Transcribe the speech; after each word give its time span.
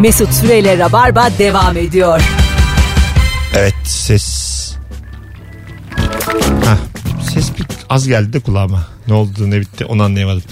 Mesut 0.00 0.32
Süreyle 0.32 0.78
Rabarba 0.78 1.28
devam 1.38 1.76
ediyor. 1.76 2.20
Evet 3.54 3.74
ses. 3.84 4.56
Hah, 6.64 6.76
ses 7.32 7.58
bir 7.58 7.66
az 7.88 8.08
geldi 8.08 8.32
de 8.32 8.40
kulağıma. 8.40 8.95
Ne 9.08 9.14
oldu 9.14 9.50
ne 9.50 9.60
bitti 9.60 9.84
onu 9.84 10.02
anlayamadım. 10.02 10.42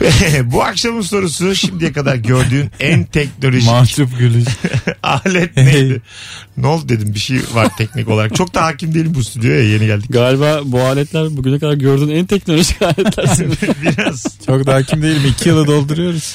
Bu 0.42 0.62
akşamın 0.62 1.00
sorusu 1.00 1.54
şimdiye 1.54 1.92
kadar 1.92 2.16
gördüğün 2.16 2.70
en 2.80 3.04
teknolojik 3.04 3.66
Mahcup 3.66 4.18
gülüş. 4.18 4.44
alet 5.02 5.56
neydi? 5.56 6.02
ne 6.56 6.66
oldu 6.66 6.88
dedim 6.88 7.14
bir 7.14 7.18
şey 7.18 7.40
var 7.54 7.68
teknik 7.78 8.08
olarak. 8.08 8.34
Çok 8.34 8.54
da 8.54 8.64
hakim 8.64 8.94
değilim 8.94 9.12
bu 9.14 9.24
stüdyoya 9.24 9.62
yeni 9.62 9.86
geldik. 9.86 10.12
Galiba 10.12 10.60
bu 10.64 10.80
aletler 10.80 11.36
bugüne 11.36 11.58
kadar 11.58 11.74
gördüğün 11.74 12.08
en 12.08 12.26
teknolojik 12.26 12.82
aletler. 12.82 13.28
Biraz 13.82 14.24
Çok 14.46 14.66
da 14.66 14.74
hakim 14.74 15.02
değilim. 15.02 15.22
İki 15.28 15.48
yılı 15.48 15.66
dolduruyoruz. 15.66 16.34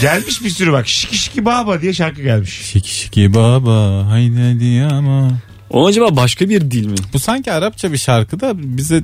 gelmiş 0.00 0.42
bir 0.44 0.50
sürü 0.50 0.72
bak 0.72 0.88
şiki 0.88 1.18
şiki 1.18 1.44
baba 1.44 1.82
diye 1.82 1.92
şarkı 1.92 2.22
gelmiş. 2.22 2.60
Şiki 2.72 2.94
şiki 2.94 3.34
baba 3.34 4.06
haydi 4.10 4.84
ama. 4.94 5.30
o 5.70 5.86
acaba 5.86 6.16
başka 6.16 6.48
bir 6.48 6.60
dil 6.70 6.86
mi? 6.86 6.94
Bu 7.12 7.18
sanki 7.18 7.52
Arapça 7.52 7.92
bir 7.92 7.98
şarkı 7.98 8.40
da 8.40 8.52
bize 8.56 9.02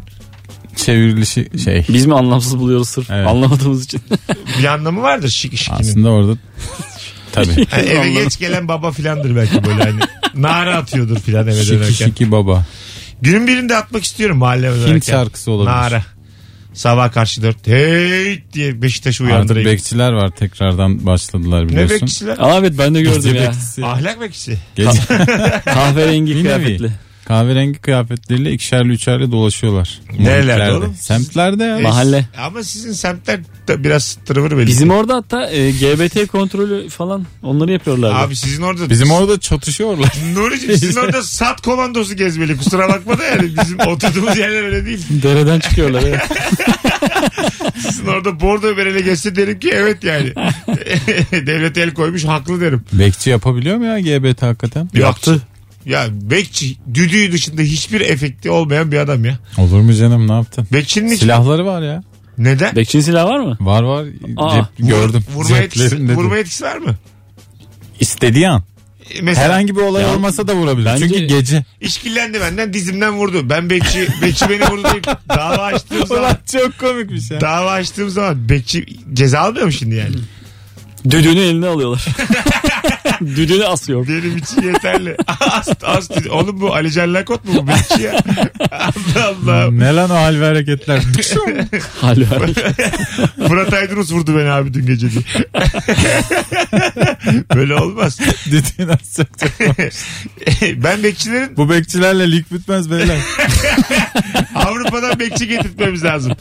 çevrilişi 0.77 1.49
şey. 1.65 1.85
Biz 1.89 2.07
mi 2.07 2.15
anlamsız 2.15 2.59
buluyoruz 2.59 2.89
sırf 2.89 3.11
Evet. 3.11 3.27
anlamadığımız 3.29 3.85
için? 3.85 4.01
Bir 4.59 4.65
anlamı 4.65 5.03
vardır 5.03 5.29
şiki 5.29 5.57
şikinin. 5.57 5.79
Aslında 5.81 6.11
orada 6.11 6.33
tabii. 7.33 7.67
Yani 7.73 7.89
eve 7.89 7.99
Anladım. 8.01 8.15
geç 8.25 8.39
gelen 8.39 8.69
baba 8.69 8.93
filandır 8.93 9.37
belki 9.37 9.65
böyle 9.65 9.83
hani. 9.83 10.01
Nara 10.35 10.77
atıyordur 10.77 11.19
filan 11.21 11.47
eve 11.49 11.63
şiki 11.63 11.71
dönerken. 11.71 12.07
şiki 12.07 12.31
baba. 12.33 12.65
Günün 13.23 13.47
birinde 13.47 13.77
atmak 13.77 14.05
istiyorum 14.05 14.39
mahalleme 14.39 14.77
dönerken. 14.77 14.95
Hint 14.95 15.07
şarkısı 15.07 15.51
olabilir. 15.51 15.71
Nara. 15.77 16.03
Sabah 16.75 17.13
karşı 17.13 17.43
dört. 17.43 17.67
Hey 17.67 18.43
diye 18.53 18.83
Beşiktaş'ı 18.83 19.25
Artık 19.25 19.35
uyandırayım. 19.35 19.71
bekçiler 19.71 20.13
var 20.13 20.31
tekrardan 20.31 21.07
başladılar 21.07 21.65
ne 21.65 21.69
biliyorsun. 21.69 22.01
bekçiler? 22.01 22.37
Aa, 22.39 22.59
evet 22.59 22.75
ben 22.79 22.95
de 22.95 23.03
gördüm 23.03 23.35
ya. 23.35 23.43
bekçisi. 23.43 23.87
Ahlak 23.87 24.21
bekçisi. 24.21 24.59
Gece 24.77 24.91
Kahverengi 25.65 26.43
kıyafetli. 26.43 26.91
Kahverengi 27.25 27.79
kıyafetleriyle 27.79 28.53
ikişerli 28.53 28.93
üçerli 28.93 29.33
dolaşıyorlar. 29.33 30.01
Nerelerde 30.19 30.73
oğlum? 30.73 30.95
Semtlerde 31.01 31.65
ya. 31.65 31.79
E, 31.79 31.83
Mahalle. 31.83 32.27
Ama 32.39 32.63
sizin 32.63 32.93
semtler 32.93 33.41
de 33.69 33.85
biraz 33.85 34.19
tırvır 34.27 34.51
belli. 34.59 34.67
Bizim 34.67 34.91
orada 34.91 35.15
hatta 35.15 35.51
e, 35.51 35.71
GBT 35.71 36.27
kontrolü 36.33 36.89
falan 36.89 37.27
onları 37.43 37.73
yapıyorlardı. 37.73 38.15
Abi 38.17 38.37
sizin 38.37 38.63
orada. 38.63 38.91
Bizim 38.91 39.11
orada 39.11 39.41
çatışıyorlar. 39.41 40.13
Nuri'cim 40.35 40.77
sizin 40.79 41.01
orada 41.05 41.23
sat 41.23 41.61
komandosu 41.61 42.17
gezmeli. 42.17 42.57
Kusura 42.57 42.89
bakma 42.89 43.19
da 43.19 43.25
yani 43.25 43.51
bizim 43.63 43.81
oturduğumuz 43.87 44.39
yerler 44.39 44.63
öyle 44.65 44.87
değil. 44.87 45.07
Dereden 45.11 45.61
çıkıyorlar. 45.61 46.03
evet. 46.07 46.21
Sizin 47.83 48.07
orada 48.07 48.41
bordo 48.41 48.77
bereli 48.77 49.05
geçse 49.05 49.37
derim 49.37 49.59
ki 49.61 49.71
evet 49.75 50.05
yani. 50.05 50.33
Devlet 51.33 51.79
el 51.79 51.95
koymuş 51.95 52.25
haklı 52.25 52.61
derim. 52.61 52.83
Bekçi 52.93 53.31
yapabiliyor 53.31 53.77
mu 53.77 53.85
ya 53.85 54.01
GBT 54.01 54.43
hakikaten? 54.43 54.89
Yaptı. 54.95 55.43
Ya 55.87 56.07
bekçi 56.11 56.77
düdüğü 56.95 57.33
dışında 57.33 57.63
hiçbir 57.63 58.01
efekti 58.01 58.51
olmayan 58.51 58.93
bir 58.93 58.97
adam 58.99 59.25
ya. 59.25 59.39
Olur 59.59 59.81
mu 59.81 59.95
canım 59.95 60.29
ne 60.29 60.33
yaptın? 60.33 60.67
Bekçinin 60.73 61.11
hiç... 61.13 61.19
Silahları 61.21 61.67
var 61.67 61.83
ya. 61.83 62.03
Neden? 62.39 62.77
Bekçinin 62.77 63.03
silahı 63.03 63.29
var 63.29 63.39
mı? 63.41 63.57
Var 63.61 63.83
var. 63.83 64.05
Aa. 64.37 64.55
Cep, 64.55 64.89
gördüm. 64.89 65.25
Vurma 65.35 65.59
etkisi, 65.59 65.85
Ceplerinde 65.85 66.15
vurma 66.15 66.35
de. 66.37 66.41
etkisi 66.41 66.65
var 66.65 66.77
mı? 66.77 66.95
İstediği 68.01 68.49
an. 68.49 68.63
E, 69.15 69.23
Mesela 69.23 69.47
Herhangi 69.49 69.77
bir 69.77 69.81
olay 69.81 70.03
Ya, 70.03 70.15
olmasa 70.15 70.49
da 70.49 70.55
vurabilir. 70.55 70.87
bence- 70.87 71.09
Çünkü 71.09 71.21
gece. 71.27 71.65
işkillendi 71.81 72.41
benden 72.41 72.73
dizimden 72.73 73.13
vurdu. 73.13 73.51
Ben 73.51 73.71
bekçi, 73.71 74.09
bekçi 74.23 74.49
beni 74.51 74.71
vurdu 74.71 74.83
deyip 74.93 75.07
dava 75.29 75.63
açtığım 75.63 76.07
zaman 76.07 76.23
Ulan 76.25 76.37
çok 76.53 76.79
komikmiş 76.79 77.31
ya. 77.31 77.41
dava 77.41 77.71
açtığım 77.71 78.11
zaman 78.11 78.49
bekçi 78.49 78.87
ceza 79.13 79.41
almıyor 79.41 79.67
mu 79.67 79.73
şimdi 79.73 79.95
yani? 79.95 80.17
Düdüğünü 81.05 81.41
eline 81.41 81.67
alıyorlar. 81.67 82.05
Düdüğünü 83.21 83.65
asıyor. 83.65 84.09
Benim 84.09 84.37
için 84.37 84.63
yeterli. 84.63 85.17
as, 85.41 85.69
as, 85.83 86.11
oğlum 86.31 86.61
bu 86.61 86.75
Ali 86.75 86.93
Can 86.93 87.15
Lakot 87.15 87.45
mu 87.45 87.53
bu 87.57 87.69
bekçi 87.69 88.03
ya? 88.03 88.19
Allah 88.71 89.25
Allah. 89.25 89.71
ne 89.71 89.95
lan 89.95 90.11
o 90.11 90.15
hal 90.15 90.41
ve 90.41 90.45
hareketler. 90.45 91.01
Hali 92.01 92.25
Fırat 93.49 93.73
Aydınus 93.73 94.13
vurdu 94.13 94.37
beni 94.39 94.51
abi 94.51 94.75
dün 94.75 94.87
gece 94.87 95.11
diye. 95.11 95.23
Böyle 97.55 97.75
olmaz. 97.75 98.19
Çok 98.19 98.35
çok. 99.17 99.29
ben 100.77 101.03
bekçilerin 101.03 101.57
Bu 101.57 101.71
bekçilerle 101.71 102.33
lig 102.33 102.45
bitmez 102.53 102.91
beyler. 102.91 103.19
Avrupa'dan 104.55 105.19
bekçi 105.19 105.49
getirtmemiz 105.49 106.05
lazım. 106.05 106.33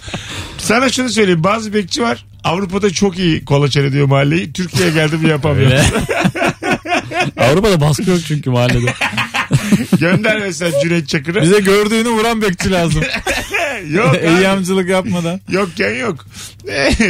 Sana 0.58 0.90
şunu 0.90 1.09
söyleyeyim. 1.09 1.44
Bazı 1.44 1.74
bekçi 1.74 2.02
var. 2.02 2.26
Avrupa'da 2.44 2.90
çok 2.90 3.20
iyi 3.20 3.46
kolaçan 3.46 3.84
ediyor 3.86 4.08
mahalleyi. 4.08 4.54
Türkiye'ye 4.54 4.94
geldi 4.94 5.18
mi 5.18 5.30
yapamıyor. 5.30 5.72
Avrupa'da 7.38 7.82
baskı 7.82 8.10
yok 8.10 8.20
çünkü 8.28 8.50
mahallede. 8.50 8.94
Gönder 10.00 10.40
mesela 10.40 10.82
Cüneyt 10.82 11.10
Çakır'ı. 11.10 11.42
Bize 11.42 11.60
gördüğünü 11.60 12.10
vuran 12.10 12.42
bekçi 12.42 12.72
lazım. 12.72 13.04
yok. 13.90 14.16
Eyyamcılık 14.22 14.90
yapmadan. 14.90 15.42
Yokken 15.50 15.94
yok. 15.94 16.26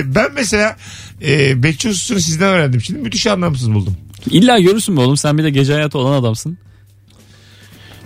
ben 0.06 0.28
mesela 0.36 0.78
e, 1.22 1.64
bekçi 1.64 1.90
hususunu 1.90 2.20
sizden 2.20 2.48
öğrendim. 2.50 2.82
Şimdi 2.82 3.00
müthiş 3.00 3.28
anlamsız 3.28 3.74
buldum. 3.74 3.98
İlla 4.30 4.60
görürsün 4.60 4.98
be 4.98 5.02
oğlum 5.02 5.18
sen 5.18 5.38
bir 5.38 5.44
de 5.44 5.50
gece 5.50 5.74
hayatı 5.74 5.98
olan 5.98 6.22
adamsın. 6.22 6.58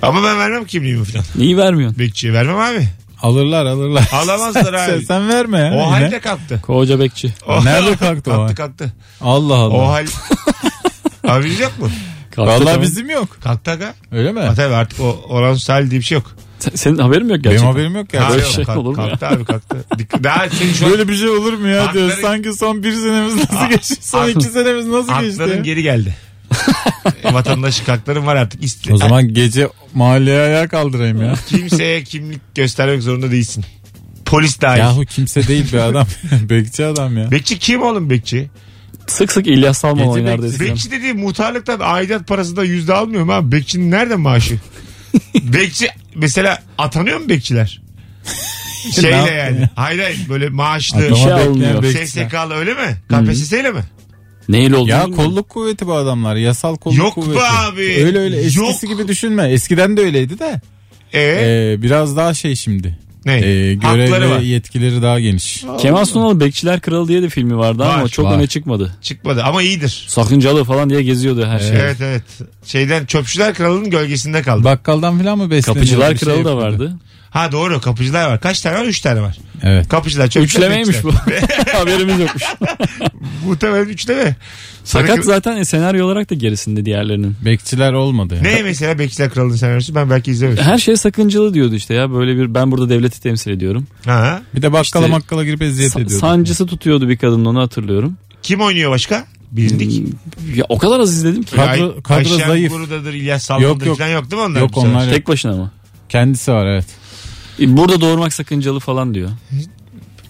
Ama 0.01 0.23
ben 0.23 0.39
vermem 0.39 0.65
kimliğimi 0.65 1.05
falan. 1.05 1.25
Niye 1.35 1.57
vermiyorsun? 1.57 1.99
Bekçiye 1.99 2.33
vermem 2.33 2.57
abi. 2.57 2.87
Alırlar 3.23 3.65
alırlar. 3.65 4.09
Alamazlar 4.13 4.63
sen, 4.87 4.93
abi. 4.97 5.05
sen 5.05 5.29
verme 5.29 5.59
ya. 5.59 5.71
O 5.71 5.75
yine. 5.75 5.83
halde 6.05 6.19
kalktı. 6.19 6.61
Koca 6.61 6.99
bekçi. 6.99 7.33
O- 7.47 7.65
Nerede 7.65 7.95
kalktı 7.95 8.31
o 8.31 8.35
kalktı 8.35 8.55
kalktı. 8.55 8.93
Allah 9.21 9.55
Allah. 9.55 9.73
O 9.75 9.87
hal. 9.87 10.05
Abiniz 11.27 11.59
yok 11.59 11.79
mu? 11.79 11.89
Kalktı 12.35 12.51
Vallahi 12.53 12.65
tamam. 12.65 12.81
bizim 12.81 13.09
yok. 13.09 13.37
Kalktı 13.43 13.71
aga. 13.71 13.93
Öyle 14.11 14.31
mi? 14.31 14.39
Ha, 14.39 14.53
tabii 14.55 14.75
artık 14.75 14.99
o 14.99 15.21
oranus 15.29 15.69
hal 15.69 15.89
diye 15.91 15.99
bir 16.01 16.05
şey 16.05 16.15
yok. 16.17 16.31
Sen- 16.59 16.75
Senin 16.75 16.97
haberin 16.97 17.25
mi 17.25 17.31
yok 17.31 17.39
Benim 17.43 17.51
gerçekten? 17.51 17.71
haberim 17.71 17.95
yok 17.95 18.13
ya. 18.13 18.29
Böyle 18.29 18.45
şey 18.45 18.65
kalk- 18.65 18.77
olur 18.77 18.97
mu 18.97 19.03
ya? 19.03 19.09
Kalktı 19.09 19.27
abi 19.27 19.45
kalktı. 19.45 19.85
Dik- 19.97 20.23
Daha 20.23 20.49
senin 20.59 20.73
şu 20.73 20.85
an 20.85 20.91
Böyle 20.91 21.07
bir 21.07 21.15
şey 21.15 21.29
olur 21.29 21.53
mu 21.53 21.67
ya 21.67 21.93
diyor. 21.93 22.09
Hakları- 22.09 22.21
Sanki 22.21 22.53
son 22.53 22.83
bir 22.83 22.93
senemiz 22.93 23.35
nasıl 23.35 23.69
geçti? 23.69 23.95
Son 24.01 24.27
iki 24.29 24.43
senemiz 24.45 24.87
nasıl 24.87 25.19
geçti? 25.21 25.31
hakların 25.39 25.57
ya? 25.57 25.61
geri 25.63 25.83
geldi. 25.83 26.15
Vatandaşlık 27.33 27.87
hakların 27.87 28.25
var 28.25 28.35
artık. 28.35 28.63
İste- 28.63 28.93
O 28.93 28.97
zaman 28.97 29.33
gece 29.33 29.67
mahalleye 29.93 30.39
ayağa 30.39 30.67
kaldırayım 30.67 31.21
ya. 31.21 31.33
Kimseye 31.47 32.03
kimlik 32.03 32.55
göstermek 32.55 33.03
zorunda 33.03 33.31
değilsin. 33.31 33.65
Polis 34.25 34.61
dahil. 34.61 34.79
Yahu 34.79 35.05
kimse 35.05 35.47
değil 35.47 35.73
bir 35.73 35.77
adam. 35.77 36.07
Bekçi 36.49 36.85
adam 36.85 37.17
ya. 37.17 37.31
Bekçi 37.31 37.59
kim 37.59 37.81
oğlum 37.81 38.09
bekçi? 38.09 38.49
Sık 39.07 39.31
sık 39.31 39.47
İlyas 39.47 39.77
Salman 39.77 39.97
Gece 39.97 40.09
oynardı 40.09 40.41
bekçi- 40.45 40.53
eskiden. 40.53 40.69
Bekçi 40.69 40.91
dediği 40.91 41.13
muhtarlıktan 41.13 41.77
aidat 41.81 42.27
parası 42.27 42.55
da 42.55 42.63
yüzde 42.63 42.93
almıyor 42.93 43.23
mu 43.23 43.31
abi? 43.33 43.51
Bekçinin 43.51 43.91
nerede 43.91 44.15
maaşı? 44.15 44.55
bekçi 45.35 45.87
mesela 46.15 46.59
atanıyor 46.77 47.19
mu 47.19 47.29
bekçiler? 47.29 47.81
Şeyle 48.95 49.07
yani. 49.31 49.61
ya? 49.61 49.69
Hayır 49.75 49.99
hayır 49.99 50.19
böyle 50.29 50.49
maaşlı. 50.49 50.97
Adama 50.97 51.15
şey 51.15 51.27
bekleyen. 51.81 52.05
SSK'lı 52.05 52.53
öyle 52.53 52.73
mi? 52.73 52.97
KPSS 53.09 53.51
ile 53.53 53.71
mi? 53.71 53.81
Neyle 54.49 54.75
olduğunu 54.75 54.89
Ya 54.89 55.01
bilmiyorum. 55.05 55.25
kolluk 55.25 55.49
kuvveti 55.49 55.87
bu 55.87 55.93
adamlar. 55.93 56.35
Yasal 56.35 56.75
kolluk 56.75 56.97
Yok 56.97 57.17
be 57.17 57.21
kuvveti. 57.21 57.41
abi. 57.43 58.03
Öyle 58.05 58.19
öyle 58.19 58.37
eskisi 58.37 58.59
Yok. 58.59 58.81
gibi 58.97 59.07
düşünme. 59.07 59.49
Eskiden 59.51 59.97
de 59.97 60.01
öyleydi 60.01 60.39
de. 60.39 60.61
E, 61.13 61.21
Ee, 61.21 61.81
biraz 61.81 62.17
daha 62.17 62.33
şey 62.33 62.55
şimdi. 62.55 62.97
ne? 63.25 63.33
Ee, 63.37 63.75
Hakları 63.75 64.05
görev 64.07 64.29
var. 64.29 64.39
ve 64.41 64.45
yetkileri 64.45 65.01
daha 65.01 65.19
geniş. 65.19 65.63
Kemal 65.79 66.05
Sunal 66.05 66.39
Bekçiler 66.39 66.79
Kralı 66.79 67.07
diye 67.07 67.21
de 67.21 67.29
filmi 67.29 67.57
vardı 67.57 67.83
ama 67.85 68.03
Var, 68.03 68.07
çok 68.07 68.25
var. 68.25 68.35
öne 68.37 68.47
çıkmadı. 68.47 68.95
Çıkmadı 69.01 69.43
ama 69.43 69.61
iyidir. 69.63 70.05
Sakıncalı 70.07 70.63
falan 70.63 70.89
diye 70.89 71.03
geziyordu 71.03 71.45
her 71.45 71.59
şey. 71.59 71.69
Evet 71.69 71.97
evet. 72.01 72.23
Şeyden 72.65 73.05
Çöpçüler 73.05 73.53
Kralı'nın 73.53 73.89
gölgesinde 73.89 74.41
kaldı. 74.41 74.63
Bakkaldan 74.63 75.19
falan 75.19 75.37
mı 75.37 75.51
besleniyor? 75.51 75.75
Kapıcılar 75.75 76.13
Bir 76.13 76.17
şey 76.17 76.27
Kralı 76.27 76.45
da 76.45 76.49
yapıyordu. 76.49 76.61
vardı. 76.83 76.97
Ha 77.29 77.51
doğru 77.51 77.81
kapıcılar 77.81 78.27
var. 78.29 78.39
Kaç 78.41 78.61
tane 78.61 78.79
var? 78.79 78.85
Üç 78.85 78.99
tane 79.01 79.21
var. 79.21 79.37
Evet. 79.63 79.89
Kapıcılar, 79.89 80.27
çöpçüler, 80.27 80.45
Üçlemeymiş 80.67 81.03
bu. 81.03 81.11
Haberimiz 81.73 82.19
yokmuş. 82.19 82.43
Muhtemelen 83.45 83.85
üçleme. 83.85 84.35
Sarı 84.83 85.07
Fakat 85.07 85.19
kı- 85.19 85.23
zaten 85.23 85.63
senaryo 85.63 86.05
olarak 86.05 86.29
da 86.29 86.35
gerisinde 86.35 86.85
diğerlerinin. 86.85 87.35
Bekçiler 87.45 87.93
olmadı 87.93 88.35
yani. 88.35 88.47
Ne 88.47 88.63
mesela 88.63 88.99
Bekçiler 88.99 89.29
Kralı'nın 89.29 89.55
senaryosu? 89.55 89.95
Ben 89.95 90.09
belki 90.09 90.31
izlemedim. 90.31 90.63
Her 90.63 90.77
şey 90.77 90.97
sakıncalı 90.97 91.53
diyordu 91.53 91.75
işte 91.75 91.93
ya 91.93 92.11
böyle 92.13 92.37
bir 92.37 92.53
ben 92.55 92.71
burada 92.71 92.89
devleti 92.89 93.21
temsil 93.21 93.51
ediyorum. 93.51 93.87
Ha. 94.05 94.41
Bir 94.55 94.61
de 94.61 94.71
bakkala 94.73 94.81
İşte- 95.05 95.07
makkala 95.17 95.43
girip 95.43 95.61
eziyet 95.61 95.91
Sa- 95.91 96.01
ediyordu. 96.01 96.19
sancısı 96.21 96.65
tutuyordu 96.67 97.09
bir 97.09 97.17
kadın 97.17 97.45
onu 97.45 97.59
hatırlıyorum. 97.61 98.17
Kim 98.41 98.61
oynuyor 98.61 98.91
başka? 98.91 99.25
Bilindik. 99.51 100.13
Ya 100.55 100.65
o 100.69 100.77
kadar 100.77 100.99
az 100.99 101.13
izledim 101.13 101.43
ki. 101.43 101.55
Kadro- 101.55 101.95
Ay- 101.95 102.01
kadro 102.01 102.15
Ayşen 102.33 102.47
zayıf. 102.47 102.71
Guru'dadır, 102.71 103.13
İlyas 103.13 103.43
Salman'dır 103.43 103.67
Yok, 103.69 103.85
yok. 103.85 103.97
falan 103.97 104.09
yok 104.09 104.31
değil 104.31 104.41
mi 104.41 104.47
onlar? 104.47 104.59
Yok, 104.59 104.77
onlar 104.77 105.05
yok. 105.05 105.13
Tek 105.13 105.27
başına 105.27 105.55
mı? 105.55 105.71
Kendisi 106.09 106.51
var 106.51 106.65
evet. 106.65 106.85
E, 107.61 107.77
Burada 107.77 108.01
doğurmak 108.01 108.33
sakıncalı 108.33 108.79
falan 108.79 109.13
diyor. 109.13 109.29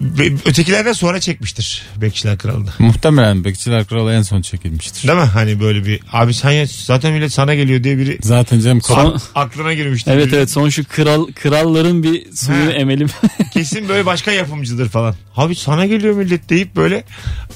Ve 0.02 0.34
Ötekilerden 0.46 0.94
sonra 0.94 1.20
çekmiştir 1.20 1.84
Bekçiler 2.02 2.38
Kralı'nda. 2.38 2.72
Muhtemelen 2.80 3.44
Bekçiler 3.44 3.86
Kralı 3.86 4.14
en 4.14 4.22
son 4.22 4.42
çekilmiştir. 4.42 5.08
Değil 5.08 5.20
mi? 5.20 5.25
Hani 5.25 5.60
böyle 5.60 5.86
bir 5.86 6.00
abi 6.12 6.34
sen 6.34 6.52
ya 6.52 6.66
zaten 6.70 7.14
millet 7.14 7.34
sana 7.34 7.56
geliyor 7.56 7.84
diye 7.84 7.98
biri 7.98 8.18
Zaten 8.22 8.60
canım 8.60 8.81
Son- 8.81 9.20
aklına 9.36 9.74
girmiştir. 9.74 10.12
Evet 10.12 10.28
Biri- 10.28 10.36
evet 10.36 10.50
son 10.52 10.70
şu 10.70 10.84
kral 10.88 11.28
kralların 11.36 12.04
bir 12.04 12.31
suyunu 12.36 12.66
Ha. 12.66 12.72
emelim. 12.72 13.08
Kesin 13.54 13.90
böyle 13.90 14.06
başka 14.06 14.31
yapımcıdır 14.31 14.90
falan. 14.90 15.16
Abi 15.36 15.56
sana 15.56 15.86
geliyor 15.86 16.16
millet 16.16 16.50
deyip 16.50 16.75
böyle 16.75 17.04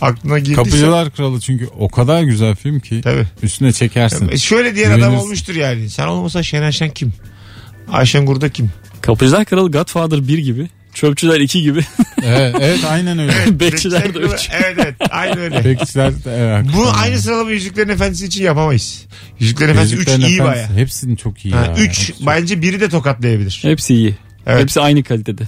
aklına 0.01 0.39
girdiyse. 0.39 0.55
Kapıcılar 0.55 1.11
Kralı 1.11 1.39
çünkü 1.39 1.67
o 1.79 1.89
kadar 1.89 2.21
güzel 2.23 2.55
film 2.55 2.79
ki 2.79 3.01
Tabii. 3.03 3.25
üstüne 3.43 3.71
çekersin. 3.73 4.29
E 4.29 4.37
Şöyle 4.37 4.75
diyen 4.75 4.89
adam 4.89 4.99
Güvenirsin. 4.99 5.23
olmuştur 5.25 5.55
yani. 5.55 5.89
Sen 5.89 6.07
olmasa 6.07 6.43
Şener 6.43 6.71
Şen 6.71 6.89
kim? 6.89 7.13
Ayşen 7.91 8.25
Gurda 8.25 8.49
kim? 8.49 8.71
Kapıcılar 9.07 9.45
Kralı 9.45 9.71
Godfather 9.71 10.27
1 10.27 10.37
gibi. 10.37 10.67
Çöpçüler 10.93 11.39
2 11.39 11.61
gibi. 11.61 11.81
evet, 12.23 12.55
evet 12.61 12.79
aynen 12.89 13.19
öyle. 13.19 13.59
Bekçiler 13.59 14.13
de 14.13 14.19
Bekçiler- 14.19 14.35
3. 14.35 14.49
Evet 14.53 14.77
evet 14.79 14.95
aynı 15.09 15.39
öyle. 15.39 15.65
Bekçiler 15.65 16.11
de 16.23 16.35
evet. 16.37 16.65
Bu 16.77 16.87
aynı 16.89 17.19
sıralama 17.19 17.51
Yüzüklerin 17.51 17.89
Efendisi 17.89 18.25
için 18.25 18.43
yapamayız. 18.43 19.05
Yüzüklerin 19.39 19.71
Efendisi 19.71 19.95
3 19.95 19.99
Yüzüklerin 20.07 20.29
iyi 20.31 20.43
baya. 20.43 20.69
Hepsinin 20.75 21.15
çok 21.15 21.45
iyi 21.45 21.53
Ha, 21.53 21.65
ya. 21.65 21.73
3 21.73 21.87
Hepsi 21.87 22.07
çok- 22.07 22.27
bence 22.27 22.61
biri 22.61 22.79
de 22.79 22.89
tokatlayabilir. 22.89 23.59
Hepsi 23.61 23.93
iyi. 23.95 24.15
Evet. 24.47 24.61
Hepsi 24.61 24.81
aynı 24.81 25.03
kalitede. 25.03 25.43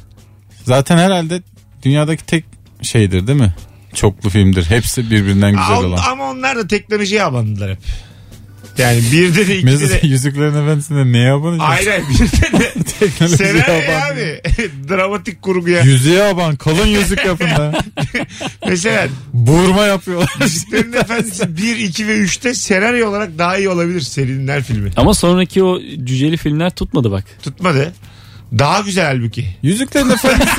Zaten 0.65 0.97
herhalde 0.97 1.41
dünyadaki 1.83 2.25
tek 2.25 2.45
şeydir 2.81 3.27
değil 3.27 3.39
mi? 3.39 3.53
Çoklu 3.93 4.29
filmdir. 4.29 4.65
Hepsi 4.65 5.11
birbirinden 5.11 5.51
güzel 5.51 5.71
Aa, 5.71 5.79
olan. 5.79 5.99
Ama 6.11 6.29
onlar 6.31 6.57
da 6.57 6.67
teknolojiye 6.67 7.23
abandılar 7.23 7.71
hep. 7.71 7.79
Yani 8.79 9.01
birde 9.11 9.47
de 9.47 9.57
ikide 9.57 9.71
Mesela 9.71 10.01
de 10.01 10.07
Yüzüklerin 10.07 10.63
Efendisi'nde 10.63 11.11
neye 11.11 11.31
abanacak? 11.31 11.69
Ayrı 11.69 12.03
birde 12.09 12.59
de 12.59 12.73
Teknolojiye 12.99 13.49
senaryo 13.49 13.73
aban. 13.73 14.11
abi. 14.13 14.41
Dramatik 14.89 15.41
kurguya. 15.41 15.81
Yüzüğe 15.81 16.23
aban. 16.23 16.55
Kalın 16.55 16.87
yüzük 16.87 17.25
yapın 17.25 17.45
da. 17.45 17.81
Mesela 18.67 19.07
Burma 19.33 19.85
yapıyorlar. 19.85 20.29
Yüzüklerin 20.41 20.93
Efendisi 20.93 21.57
1, 21.57 21.77
2 21.77 22.07
ve 22.07 22.17
3'te 22.17 22.53
senaryo 22.53 23.09
olarak 23.09 23.37
daha 23.37 23.57
iyi 23.57 23.69
olabilir 23.69 24.01
serinin 24.01 24.47
her 24.47 24.63
filmi. 24.63 24.91
Ama 24.95 25.13
sonraki 25.13 25.63
o 25.63 25.79
cüceli 25.81 26.37
filmler 26.37 26.69
tutmadı 26.69 27.11
bak. 27.11 27.23
Tutmadı. 27.43 27.93
Daha 28.59 28.79
güzel 28.81 29.05
halbuki. 29.05 29.45
Yüzüklerin 29.63 30.09
Efendisi 30.09 30.51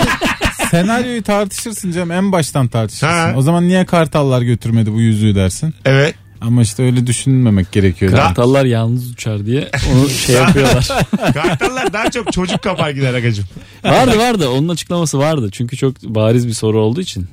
senaryoyu 0.71 1.23
tartışırsın 1.23 1.93
canım 1.93 2.11
en 2.11 2.33
baştan 2.33 2.69
tartışırsın. 2.69 3.07
Ha. 3.07 3.33
O 3.37 3.43
zaman 3.43 3.69
niye 3.69 3.85
kartallar 3.85 4.43
götürmedi 4.43 4.93
bu 4.93 5.01
yüzüğü 5.01 5.35
dersin. 5.35 5.75
Evet. 5.85 6.15
Ama 6.41 6.63
işte 6.63 6.83
öyle 6.83 7.07
düşünmemek 7.07 7.73
gerekiyor. 7.73 8.13
Kartallar 8.13 8.65
yalnız 8.65 9.11
uçar 9.11 9.47
diye 9.47 9.71
onu 9.95 10.09
şey 10.09 10.35
yapıyorlar. 10.35 10.89
Kartallar 11.35 11.93
daha 11.93 12.11
çok 12.11 12.33
çocuk 12.33 12.63
kapar 12.63 12.91
gider 12.91 13.15
agacım. 13.15 13.45
vardı 13.85 14.19
vardı 14.19 14.49
onun 14.49 14.69
açıklaması 14.69 15.19
vardı. 15.19 15.49
Çünkü 15.53 15.77
çok 15.77 16.03
bariz 16.03 16.47
bir 16.49 16.53
soru 16.53 16.81
olduğu 16.81 17.01
için. 17.01 17.27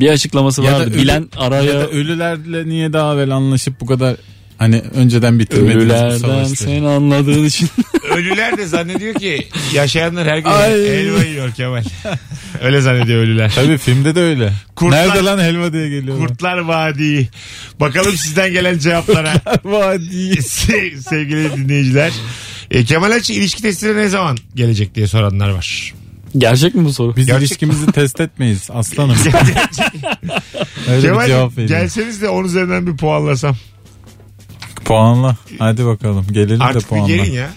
Bir 0.00 0.08
açıklaması 0.08 0.62
Ya 0.62 0.72
da 0.72 0.78
vardı. 0.80 0.90
ölü- 0.90 0.98
Bilen 1.02 1.28
araya 1.36 1.62
Ya 1.72 1.80
da 1.80 1.88
ölülerle 1.88 2.68
niye 2.68 2.92
daha 2.92 3.14
evvel 3.14 3.30
anlaşıp 3.30 3.80
bu 3.80 3.86
kadar 3.86 4.16
hani 4.58 4.80
önceden 4.94 5.38
bitirmediniz 5.38 5.76
bu 5.76 5.80
ölülerden 5.80 6.18
savaşları. 6.18 6.56
seni 6.56 6.88
anladığın 6.88 7.44
için. 7.44 7.68
Ölüler 8.14 8.58
de 8.58 8.66
zannediyor 8.66 9.14
ki 9.14 9.48
yaşayanlar 9.74 10.26
her 10.28 10.38
gün 10.38 10.50
Ay. 10.50 10.70
helva 10.72 11.22
yiyor 11.24 11.52
Kemal. 11.52 11.84
Öyle 12.62 12.80
zannediyor 12.80 13.22
ölüler. 13.22 13.52
Tabii 13.54 13.78
filmde 13.78 14.14
de 14.14 14.20
öyle. 14.20 14.52
Kurtlar- 14.76 15.08
Nerede 15.08 15.22
lan 15.24 15.38
helva 15.38 15.72
diye 15.72 15.88
geliyor. 15.88 16.18
Kurtlar 16.18 16.58
Vadii. 16.58 17.28
Bakalım 17.80 18.16
sizden 18.16 18.52
gelen 18.52 18.78
cevaplara. 18.78 19.32
Vadi. 19.64 20.30
Se- 20.32 21.02
Sevgili 21.02 21.56
dinleyiciler. 21.56 22.12
E, 22.70 22.84
Kemal 22.84 23.10
Açı 23.10 23.32
ilişki 23.32 23.62
testine 23.62 23.96
ne 23.96 24.08
zaman 24.08 24.38
gelecek 24.54 24.94
diye 24.94 25.06
soranlar 25.06 25.48
var. 25.50 25.94
Gerçek 26.38 26.74
mi 26.74 26.84
bu 26.84 26.92
soru? 26.92 27.16
Biz 27.16 27.26
Gerçek- 27.26 27.48
ilişkimizi 27.48 27.86
test 27.92 28.20
etmeyiz 28.20 28.68
aslanım. 28.72 29.16
Öyle 30.88 30.98
bir 30.98 31.02
Kemal 31.02 31.26
cevap 31.26 31.52
vereyim. 31.52 31.68
gelseniz 31.68 32.22
de 32.22 32.28
10 32.28 32.44
üzerinden 32.44 32.86
bir 32.86 32.96
puanlasam. 32.96 33.56
Puanla. 34.84 35.36
Hadi 35.58 35.86
bakalım. 35.86 36.26
Gelelim 36.32 36.60
de 36.60 36.64
Artık 36.64 36.82
bir 36.82 36.86
puanla. 36.88 37.06
gelin 37.06 37.32
ya. 37.32 37.50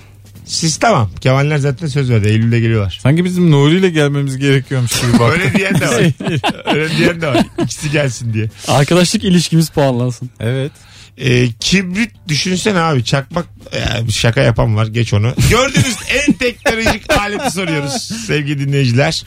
Siz 0.46 0.78
tamam. 0.78 1.10
Kemaller 1.22 1.58
zaten 1.58 1.88
söz 1.88 2.10
verdi. 2.10 2.28
Eylül'de 2.28 2.60
geliyorlar. 2.60 3.00
Sanki 3.04 3.26
bizim 3.26 3.52
Nuri 3.52 3.76
ile 3.78 3.90
gelmemiz 3.90 4.38
gerekiyormuş 4.38 5.02
gibi 5.02 5.20
bak. 5.20 5.32
Öyle 5.34 5.54
diyen 5.54 5.80
de 5.80 5.88
var. 5.88 6.04
Öyle 6.76 6.98
diyen 6.98 7.22
de 7.22 7.28
var. 7.28 7.46
İkisi 7.64 7.92
gelsin 7.92 8.34
diye. 8.34 8.50
Arkadaşlık 8.68 9.24
ilişkimiz 9.24 9.70
puanlansın. 9.70 10.30
evet. 10.40 10.72
Ee, 11.18 11.48
kibrit 11.60 12.12
düşünsene 12.28 12.80
abi. 12.80 13.04
Çakmak 13.04 13.46
Ya, 13.76 14.12
şaka 14.12 14.42
yapan 14.42 14.76
var. 14.76 14.88
Geç 14.88 15.14
onu. 15.14 15.34
Gördüğünüz 15.50 15.98
en 16.28 16.34
teknolojik 16.34 17.18
aleti 17.18 17.52
soruyoruz 17.52 18.12
sevgili 18.28 18.68
dinleyiciler. 18.68 19.24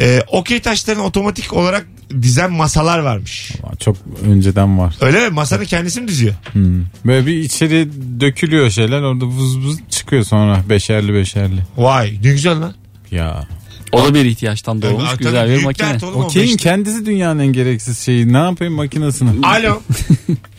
Ee, 0.00 0.22
okey 0.26 0.60
taşlarını 0.60 1.02
otomatik 1.02 1.52
olarak 1.52 1.86
dizen 2.22 2.52
masalar 2.52 2.98
varmış. 2.98 3.52
Çok 3.80 3.96
önceden 4.24 4.78
var. 4.78 4.96
Öyle 5.00 5.28
mi? 5.28 5.34
Masanın 5.34 5.64
kendisi 5.64 6.00
mi 6.00 6.08
diziyor? 6.08 6.34
Hmm. 6.52 6.84
Böyle 7.04 7.26
bir 7.26 7.34
içeri 7.38 7.88
dökülüyor 8.20 8.70
şeyler 8.70 9.02
orada 9.02 9.24
vuz 9.24 9.58
vuz 9.58 9.78
çıkıyor 9.90 10.24
sonra 10.24 10.62
beşerli 10.68 11.14
beşerli. 11.14 11.62
Vay 11.76 12.18
ne 12.24 12.30
güzel 12.30 12.60
lan. 12.60 12.74
Ya. 13.10 13.48
O 13.96 14.04
da 14.08 14.14
bir 14.14 14.24
ihtiyaçtan 14.24 14.82
doğmuş 14.82 15.10
Tabii, 15.10 15.24
güzel 15.24 15.44
bir 15.44 15.50
büyük 15.52 15.64
makine. 15.64 15.88
dert 15.88 16.04
oğlum 16.04 16.20
o 16.20 16.24
Okeyin 16.24 16.46
beşte. 16.48 16.62
kendisi 16.70 17.06
dünyanın 17.06 17.38
en 17.40 17.52
gereksiz 17.52 17.98
şeyi. 17.98 18.32
Ne 18.32 18.38
yapayım 18.38 18.74
makinesini? 18.74 19.30
Alo. 19.46 19.80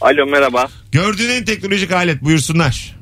Alo 0.01 0.25
merhaba. 0.25 0.68
Gördüğün 0.92 1.30
en 1.30 1.45
teknolojik 1.45 1.92
alet 1.92 2.22
buyursunlar. 2.24 2.95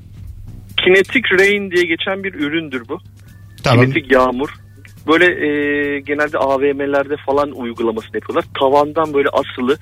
Kinetic 0.85 1.23
Rain 1.39 1.71
diye 1.71 1.83
geçen 1.85 2.23
bir 2.23 2.33
üründür 2.33 2.83
bu. 2.89 2.99
Tamam. 3.63 3.85
Kinetik 3.85 4.11
yağmur. 4.11 4.49
Böyle 5.07 5.25
e, 5.25 5.49
genelde 5.99 6.37
AVM'lerde 6.37 7.15
falan 7.25 7.51
uygulamasını 7.51 8.15
yapıyorlar. 8.15 8.45
Tavandan 8.59 9.13
böyle 9.13 9.29
asılı. 9.29 9.77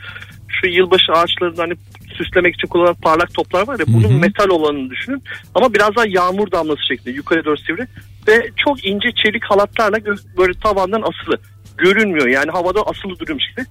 Şu 0.62 0.68
yılbaşı 0.68 1.12
ağaçlarında 1.12 1.62
hani 1.62 1.74
süslemek 2.14 2.56
için 2.56 2.68
kullanılan 2.68 2.96
parlak 2.96 3.34
toplar 3.34 3.68
var 3.68 3.80
ya 3.80 3.86
bunun 3.88 4.14
metal 4.14 4.50
olanını 4.50 4.90
düşünün. 4.90 5.24
Ama 5.56 5.74
biraz 5.74 5.96
daha 5.96 6.06
yağmur 6.08 6.52
damlası 6.52 6.88
şeklinde 6.88 7.16
yukarı 7.16 7.46
doğru 7.46 7.58
sivri. 7.58 7.88
Ve 8.28 8.50
çok 8.66 8.86
ince 8.86 9.10
çelik 9.24 9.44
halatlarla 9.44 9.98
böyle 10.38 10.54
tavandan 10.54 11.02
asılı. 11.02 11.38
Görünmüyor 11.78 12.28
yani 12.28 12.52
havada 12.52 12.82
asılı 12.82 13.20
duruyormuş 13.20 13.46
gibi. 13.50 13.66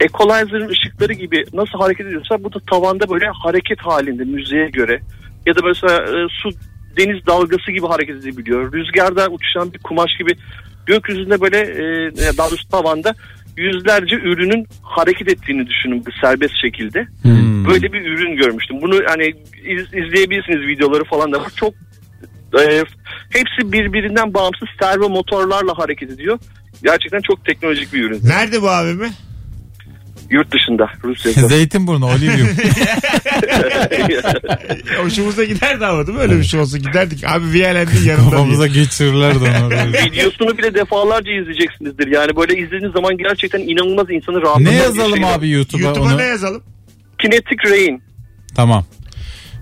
Equalizer'ın 0.00 0.68
ışıkları 0.68 1.12
gibi 1.12 1.44
nasıl 1.52 1.78
hareket 1.78 2.06
ediyorsa 2.06 2.44
bu 2.44 2.52
da 2.52 2.58
tavanda 2.70 3.10
böyle 3.10 3.26
hareket 3.26 3.78
halinde 3.80 4.24
müziğe 4.24 4.68
göre. 4.68 5.00
Ya 5.46 5.54
da 5.56 5.60
mesela 5.64 6.02
e, 6.02 6.28
su 6.42 6.50
deniz 6.96 7.26
dalgası 7.26 7.72
gibi 7.72 7.86
hareket 7.86 8.16
edebiliyor. 8.16 8.72
Rüzgarda 8.72 9.28
uçuşan 9.28 9.72
bir 9.72 9.78
kumaş 9.78 10.10
gibi 10.18 10.36
gökyüzünde 10.86 11.40
böyle 11.40 11.58
e, 11.58 12.12
daha 12.38 12.50
doğrusu 12.50 12.68
tavanda 12.68 13.14
yüzlerce 13.56 14.16
ürünün 14.16 14.66
hareket 14.82 15.28
ettiğini 15.28 15.66
düşünün 15.66 16.06
bu 16.06 16.10
serbest 16.20 16.54
şekilde. 16.62 17.06
Hmm. 17.22 17.64
Böyle 17.66 17.92
bir 17.92 18.00
ürün 18.00 18.36
görmüştüm. 18.36 18.76
Bunu 18.82 19.00
hani 19.06 19.26
iz- 19.64 19.94
izleyebilirsiniz 19.94 20.66
videoları 20.66 21.04
falan 21.04 21.32
da 21.32 21.40
var. 21.40 21.50
Çok 21.56 21.74
e, 22.60 22.84
hepsi 23.30 23.72
birbirinden 23.72 24.34
bağımsız 24.34 24.68
servo 24.80 25.08
motorlarla 25.08 25.78
hareket 25.78 26.10
ediyor. 26.10 26.38
Gerçekten 26.84 27.20
çok 27.20 27.44
teknolojik 27.44 27.92
bir 27.92 28.04
ürün. 28.04 28.20
Nerede 28.24 28.62
bu 28.62 28.70
AVM? 28.70 29.02
Yurt 30.30 30.52
dışında 30.52 30.90
Rusya'da. 31.04 31.40
Zeytinburnu, 31.48 32.06
Olivium. 32.06 32.48
Hoşumuza 35.04 35.44
giderdi 35.44 35.86
ama 35.86 36.06
değil 36.06 36.18
mi? 36.18 36.22
Öyle 36.22 36.38
bir 36.38 36.44
şey 36.44 36.60
olsa 36.60 36.78
giderdik. 36.78 37.24
Abi 37.24 37.44
VLN'in 37.44 38.04
yanında 38.04 38.30
Kafamıza 38.30 38.66
geçirirlerdi 38.66 39.38
onu. 39.38 39.46
böyle. 39.70 40.04
Videosunu 40.04 40.58
bile 40.58 40.74
defalarca 40.74 41.32
izleyeceksinizdir. 41.32 42.06
Yani 42.06 42.36
böyle 42.36 42.58
izlediğiniz 42.58 42.92
zaman 42.92 43.18
gerçekten 43.18 43.60
inanılmaz 43.60 44.06
insanı 44.10 44.36
ne 44.36 44.40
rahatlatan 44.42 44.72
bir 44.72 44.78
yazalım 44.78 45.24
abi 45.24 45.50
YouTube'a, 45.50 45.86
YouTube'a 45.86 46.08
onu? 46.08 46.18
ne 46.18 46.22
yazalım? 46.24 46.62
Kinetic 47.18 47.70
Rain. 47.70 48.02
Tamam. 48.56 48.84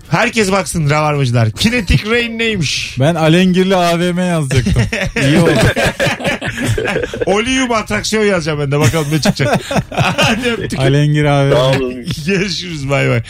Herkes 0.09 0.51
baksın 0.51 0.89
Rabarbacılar. 0.89 1.51
Kinetic 1.51 2.09
Rain 2.09 2.39
neymiş? 2.39 2.95
Ben 2.99 3.15
Alengirli 3.15 3.75
AVM 3.75 4.17
yazacaktım. 4.19 4.81
İyi 5.27 5.39
oldu. 5.39 5.51
Olium 7.25 7.71
atraksiyon 7.71 8.23
yazacağım 8.25 8.59
ben 8.59 8.71
de. 8.71 8.79
Bakalım 8.79 9.07
ne 9.11 9.21
çıkacak. 9.21 9.61
Hadi 9.91 10.49
öptük. 10.51 10.79
Alengir 10.79 11.25
Sağ 11.25 11.31
AVM. 11.33 11.81
olun. 11.81 11.93
Görüşürüz 12.27 12.89
bay 12.89 13.09
bay. 13.09 13.21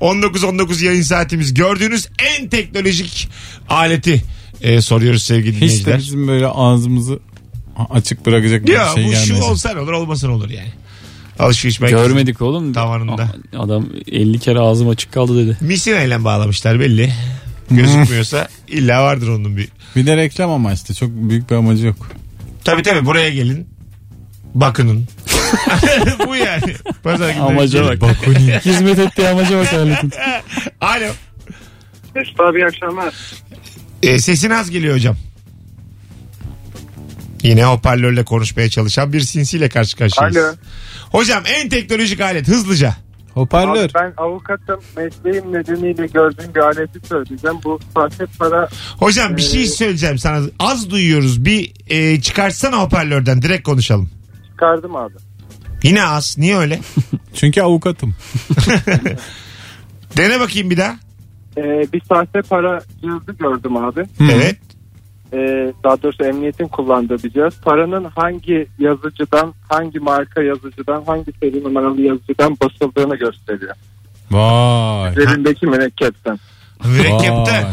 19-19 0.00 0.84
yayın 0.84 1.02
saatimiz. 1.02 1.54
Gördüğünüz 1.54 2.08
en 2.18 2.48
teknolojik 2.48 3.28
aleti 3.68 4.22
e, 4.62 4.80
soruyoruz 4.80 5.22
sevgili 5.22 5.52
Hiç 5.52 5.60
de 5.60 5.60
dinleyiciler. 5.66 5.98
bizim 5.98 6.28
böyle 6.28 6.46
ağzımızı 6.46 7.18
açık 7.90 8.26
bırakacak 8.26 8.66
bir 8.66 8.72
Ya 8.72 8.88
şey 8.94 9.04
bu 9.04 9.10
gelmedi. 9.10 9.26
şu 9.28 9.42
olsa 9.42 9.72
ne 9.74 9.80
olur 9.80 9.92
olmasa 9.92 10.26
ne 10.26 10.32
olur 10.32 10.50
yani. 10.50 10.72
Alışveriş 11.42 11.80
merkezi. 11.80 12.02
Görmedik 12.02 12.42
oğlum. 12.42 12.72
Tavanında. 12.72 13.28
Adam 13.58 13.86
50 14.12 14.38
kere 14.38 14.58
ağzım 14.58 14.88
açık 14.88 15.12
kaldı 15.12 15.46
dedi. 15.46 15.56
Misinayla 15.60 16.24
bağlamışlar 16.24 16.80
belli. 16.80 17.12
Gözükmüyorsa 17.70 18.48
illa 18.68 19.02
vardır 19.04 19.28
onun 19.28 19.56
bir. 19.56 19.68
Bir 19.96 20.06
de 20.06 20.16
reklam 20.16 20.50
amaçlı. 20.50 20.94
Çok 20.94 21.10
büyük 21.10 21.50
bir 21.50 21.56
amacı 21.56 21.86
yok. 21.86 21.96
Tabii 22.64 22.82
tabii 22.82 23.06
buraya 23.06 23.30
gelin. 23.30 23.68
Bakının. 24.54 25.04
bu 26.28 26.36
yani. 26.36 26.74
Pazar 27.02 27.30
günleri 27.30 27.42
Amaca 27.42 27.78
gelin. 27.82 28.00
bak. 28.00 28.00
Bakuni. 28.00 28.60
Hizmet 28.64 28.98
ettiği 28.98 29.28
amaca 29.28 29.58
bak 29.58 29.74
aletin. 29.74 30.12
Alo. 30.80 31.06
Mesut 32.14 32.40
abi 32.40 32.58
iyi 32.58 32.66
akşamlar. 32.66 33.14
E, 34.02 34.18
sesin 34.18 34.50
az 34.50 34.70
geliyor 34.70 34.94
hocam. 34.94 35.16
Yine 37.42 37.64
hoparlörle 37.64 38.24
konuşmaya 38.24 38.70
çalışan 38.70 39.12
bir 39.12 39.20
sinsiyle 39.20 39.68
karşı 39.68 39.96
karşıyayız. 39.96 40.36
Alo. 40.36 40.54
Hocam 41.12 41.42
en 41.46 41.68
teknolojik 41.68 42.20
alet 42.20 42.48
hızlıca. 42.48 42.96
Hoparlör. 43.34 43.84
Abi 43.84 43.94
ben 43.94 44.12
avukatım 44.16 44.80
mesleğim 44.96 45.52
nedeniyle 45.52 46.06
gördüğüm 46.06 46.54
bir 46.54 46.60
aleti 46.60 47.08
söyleyeceğim. 47.08 47.56
Bu 47.64 47.78
sahte 47.94 48.26
para 48.38 48.68
Hocam 48.98 49.36
bir 49.36 49.42
şey 49.42 49.66
söyleyeceğim 49.66 50.18
sana. 50.18 50.46
Az 50.58 50.90
duyuyoruz. 50.90 51.44
Bir 51.44 51.72
e, 51.88 52.20
çıkartsana 52.20 52.82
hoparlörden 52.82 53.42
direkt 53.42 53.62
konuşalım. 53.62 54.10
çıkardım 54.50 54.96
abi. 54.96 55.14
Yine 55.82 56.04
az. 56.04 56.38
Niye 56.38 56.56
öyle? 56.56 56.80
Çünkü 57.34 57.62
avukatım. 57.62 58.14
Dene 60.16 60.40
bakayım 60.40 60.70
bir 60.70 60.76
daha. 60.76 60.96
Ee, 61.56 61.62
bir 61.92 62.02
sahte 62.08 62.42
para 62.42 62.80
cihazı 63.00 63.32
gördüm 63.32 63.76
abi. 63.76 64.04
Evet. 64.20 64.56
Ee, 65.34 65.72
daha 65.84 66.02
doğrusu 66.02 66.24
emniyetin 66.24 66.68
kullandığı 66.68 67.22
bir 67.22 67.30
cihaz. 67.30 67.60
Paranın 67.60 68.04
hangi 68.04 68.66
yazıcıdan, 68.78 69.54
hangi 69.68 69.98
marka 69.98 70.42
yazıcıdan, 70.42 71.02
hangi 71.06 71.32
seri 71.40 71.64
numaralı 71.64 72.00
yazıcıdan 72.00 72.56
basıldığını 72.62 73.16
gösteriyor. 73.16 73.74
Vay. 74.30 75.12
Üzerindeki 75.12 75.66
mürekkepten. 75.66 76.38
Mürekkepte. 76.84 77.52
Vay. 77.52 77.64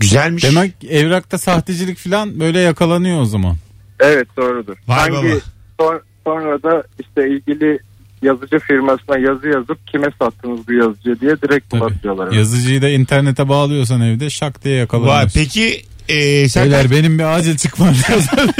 Güzelmiş. 0.00 0.44
Demek 0.44 0.72
evrakta 0.88 1.38
sahtecilik 1.38 1.98
falan 1.98 2.40
böyle 2.40 2.60
yakalanıyor 2.60 3.20
o 3.20 3.24
zaman. 3.24 3.56
Evet 4.00 4.28
doğrudur. 4.36 4.76
Vay 4.88 4.98
hangi 4.98 5.12
baba. 5.12 5.40
son- 5.80 6.02
sonra 6.26 6.62
da 6.62 6.82
işte 7.00 7.28
ilgili 7.30 7.78
yazıcı 8.22 8.58
firmasına 8.58 9.18
yazı 9.18 9.48
yazıp 9.48 9.86
kime 9.86 10.06
sattınız 10.18 10.68
bu 10.68 10.72
yazıcıyı 10.72 11.20
diye 11.20 11.42
direkt 11.42 11.72
bulatıyorlar. 11.72 12.32
Yazıcıyı 12.32 12.82
da 12.82 12.88
internete 12.88 13.48
bağlıyorsan 13.48 14.00
evde 14.00 14.30
şak 14.30 14.64
diye 14.64 14.74
Vay, 14.74 14.80
yakalanıyorsun. 14.80 15.40
peki 15.40 15.82
e, 16.08 16.48
sen 16.48 16.64
Beyler 16.64 16.90
benim 16.90 17.18
bir 17.18 17.24
acil 17.24 17.56
çıkmam 17.56 17.88
lazım. 17.88 18.28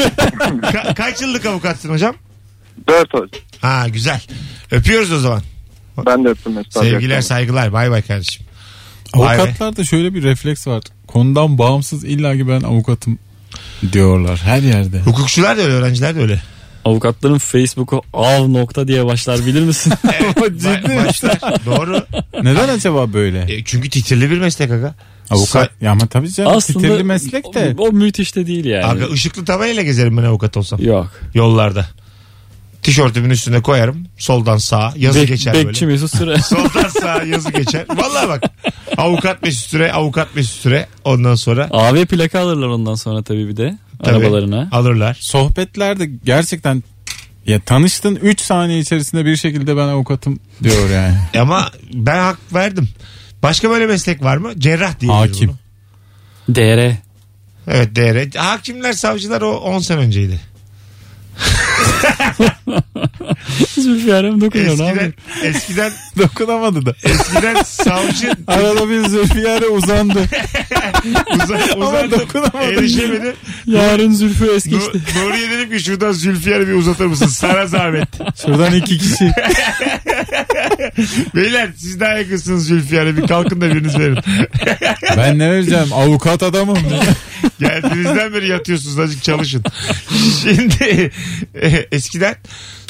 ka- 0.63 0.95
kaç 0.95 1.23
yıllık 1.23 1.47
avukatsın 1.47 1.91
hocam? 1.91 2.15
Dört 2.89 3.15
hocam. 3.15 3.41
Ha 3.61 3.89
güzel. 3.89 4.21
Öpüyoruz 4.71 5.13
o 5.13 5.19
zaman. 5.19 5.43
Ben 6.07 6.25
de 6.25 6.29
öptüm. 6.29 6.53
Sevgiler 6.71 7.21
saygılar. 7.21 7.73
Bay 7.73 7.91
bay 7.91 8.03
kardeşim. 8.03 8.47
Vay. 9.15 9.37
Avukatlarda 9.37 9.85
şöyle 9.85 10.15
bir 10.15 10.23
refleks 10.23 10.67
var. 10.67 10.83
Konudan 11.07 11.59
bağımsız 11.59 12.05
illaki 12.05 12.49
ben 12.49 12.61
avukatım 12.61 13.19
diyorlar 13.93 14.39
her 14.45 14.63
yerde. 14.63 15.01
Hukukçular 15.01 15.59
da 15.59 15.63
öyle 15.63 15.73
öğrenciler 15.73 16.15
de 16.15 16.21
öyle. 16.21 16.43
Avukatların 16.85 17.39
Facebook'u 17.39 18.03
av 18.13 18.53
nokta 18.53 18.89
diye 18.89 19.05
başlar 19.07 19.47
bilir 19.47 19.63
misin? 19.63 19.93
Ba- 20.05 21.07
başlar. 21.07 21.39
Doğru. 21.67 22.07
Neden 22.43 22.69
acaba 22.69 23.13
böyle? 23.13 23.55
E, 23.55 23.65
çünkü 23.65 23.91
titirli 23.91 24.31
bir 24.31 24.39
meslek 24.39 24.71
aga. 24.71 24.95
Avukat 25.31 25.71
ya 25.81 25.91
ama 25.91 26.07
tabii 26.07 26.33
canım 26.33 26.53
Aslında 26.57 26.79
titirli 26.79 27.05
meslek 27.05 27.55
de. 27.55 27.75
o, 27.79 27.89
o 27.89 27.93
müthiş 27.93 28.37
de 28.37 28.47
değil 28.47 28.65
yani. 28.65 28.85
Aga 28.85 29.11
ışıklı 29.11 29.45
tabelayla 29.45 29.83
gezerim 29.83 30.17
ben 30.17 30.23
avukat 30.23 30.57
olsam. 30.57 30.83
Yok. 30.83 31.11
Yollarda. 31.35 31.87
Tişörtümün 32.83 33.31
üstüne 33.31 33.63
koyarım. 33.63 34.07
Soldan 34.19 34.57
sağa. 34.57 34.93
Yazı 34.97 35.19
Bek- 35.19 35.27
geçer 35.27 35.55
bekçi 35.55 35.87
böyle. 35.87 35.93
Mesut 35.93 36.17
Süre. 36.19 36.39
Soldan 36.43 36.89
sağa 36.89 37.23
yazı 37.23 37.51
geçer. 37.51 37.85
Vallahi 37.97 38.29
bak. 38.29 38.43
Avukat 38.97 39.43
Mesut 39.43 39.71
Süre, 39.71 39.93
avukat 39.93 40.37
Mesut 40.37 40.61
Süre. 40.61 40.87
Ondan 41.05 41.35
sonra 41.35 41.69
AV 41.71 42.05
plaka 42.07 42.41
alırlar 42.41 42.67
ondan 42.67 42.95
sonra 42.95 43.23
tabii 43.23 43.49
bir 43.49 43.57
de. 43.57 43.79
Tabii. 44.05 44.17
Arabalarına. 44.17 44.69
alırlar. 44.73 45.17
Sohbetlerde 45.21 46.11
gerçekten 46.25 46.83
ya 47.47 47.61
tanıştın 47.61 48.17
3 48.17 48.41
saniye 48.41 48.79
içerisinde 48.79 49.25
bir 49.25 49.37
şekilde 49.37 49.77
ben 49.77 49.89
avukatım 49.89 50.39
diyor 50.63 50.91
yani. 50.91 51.17
Ama 51.41 51.71
ben 51.95 52.19
hak 52.19 52.39
verdim. 52.55 52.89
Başka 53.45 53.71
böyle 53.71 53.87
meslek 53.87 54.23
var 54.23 54.37
mı? 54.37 54.53
Cerrah 54.59 55.01
diye. 55.01 55.13
Hakim. 55.13 55.51
DR. 56.55 56.93
Evet 57.69 57.97
DR. 57.97 58.39
Hakimler, 58.39 58.93
savcılar 58.93 59.43
o 59.43 59.51
10 59.57 59.79
sene 59.79 59.99
önceydi. 59.99 60.41
Zülfiyar'a 63.75 64.31
mı 64.33 64.41
dokunuyor 64.41 64.71
Eskiden, 64.73 65.15
eskiden, 65.43 65.93
Dokunamadı 66.19 66.87
da. 66.87 66.95
eskiden 67.05 67.63
savcı 67.63 68.33
Arada 68.47 68.91
bir 68.91 69.09
Zülfiyar'a 69.09 69.67
uzandı. 69.67 70.19
uzan, 71.45 71.61
Ama 71.75 71.87
uzandı. 71.89 72.21
dokunamadı. 72.21 72.59
Erişemedi. 72.73 73.35
Yarın 73.67 74.13
Zülfü 74.13 74.51
es 74.57 74.65
geçti. 74.65 74.99
Nu- 75.17 75.25
Nuriye 75.29 75.51
dedim 75.51 75.71
ki 75.79 75.85
şuradan 75.85 76.13
Zülfiyar'ı 76.13 76.69
bir 76.69 76.73
uzatır 76.73 77.07
mısın? 77.07 77.27
Sana 77.27 77.67
zahmet. 77.67 78.09
Şuradan 78.45 78.75
iki 78.75 78.99
kişi. 78.99 79.33
Beyler 81.35 81.71
siz 81.77 82.01
daha 82.01 82.13
yakınsınız 82.13 82.67
Zülfiyar'a 82.67 83.17
bir 83.17 83.27
kalkın 83.27 83.61
da 83.61 83.71
biriniz 83.71 83.99
verin. 83.99 84.19
Ben 85.17 85.39
ne 85.39 85.51
vereceğim? 85.51 85.93
Avukat 85.93 86.43
adamım. 86.43 86.79
Geldiğinizden 87.61 88.35
beri 88.35 88.49
yatıyorsunuz 88.49 88.99
azıcık 88.99 89.23
çalışın. 89.23 89.65
Şimdi 90.43 91.11
e, 91.55 91.69
eskiden 91.93 92.35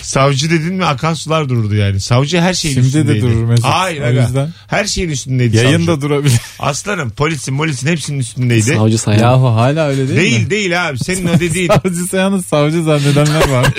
savcı 0.05 0.51
dedin 0.51 0.75
mi 0.75 0.85
akan 0.85 1.15
sular 1.15 1.49
dururdu 1.49 1.75
yani. 1.75 2.01
Savcı 2.01 2.41
her 2.41 2.55
şeyin 2.55 2.75
Şimdi 2.75 2.85
de 2.85 2.89
üstündeydi. 2.99 3.23
durur 3.23 3.45
Mesut. 3.45 3.65
Hayır 3.65 4.03
O 4.03 4.05
aga. 4.05 4.21
yüzden. 4.23 4.49
Her 4.67 4.85
şeyin 4.85 5.09
üstündeydi 5.09 5.57
Yayında 5.57 5.87
savcı. 5.93 6.01
durabilir. 6.03 6.41
Aslanım 6.59 7.11
polisin 7.11 7.59
polisin 7.59 7.87
hepsinin 7.89 8.19
üstündeydi. 8.19 8.63
Savcı 8.63 8.99
sayan. 8.99 9.19
Yahu 9.23 9.47
hala 9.47 9.87
öyle 9.89 10.09
değil, 10.09 10.19
Değil 10.21 10.41
mi? 10.45 10.51
değil 10.51 10.89
abi 10.89 10.99
senin 10.99 11.27
o 11.27 11.41
dediğin. 11.41 11.69
Savcı 11.69 12.05
sayanı 12.11 12.43
savcı 12.43 12.83
zannedenler 12.83 13.49
var. 13.49 13.67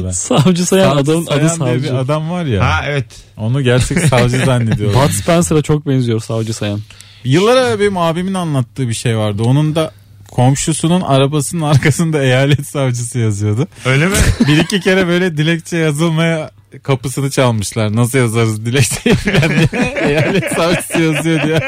Allah. 0.00 0.12
Savcı 0.12 0.66
sayan 0.66 0.88
Savcı 0.96 1.10
adamın 1.12 1.26
adı 1.26 1.48
sayan 1.48 1.60
diye 1.70 1.82
bir 1.82 1.88
savcı. 1.88 1.98
adam 1.98 2.30
var 2.30 2.44
ya. 2.44 2.64
Ha 2.64 2.80
evet. 2.86 3.06
Onu 3.36 3.62
gerçek 3.62 3.98
savcı 4.00 4.38
zannediyorlar. 4.46 5.04
Bud 5.08 5.12
Spencer'a 5.12 5.62
çok 5.62 5.86
benziyor 5.88 6.20
savcı 6.20 6.54
sayan. 6.54 6.80
Yıllar 7.24 7.56
evvel 7.56 7.80
benim 7.80 7.96
abimin 7.98 8.34
anlattığı 8.34 8.88
bir 8.88 8.94
şey 8.94 9.16
vardı. 9.16 9.42
Onun 9.42 9.74
da 9.74 9.92
komşusunun 10.34 11.00
arabasının 11.00 11.62
arkasında 11.62 12.22
eyalet 12.22 12.66
savcısı 12.66 13.18
yazıyordu. 13.18 13.68
Öyle 13.86 14.06
mi? 14.06 14.16
Bir 14.48 14.58
iki 14.58 14.80
kere 14.80 15.06
böyle 15.06 15.36
dilekçe 15.36 15.76
yazılmaya 15.76 16.50
kapısını 16.82 17.30
çalmışlar. 17.30 17.96
Nasıl 17.96 18.18
yazarız 18.18 18.66
dilekçeyi 18.66 19.16
falan 19.16 19.50
diye. 19.50 19.94
eyalet 20.08 20.52
savcısı 20.52 21.02
yazıyor 21.02 21.42
diye. 21.42 21.60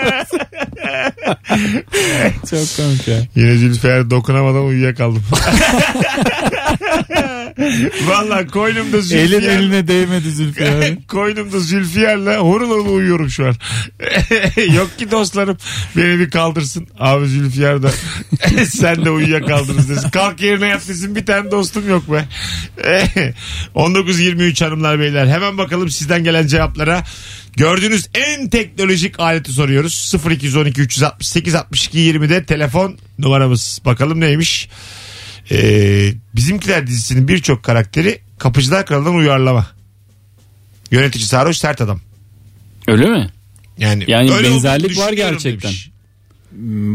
Çok 2.50 2.76
komik 2.76 3.08
ya. 3.08 3.18
Yine 3.34 3.56
Zülfiyar 3.56 4.10
dokunamadan 4.10 4.64
uyuyakaldım. 4.64 5.22
Valla 8.06 8.46
koynumda 8.46 9.00
Zülfiyar. 9.00 9.42
Elin 9.42 9.48
eline 9.48 9.88
değmedi 9.88 10.30
Zülfiyar'ın. 10.30 10.96
Koynumda 11.08 11.60
Zülfiyar'la 11.60 12.36
horul 12.36 12.70
horul 12.70 12.94
uyuyorum 12.96 13.30
şu 13.30 13.46
an. 13.46 13.54
Yok 14.76 14.98
ki 14.98 15.10
dostlarım 15.10 15.58
beni 15.96 16.18
bir 16.18 16.30
kaldırsın. 16.30 16.88
Abi 16.98 17.26
Zülfiyar 17.26 17.82
da 17.82 17.90
sen 18.64 19.04
de 19.04 19.10
uyuyakaldınız 19.10 19.88
desin. 19.88 20.10
Kalk 20.10 20.40
yerine 20.40 20.66
yat 20.66 20.88
desin 20.88 21.16
bir 21.16 21.26
tane 21.26 21.50
dostum 21.50 21.88
yok 21.88 22.12
be. 22.12 22.24
19.23 23.74 24.64
hanımlar 24.64 25.00
beyler 25.00 25.26
hemen 25.26 25.58
bakalım 25.58 25.90
sizden 25.90 26.24
gelen 26.24 26.46
cevaplara. 26.46 27.04
Gördüğünüz 27.56 28.08
en 28.14 28.48
teknolojik 28.48 29.20
aleti 29.20 29.52
soruyoruz. 29.52 30.14
0212 30.30 30.80
368 30.80 31.54
62 31.54 31.98
20'de 31.98 32.44
telefon 32.44 32.98
numaramız. 33.18 33.80
Bakalım 33.84 34.20
neymiş? 34.20 34.68
Ee, 35.50 36.12
Bizimkiler 36.36 36.86
dizisinin 36.86 37.28
birçok 37.28 37.62
karakteri 37.62 38.20
Kapıcılar 38.38 38.86
Kralı'ndan 38.86 39.14
uyarlama. 39.14 39.66
Yönetici 40.90 41.26
sarhoş 41.26 41.56
sert 41.58 41.80
adam. 41.80 42.00
Öyle 42.88 43.06
mi? 43.06 43.28
Yani, 43.78 44.04
Yani 44.08 44.32
öyle 44.32 44.50
benzerlik 44.50 44.98
var 44.98 45.12
gerçekten. 45.12 45.70
demiş. 45.70 45.90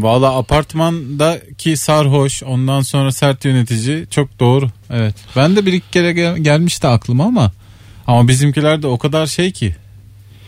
Valla 0.02 0.38
apartmandaki 0.38 1.76
sarhoş 1.76 2.42
ondan 2.42 2.80
sonra 2.80 3.12
sert 3.12 3.44
yönetici 3.44 4.06
çok 4.10 4.40
doğru. 4.40 4.70
Evet. 4.90 5.14
Ben 5.36 5.56
de 5.56 5.66
bir 5.66 5.72
iki 5.72 5.90
kere 5.90 6.12
gel- 6.12 6.36
gelmişti 6.38 6.86
aklıma 6.86 7.24
ama 7.24 7.52
ama 8.06 8.28
bizimkiler 8.28 8.82
de 8.82 8.86
o 8.86 8.98
kadar 8.98 9.26
şey 9.26 9.52
ki 9.52 9.76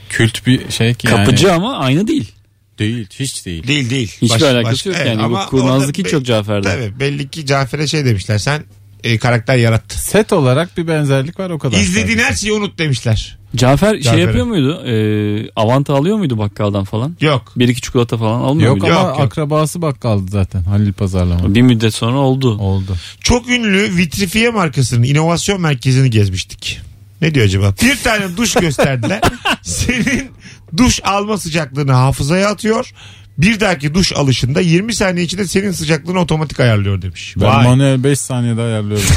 kült 0.08 0.46
bir 0.46 0.70
şey 0.70 0.94
ki 0.94 1.06
yani. 1.06 1.16
Kapıcı 1.16 1.52
ama 1.52 1.78
aynı 1.78 2.08
değil. 2.08 2.32
Değil 2.78 3.06
hiç 3.18 3.46
değil. 3.46 3.66
Değil 3.66 3.90
değil. 3.90 4.08
Hiçbir 4.22 4.34
Baş- 4.34 4.42
alakası 4.42 4.72
başka- 4.72 4.90
yok 4.90 4.98
evet, 5.00 5.08
yani. 5.08 5.22
ama 5.22 5.44
Bu 5.46 5.50
kurnazlık 5.50 5.88
orada 5.88 5.98
hiç 5.98 6.04
be- 6.06 6.10
yok 6.16 6.24
Cafer'de. 6.26 6.68
Tabii 6.68 7.00
belli 7.00 7.28
ki 7.30 7.46
Cafer'e 7.46 7.86
şey 7.86 8.04
demişler. 8.04 8.38
Sen 8.38 8.64
e, 9.04 9.18
karakter 9.18 9.56
yarattın. 9.56 9.98
Set 9.98 10.32
olarak 10.32 10.76
bir 10.76 10.88
benzerlik 10.88 11.38
var 11.40 11.50
o 11.50 11.58
kadar. 11.58 11.78
İzlediğin 11.78 12.18
her 12.18 12.34
şeyi 12.34 12.52
unut 12.52 12.78
demişler. 12.78 13.38
Cafer 13.56 14.00
Cafer'e. 14.00 14.02
şey 14.16 14.24
yapıyor 14.24 14.46
muydu? 14.46 14.82
Ee, 14.86 15.50
avanta 15.56 15.94
alıyor 15.94 16.16
muydu 16.16 16.38
bakkaldan 16.38 16.84
falan? 16.84 17.16
Yok. 17.20 17.52
Bir 17.56 17.68
iki 17.68 17.80
çikolata 17.80 18.16
falan 18.16 18.40
almıyor 18.40 18.68
Yok 18.68 18.80
muydu? 18.80 18.94
ama 18.94 19.08
Yok, 19.08 19.18
yok. 19.18 19.26
akrabası 19.26 19.82
bakkaldı 19.82 20.30
zaten 20.30 20.62
Halil 20.62 20.92
Pazarlama. 20.92 21.54
Bir 21.54 21.62
müddet 21.62 21.94
sonra 21.94 22.18
oldu. 22.18 22.58
Oldu. 22.58 22.96
Çok 23.20 23.48
ünlü 23.50 23.96
Vitrifiye 23.96 24.50
markasının 24.50 25.02
inovasyon 25.02 25.60
merkezini 25.60 26.10
gezmiştik. 26.10 26.80
Ne 27.22 27.34
diyor 27.34 27.46
acaba? 27.46 27.74
Bir 27.82 27.96
tane 27.96 28.36
duş 28.36 28.54
gösterdiler. 28.54 29.20
Senin 29.62 30.28
duş 30.76 31.00
alma 31.04 31.38
sıcaklığını 31.38 31.92
hafızaya 31.92 32.48
atıyor. 32.48 32.90
Bir 33.38 33.60
dahaki 33.60 33.94
duş 33.94 34.12
alışında 34.12 34.60
20 34.60 34.94
saniye 34.94 35.24
içinde 35.26 35.46
senin 35.46 35.70
sıcaklığını 35.72 36.20
otomatik 36.20 36.60
ayarlıyor 36.60 37.02
demiş. 37.02 37.34
Ben 37.36 37.46
Vay. 37.46 37.64
manuel 37.64 38.04
5 38.04 38.20
saniyede 38.20 38.62
ayarlıyorum. 38.62 39.06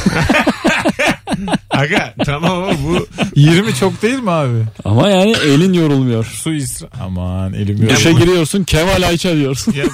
Aga 1.69 2.13
tamam 2.25 2.51
ama 2.63 2.71
bu 2.83 3.07
20 3.35 3.75
çok 3.75 4.01
değil 4.01 4.19
mi 4.19 4.31
abi? 4.31 4.57
Ama 4.85 5.09
yani 5.09 5.31
elin 5.31 5.73
yorulmuyor. 5.73 6.25
Su 6.25 6.53
isra... 6.53 6.87
Aman 7.01 7.53
elim 7.53 7.81
yok. 7.81 7.89
Duşa 7.91 8.11
giriyorsun 8.11 8.63
Kemal 8.63 9.01
Ayça 9.03 9.35
diyorsun. 9.35 9.73
ya, 9.73 9.85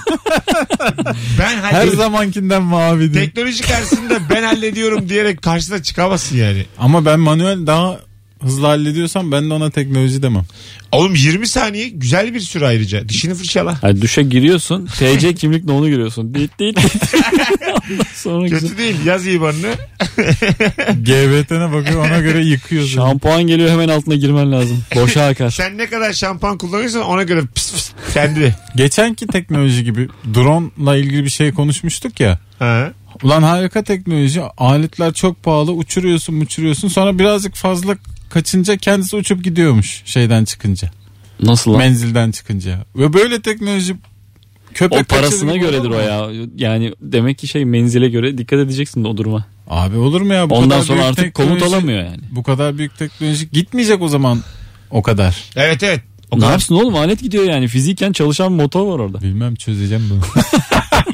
ben 1.40 1.56
Her 1.56 1.62
hallediyorum. 1.62 1.98
zamankinden 2.00 2.62
mavi 2.64 3.14
değil. 3.14 3.26
Teknoloji 3.26 3.64
karşısında 3.64 4.20
ben 4.30 4.44
hallediyorum 4.44 5.10
diyerek 5.10 5.42
karşısına 5.42 5.84
çıkamazsın 5.84 6.38
yani. 6.38 6.66
Ama 6.78 7.06
ben 7.06 7.20
manuel 7.20 7.68
daha 7.68 8.00
hızlı 8.44 8.66
hallediyorsam 8.66 9.32
ben 9.32 9.50
de 9.50 9.54
ona 9.54 9.70
teknoloji 9.70 10.24
demem. 10.24 10.46
Oğlum 10.92 11.16
20 11.16 11.48
saniye 11.48 11.90
güzel 11.90 12.34
bir 12.34 12.40
süre 12.40 12.68
ayrıca. 12.68 13.10
Dişini 13.10 13.34
fırçala. 13.36 13.80
Yani 13.84 14.02
duşa 14.02 14.22
giriyorsun 14.22 14.86
TC 14.86 15.34
kimlik 15.36 15.70
onu 15.70 15.90
giriyorsun. 15.90 16.34
Dit 16.34 16.60
dit. 16.60 16.78
Ondan 17.92 18.06
Sonra 18.16 18.48
güzel. 18.48 18.60
Kötü 18.60 18.78
değil. 18.78 18.96
Yaz 19.06 19.28
IBAN'ını. 19.28 19.74
GBT'ne 21.04 21.72
bakıyor 21.74 22.08
ona 22.08 22.20
göre 22.20 22.44
yıkıyor. 22.46 22.84
seni. 22.84 22.94
Şampuan 22.94 23.44
geliyor 23.44 23.70
hemen 23.70 23.88
altına 23.90 24.16
girmen 24.16 24.52
lazım. 24.52 24.84
Boşa 24.96 25.26
akar. 25.26 25.50
Sen 25.50 25.78
ne 25.78 25.90
kadar 25.90 26.14
şampuan 26.14 26.58
kullanıyorsan 26.58 27.02
ona 27.02 27.24
göre 27.24 27.42
pıs 27.56 27.72
pıs 27.74 27.92
kendi. 28.14 28.56
Geçenki 28.76 29.28
teknoloji 29.28 29.84
gibi 29.84 30.08
drone'la 30.34 30.96
ilgili 30.98 31.24
bir 31.24 31.30
şey 31.30 31.52
konuşmuştuk 31.52 32.20
ya. 32.20 32.40
Ha. 32.60 32.92
Ulan 33.24 33.44
harika 33.44 33.84
teknoloji. 33.84 34.42
Aletler 34.58 35.14
çok 35.14 35.44
pahalı. 35.44 35.72
Uçuruyorsun 35.72 36.42
uçuruyorsun. 36.42 36.88
Sonra 36.88 37.20
birazcık 37.20 37.56
fazla 37.56 37.96
kaçınca 38.34 38.78
kendisi 38.78 39.16
uçup 39.16 39.44
gidiyormuş 39.44 40.02
şeyden 40.06 40.46
çıkınca. 40.46 40.92
Nasıl 41.42 41.72
lan? 41.72 41.80
Menzilden 41.80 42.32
çıkınca. 42.32 42.86
Ve 42.96 43.14
böyle 43.14 43.42
teknoloji 43.42 43.96
köpek 44.74 45.00
o 45.00 45.04
parasına 45.04 45.58
göredir 45.58 45.90
o 45.90 46.00
ya. 46.00 46.46
Yani 46.56 46.94
demek 47.02 47.38
ki 47.38 47.48
şey 47.48 47.66
menzile 47.66 48.10
göre 48.10 48.38
dikkat 48.38 48.60
edeceksin 48.60 49.04
de 49.04 49.08
o 49.08 49.18
duruma. 49.18 49.46
Abi 49.70 49.98
olur 49.98 50.22
mu 50.22 50.34
ya? 50.34 50.50
Bu 50.50 50.56
Ondan 50.56 50.70
kadar 50.70 50.82
sonra 50.82 51.06
artık 51.06 51.34
komut 51.34 51.64
alamıyor 51.64 52.06
yani. 52.06 52.22
Bu 52.32 52.44
kadar 52.44 52.78
büyük 52.78 52.98
teknoloji 52.98 53.50
gitmeyecek 53.52 54.02
o 54.02 54.08
zaman 54.08 54.40
o 54.92 55.02
kadar. 55.02 55.44
Evet 55.56 55.84
evet. 55.84 56.02
O 56.32 56.36
Ne 56.36 56.40
kadar 56.40 56.52
yapsın 56.52 56.76
oğlum 56.76 56.96
alet 56.96 57.22
gidiyor 57.22 57.44
yani. 57.44 57.68
Fiziken 57.68 58.12
çalışan 58.12 58.52
motor 58.52 58.88
var 58.88 59.00
orada. 59.00 59.22
Bilmem 59.22 59.56
çözeceğim 59.56 60.04
bunu. 60.10 60.22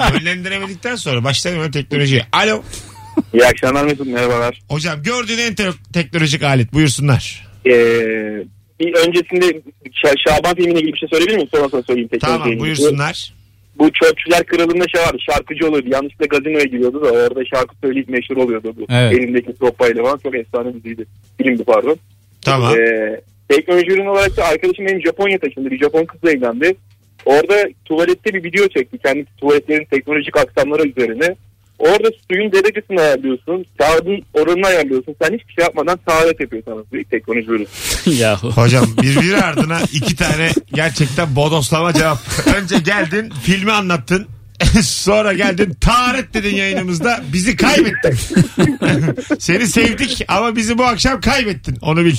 yönlendiremedikten 0.13 0.95
sonra 0.95 1.23
başlayalım 1.23 1.61
öyle 1.61 1.71
teknolojiye. 1.71 2.25
Alo. 2.31 2.63
İyi 3.33 3.45
akşamlar 3.45 3.83
Mesut 3.83 4.07
merhabalar. 4.07 4.59
Hocam 4.69 5.03
gördüğün 5.03 5.37
en 5.37 5.55
te- 5.55 5.69
teknolojik 5.93 6.43
alet 6.43 6.73
buyursunlar. 6.73 7.47
Ee, 7.65 7.71
bir 8.79 8.93
öncesinde 9.07 9.61
Ş- 9.91 10.15
Şaban 10.27 10.55
filmine 10.55 10.79
ilgili 10.79 10.93
bir 10.93 10.97
şey 10.97 11.09
söyleyebilir 11.09 11.35
miyim? 11.35 11.49
Sonra 11.55 11.69
sonra 11.69 11.83
söyleyeyim. 11.83 12.09
teknolojiyle 12.09 12.37
Tamam 12.39 12.47
ilgili. 12.47 12.59
buyursunlar. 12.63 13.33
Bu 13.79 13.91
Çöpçüler 13.93 14.45
Kralı'nda 14.45 14.85
şey 14.95 15.01
vardı 15.01 15.17
şarkıcı 15.31 15.67
oluyordu. 15.67 15.87
Yanlışlıkla 15.91 16.25
gazinoya 16.25 16.63
giriyordu 16.63 17.01
da 17.05 17.07
orada 17.11 17.45
şarkı 17.55 17.75
söyleyip 17.83 18.09
meşhur 18.09 18.37
oluyordu. 18.37 18.73
Bu. 18.77 18.85
Evet. 18.89 19.13
Elindeki 19.13 19.53
sopayla 19.59 20.03
falan 20.03 20.17
çok 20.17 20.35
efsane 20.35 20.73
diziydi. 20.73 21.05
Filmdi 21.37 21.63
pardon. 21.63 21.97
Tamam. 22.41 22.73
Ee, 22.79 23.21
teknoloji 23.49 23.91
ürünü 23.91 24.09
olarak 24.09 24.37
da 24.37 24.45
arkadaşım 24.45 24.85
benim 24.85 25.01
Japonya 25.05 25.39
taşındı. 25.39 25.71
Bir 25.71 25.79
Japon 25.79 26.05
kızla 26.05 26.31
evlendi. 26.31 26.75
Orada 27.25 27.63
tuvalette 27.85 28.33
bir 28.33 28.43
video 28.43 28.67
çekti. 28.67 28.97
Kendi 29.05 29.25
tuvaletlerin 29.37 29.85
teknolojik 29.85 30.37
aksamları 30.37 30.87
üzerine. 30.89 31.35
Orada 31.79 32.09
suyun 32.31 32.51
derecesini 32.51 33.01
ayarlıyorsun. 33.01 33.65
Kağıdın 33.77 34.23
oranını 34.33 34.67
ayarlıyorsun. 34.67 35.15
Sen 35.21 35.33
hiçbir 35.33 35.53
şey 35.53 35.63
yapmadan 35.63 35.99
taharet 36.05 36.39
yapıyor 36.39 36.63
sana 36.65 36.83
bir 36.93 37.03
teknoloji 37.03 37.47
ürünü. 37.47 37.65
Yahu. 38.05 38.51
Hocam 38.51 38.85
birbiri 39.01 39.37
ardına 39.37 39.79
iki 39.93 40.15
tane 40.15 40.51
gerçekten 40.73 41.35
bodoslama 41.35 41.93
cevap. 41.93 42.17
Önce 42.55 42.79
geldin 42.79 43.33
filmi 43.43 43.71
anlattın. 43.71 44.27
Sonra 44.83 45.33
geldin 45.33 45.77
taharet 45.81 46.33
dedin 46.33 46.55
yayınımızda 46.55 47.21
bizi 47.33 47.55
kaybettin. 47.55 48.17
Seni 49.39 49.67
sevdik 49.67 50.25
ama 50.27 50.55
bizi 50.55 50.77
bu 50.77 50.83
akşam 50.83 51.21
kaybettin 51.21 51.77
onu 51.81 52.05
bil. 52.05 52.15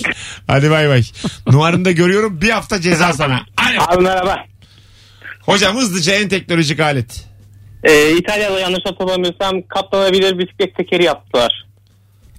Hadi 0.47 0.71
bay 0.71 0.89
bay. 0.89 1.03
Numaranı 1.47 1.85
da 1.85 1.91
görüyorum 1.91 2.41
bir 2.41 2.51
hafta 2.51 2.81
ceza 2.81 3.13
sana. 3.13 3.41
Alo. 3.57 3.83
Abi 3.89 4.05
merhaba. 4.05 4.37
Hocam 5.41 5.77
hızlıca 5.77 6.15
en 6.15 6.29
teknolojik 6.29 6.81
alet. 6.81 7.30
Ee, 7.85 8.17
İtalya'da 8.17 8.61
yanlış 8.61 8.85
hatırlamıyorsam 8.85 9.63
katlanabilir 9.69 10.39
bisiklet 10.39 10.77
tekeri 10.77 11.05
yaptılar. 11.05 11.67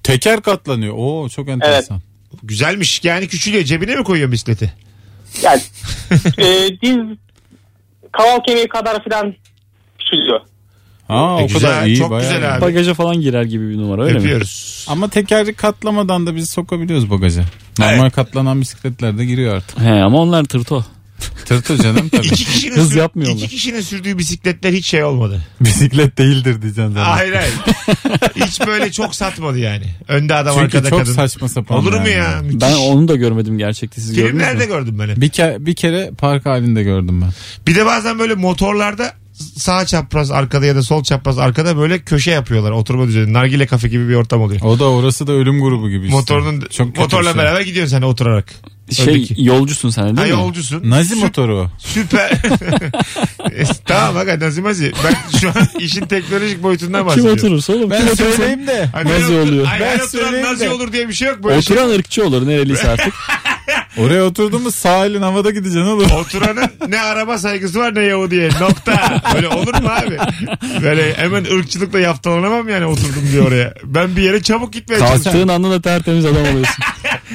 Teker 0.04 0.42
katlanıyor. 0.42 0.94
Oo 0.98 1.30
çok 1.30 1.50
enteresan. 1.50 2.02
Güzelmiş 2.44 3.04
yani 3.04 3.28
küçülüyor 3.28 3.64
cebine 3.64 3.96
mi 3.96 4.04
koyuyor 4.04 4.32
bisikleti? 4.32 4.74
Yani 5.44 5.62
e, 6.38 6.70
diz 6.82 6.98
kaval 8.12 8.40
kemiği 8.48 8.68
kadar 8.68 9.04
filan 9.04 9.36
küçülüyor. 10.00 10.40
Ha 11.08 11.38
E, 11.40 11.44
o 11.44 11.48
güzel, 11.48 11.62
kadar 11.62 11.86
iyi. 11.86 11.98
çok 11.98 12.12
bayağı 12.12 12.34
güzel 12.34 12.56
abi. 12.56 12.62
Bagaja 12.62 12.94
falan 12.94 13.22
girer 13.22 13.44
gibi 13.44 13.70
bir 13.70 13.78
numara 13.78 14.04
öyle 14.04 14.14
mi? 14.14 14.20
Öpüyoruz. 14.20 14.86
Ama 14.90 15.08
tekerli 15.08 15.54
katlamadan 15.54 16.28
da 16.28 16.36
biz 16.36 16.50
sokabiliyoruz 16.50 17.10
bagaja. 17.10 17.44
Normal 17.80 18.10
katlanan 18.10 18.62
bisikletler 18.62 19.18
de 19.18 19.26
giriyor 19.26 19.56
artık. 19.56 19.80
He 19.80 19.92
ama 19.92 20.18
onlar 20.22 20.44
tırto. 20.44 20.86
Tırtıl 21.46 21.78
canım 21.84 22.10
tabii. 22.10 22.28
İki 22.28 22.46
kişinin, 22.46 22.76
Hız 22.76 22.90
sür- 22.90 22.98
yapmıyorlar. 22.98 23.38
iki 23.38 23.48
kişinin 23.48 23.82
sürdüğü 23.82 24.18
bisikletler 24.18 24.74
hiç 24.74 24.86
şey 24.88 25.04
olmadı. 25.04 25.42
Bisiklet 25.62 26.18
değildir 26.18 26.62
diyeceksin 26.62 26.88
zaten. 26.94 27.04
Hayır 27.12 27.34
hayır. 27.34 27.54
Hiç 28.48 28.68
böyle 28.68 28.92
çok 28.92 29.16
satmadı 29.16 29.60
yani. 29.60 29.86
Önde 30.08 30.36
adam 30.36 30.54
Çünkü 30.60 30.78
arkada 30.78 30.90
çok 30.90 31.00
kadın. 31.00 31.14
saçma 31.14 31.50
sapan. 31.50 31.78
Olur 31.78 31.92
mu 31.94 31.98
yani. 31.98 32.10
ya? 32.10 32.42
Müthiş. 32.42 32.62
Ben 32.62 32.74
onu 32.74 33.08
da 33.08 33.16
görmedim 33.16 33.58
gerçekte 33.58 34.02
siz 34.02 34.14
gördünüz 34.14 34.30
Filmlerde 34.32 34.64
mü? 34.66 34.68
gördüm 34.68 35.00
ben 35.00 35.10
hep. 35.10 35.18
Bir, 35.22 35.30
ke- 35.30 35.66
bir 35.66 35.76
kere 35.76 36.12
park 36.18 36.46
halinde 36.46 36.84
gördüm 36.84 37.22
ben. 37.22 37.30
Bir 37.68 37.76
de 37.76 37.86
bazen 37.86 38.20
böyle 38.20 38.36
motorlarda 38.36 39.14
sağ 39.58 39.86
çapraz 39.86 40.32
arkada 40.32 40.66
ya 40.66 40.76
da 40.76 40.84
sol 40.84 41.04
çapraz 41.04 41.38
arkada 41.38 41.78
böyle 41.78 42.00
köşe 42.00 42.32
yapıyorlar 42.32 42.72
oturma 42.72 43.08
düzeni. 43.08 43.34
Nargile 43.34 43.68
kafe 43.68 43.88
gibi 43.88 44.10
bir 44.10 44.16
ortam 44.16 44.42
oluyor. 44.42 44.62
O 44.62 44.80
da 44.80 44.90
orası 44.90 45.28
da 45.28 45.32
ölüm 45.32 45.62
grubu 45.62 45.90
gibi 45.90 46.06
işte. 46.06 46.18
Motorunun 46.18 46.60
çok 46.62 46.88
kötü 46.88 47.00
motorla 47.02 47.30
bir 47.30 47.34
şey. 47.34 47.44
beraber 47.44 47.62
gidiyorsun 47.62 47.98
sen 47.98 48.02
oturarak. 48.02 48.54
Şey 48.92 49.08
Öndeki. 49.08 49.34
yolcusun 49.38 49.90
sen 49.90 50.06
değil 50.06 50.18
Ha 50.18 50.24
mi? 50.24 50.30
yolcusun. 50.30 50.82
Nazi 50.90 51.16
motoru 51.16 51.56
o. 51.58 51.68
Süper. 51.80 52.32
E, 53.56 53.64
tamam 53.86 54.16
bak 54.16 54.42
Nazi 54.42 54.62
Mazi. 54.62 54.92
Ben 55.04 55.40
şu 55.40 55.50
an 55.50 55.68
işin 55.80 56.06
teknolojik 56.06 56.64
boyutundan 56.64 57.00
Kim 57.00 57.08
bahsediyorum. 57.08 57.38
oturursa 57.40 57.74
oğlum. 57.74 57.90
Kim 57.90 58.08
oturursa 58.08 58.16
söyleyeyim 58.38 58.68
de. 58.68 58.90
Ay, 58.94 59.06
Nazi 59.06 59.16
ben 59.16 59.24
otur- 59.24 59.40
oluyor. 59.48 59.68
Ay, 59.72 59.80
Ben 59.80 59.88
ben 59.90 59.94
oturan 59.96 60.08
söyleyeyim 60.08 60.46
Nazi 60.48 60.66
de. 60.66 60.70
olur 60.70 60.94
diye 60.94 61.08
bir 61.10 61.14
şey 61.14 61.28
yok. 61.28 61.44
Böyle 61.44 61.62
şey- 61.62 61.78
Oturan 61.78 61.90
ırkçı 61.90 62.26
olur 62.26 62.48
nereliyse 62.48 62.90
artık. 62.90 63.14
Oraya 63.98 64.24
oturduğumuz 64.24 64.76
sağ 64.76 65.06
elin 65.06 65.22
havada 65.22 65.50
gideceksin 65.52 65.80
oğlum. 65.82 66.12
Oturanın 66.12 66.70
ne 66.88 67.00
araba 67.02 67.38
saygısı 67.38 67.80
var 67.80 67.96
ne 67.96 68.04
Yahudi'ye. 68.04 68.50
Nokta. 68.62 69.22
Böyle 69.36 69.48
olur 69.48 69.74
mu 69.82 69.90
abi? 69.90 70.18
Böyle 70.82 71.14
hemen 71.18 71.44
ırkçılıkla 71.46 72.00
yaftalanamam 72.00 72.70
yani 72.70 72.86
oturdum 72.86 73.24
diye 73.32 73.42
oraya. 73.42 73.74
Ben 73.84 74.16
bir 74.16 74.22
yere 74.22 74.44
çabuk 74.44 74.74
gitmeye 74.74 75.00
çalışıyorum. 75.00 75.24
Kalktığın 75.24 75.48
anda 75.48 75.70
da 75.72 75.82
tertemiz 75.82 76.26
adam 76.26 76.42
oluyorsun. 76.42 76.76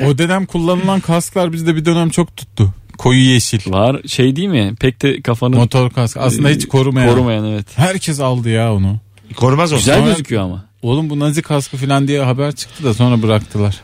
O 0.04 0.18
dönem 0.18 0.46
kullanılan 0.46 1.00
kasklar 1.00 1.52
bizde 1.52 1.76
bir 1.76 1.85
dönem 1.85 2.11
çok 2.11 2.37
tuttu. 2.37 2.74
Koyu 2.98 3.20
yeşil. 3.20 3.72
Var 3.72 4.00
şey 4.06 4.37
değil 4.37 4.48
mi? 4.48 4.74
Pek 4.80 5.02
de 5.02 5.22
kafanı 5.22 5.56
Motor 5.56 5.90
kask. 5.90 6.16
Aslında 6.16 6.48
hiç 6.48 6.68
korumayan. 6.68 7.11
korumayan 7.11 7.44
evet. 7.44 7.66
Herkes 7.76 8.20
aldı 8.20 8.48
ya 8.48 8.74
onu. 8.74 8.96
Korumaz 9.37 9.72
o. 9.72 9.76
Güzel 9.76 9.98
Sonra- 9.98 10.11
gözüküyor 10.11 10.42
ama. 10.42 10.64
Oğlum 10.82 11.11
bu 11.11 11.18
nazi 11.18 11.42
kaskı 11.42 11.76
falan 11.76 12.09
diye 12.09 12.22
haber 12.22 12.52
çıktı 12.52 12.85
da 12.85 12.94
sonra 12.94 13.22
bıraktılar. 13.22 13.80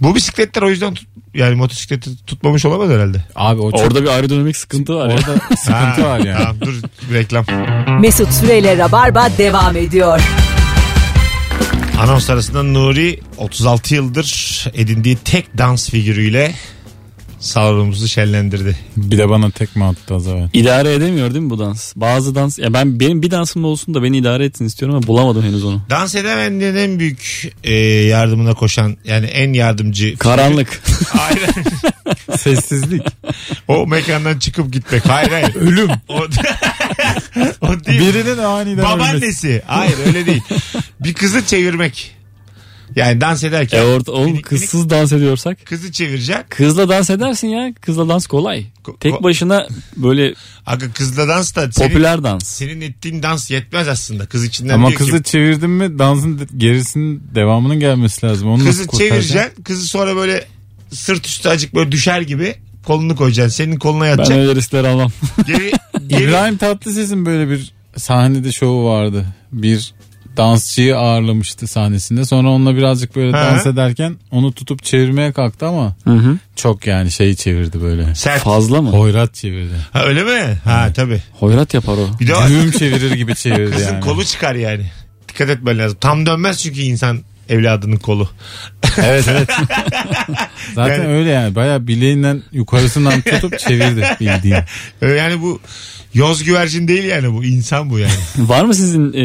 Bu 0.00 0.14
bisikletler 0.14 0.62
o 0.62 0.70
yüzden 0.70 0.94
tut- 0.94 1.08
yani 1.34 1.54
motosikleti 1.54 2.26
tutmamış 2.26 2.64
olamaz 2.64 2.90
herhalde. 2.90 3.24
Abi 3.36 3.60
o 3.60 3.70
çok... 3.70 3.80
Orada 3.80 4.02
bir 4.02 4.08
aerodinamik 4.08 4.56
sıkıntı 4.56 4.94
var 4.94 5.08
ya. 5.08 5.14
Orada 5.14 5.34
sıkıntı 5.56 6.02
Ha, 6.02 6.08
var 6.08 6.18
yani. 6.18 6.38
Tamam 6.38 6.56
dur 6.60 6.80
reklam. 7.12 7.44
Mesut 8.00 8.32
Süreyle 8.32 8.78
Rabarba 8.78 9.28
devam 9.38 9.76
ediyor. 9.76 10.20
Anons 12.00 12.30
arasında 12.30 12.62
Nuri 12.62 13.20
36 13.36 13.94
yıldır 13.94 14.64
edindiği 14.74 15.16
tek 15.16 15.58
dans 15.58 15.90
figürüyle 15.90 16.54
salonumuzu 17.44 18.08
şenlendirdi. 18.08 18.76
Bir 18.96 19.18
de 19.18 19.28
bana 19.28 19.50
tekme 19.50 19.84
attı 19.84 20.14
az 20.14 20.26
evvel. 20.26 20.48
İdare 20.52 20.94
edemiyor 20.94 21.34
değil 21.34 21.44
mi 21.44 21.50
bu 21.50 21.58
dans? 21.58 21.92
Bazı 21.96 22.34
dans 22.34 22.58
ya 22.58 22.72
ben 22.72 23.00
benim 23.00 23.22
bir 23.22 23.30
dansım 23.30 23.64
olsun 23.64 23.94
da 23.94 24.02
beni 24.02 24.18
idare 24.18 24.44
etsin 24.44 24.64
istiyorum 24.64 24.96
ama 24.96 25.06
bulamadım 25.06 25.42
henüz 25.42 25.64
onu. 25.64 25.82
Dans 25.90 26.14
edemeyenlerin 26.14 26.76
en 26.76 26.98
büyük 26.98 27.52
e, 27.64 27.74
yardımına 27.84 28.54
koşan 28.54 28.96
yani 29.04 29.26
en 29.26 29.52
yardımcı. 29.52 30.16
Karanlık. 30.18 30.82
Hayır. 31.08 31.40
Sessizlik. 32.38 33.02
o 33.68 33.86
mekandan 33.86 34.38
çıkıp 34.38 34.72
gitmek. 34.72 35.08
Hayır 35.08 35.30
hayır. 35.30 35.54
Ölüm. 35.54 35.90
O, 36.08 36.14
o 37.60 37.84
değil. 37.84 38.00
Birinin 38.00 38.38
aniden 38.38 38.78
ölmesi. 38.78 38.82
Babaannesi. 38.82 39.62
Hayır 39.66 39.96
öyle 40.06 40.26
değil. 40.26 40.42
Bir 41.00 41.14
kızı 41.14 41.46
çevirmek. 41.46 42.13
Yani 42.96 43.20
dans 43.20 43.44
ederken 43.44 43.78
e 43.78 43.82
orada 43.84 44.12
oğlum 44.12 44.22
minik 44.24 44.34
minik 44.34 44.46
kızsız 44.46 44.90
dans 44.90 45.12
ediyorsak. 45.12 45.66
kızı 45.66 45.92
çevireceksin. 45.92 46.44
Kızla 46.48 46.88
dans 46.88 47.10
edersin 47.10 47.48
ya. 47.48 47.74
Kızla 47.80 48.08
dans 48.08 48.26
kolay. 48.26 48.66
Ko- 48.84 48.98
Tek 49.00 49.22
başına 49.22 49.66
böyle 49.96 50.34
Aga 50.66 50.92
kızla 50.92 51.28
dans 51.28 51.56
da 51.56 51.72
senin, 51.72 51.88
popüler 51.88 52.22
dans. 52.24 52.44
senin 52.44 52.80
ettiğin 52.80 53.22
dans 53.22 53.50
yetmez 53.50 53.88
aslında. 53.88 54.26
Kız 54.26 54.44
içinden 54.44 54.74
Ama 54.74 54.88
diyor 54.88 54.98
kızı 54.98 55.22
ki 55.22 55.30
çevirdin 55.30 55.70
mi 55.70 55.98
dansın 55.98 56.48
gerisinin 56.56 57.22
devamının 57.34 57.80
gelmesi 57.80 58.26
lazım. 58.26 58.48
Onu 58.48 58.64
kızı 58.64 58.86
çevireceksin. 58.98 59.62
Kızı 59.62 59.88
sonra 59.88 60.16
böyle 60.16 60.44
sırt 60.92 61.26
üstü 61.26 61.48
acık 61.48 61.74
böyle 61.74 61.92
düşer 61.92 62.20
gibi 62.20 62.54
kolunu 62.86 63.16
koyacaksın. 63.16 63.56
Senin 63.64 63.76
koluna 63.78 64.04
Ben 64.04 64.08
yatacak. 64.08 64.38
öyle 64.38 64.54
riskler 64.54 64.84
almam. 64.84 65.10
Geri, 65.46 65.72
geri, 66.06 66.22
İbrahim 66.24 66.56
Tatlıses'in 66.56 67.26
böyle 67.26 67.50
bir 67.50 67.72
sahnede 67.96 68.52
şovu 68.52 68.84
vardı. 68.84 69.26
Bir 69.52 69.94
dansçıyı 70.36 70.96
ağırlamıştı 70.96 71.66
sahnesinde. 71.66 72.24
Sonra 72.24 72.48
onunla 72.48 72.76
birazcık 72.76 73.16
böyle 73.16 73.36
Ha. 73.36 73.44
dans 73.52 73.66
ederken 73.66 74.16
onu 74.30 74.52
tutup 74.52 74.82
çevirmeye 74.84 75.32
kalktı 75.32 75.66
ama 75.66 75.96
Hı 76.04 76.10
hı. 76.14 76.36
çok 76.56 76.86
yani 76.86 77.10
şey 77.12 77.34
çevirdi 77.34 77.82
böyle. 77.82 78.14
Sert. 78.14 78.40
Fazla 78.42 78.82
mı? 78.82 78.90
Hoyrat 78.90 79.34
çevirdi. 79.34 79.74
Ha, 79.92 80.04
öyle 80.04 80.22
mi? 80.24 80.58
Ha 80.64 80.88
tabii. 80.96 81.22
Hoyrat 81.32 81.74
yapar 81.74 81.92
o. 81.92 82.20
Bir 82.20 82.26
de 82.26 82.34
o 82.36 82.48
Düğüm 82.48 82.70
çevirir 82.78 83.12
gibi 83.14 83.34
çevirdi 83.34 83.70
kızın 83.76 83.92
yani. 83.92 84.00
kolu 84.04 84.24
çıkar 84.24 84.54
yani. 84.54 84.86
Dikkat 85.28 85.50
etmen 85.50 85.78
lazım. 85.78 85.98
Tam 86.00 86.26
dönmez 86.26 86.62
çünkü 86.62 86.80
insan 86.80 87.20
evladının 87.48 87.96
kolu. 87.96 88.28
Evet 88.98 89.24
evet. 89.28 89.48
Zaten 90.74 90.98
Yani- 90.98 91.06
öyle 91.08 91.30
yani. 91.30 91.54
Baya 91.54 91.86
bileğinden 91.86 92.42
yukarısından 92.52 93.20
tutup 93.20 93.58
çevirdi 93.58 94.04
bildiğin. 94.20 94.56
Ee, 95.02 95.08
Yani 95.08 95.42
bu 95.42 95.60
yoz 96.14 96.44
güvercin 96.44 96.88
değil 96.88 97.04
yani 97.04 97.32
bu 97.34 97.44
insan 97.44 97.90
bu 97.90 97.98
yani. 97.98 98.12
Var 98.38 98.64
mı 98.64 98.74
sizin 98.74 99.12
e, 99.12 99.24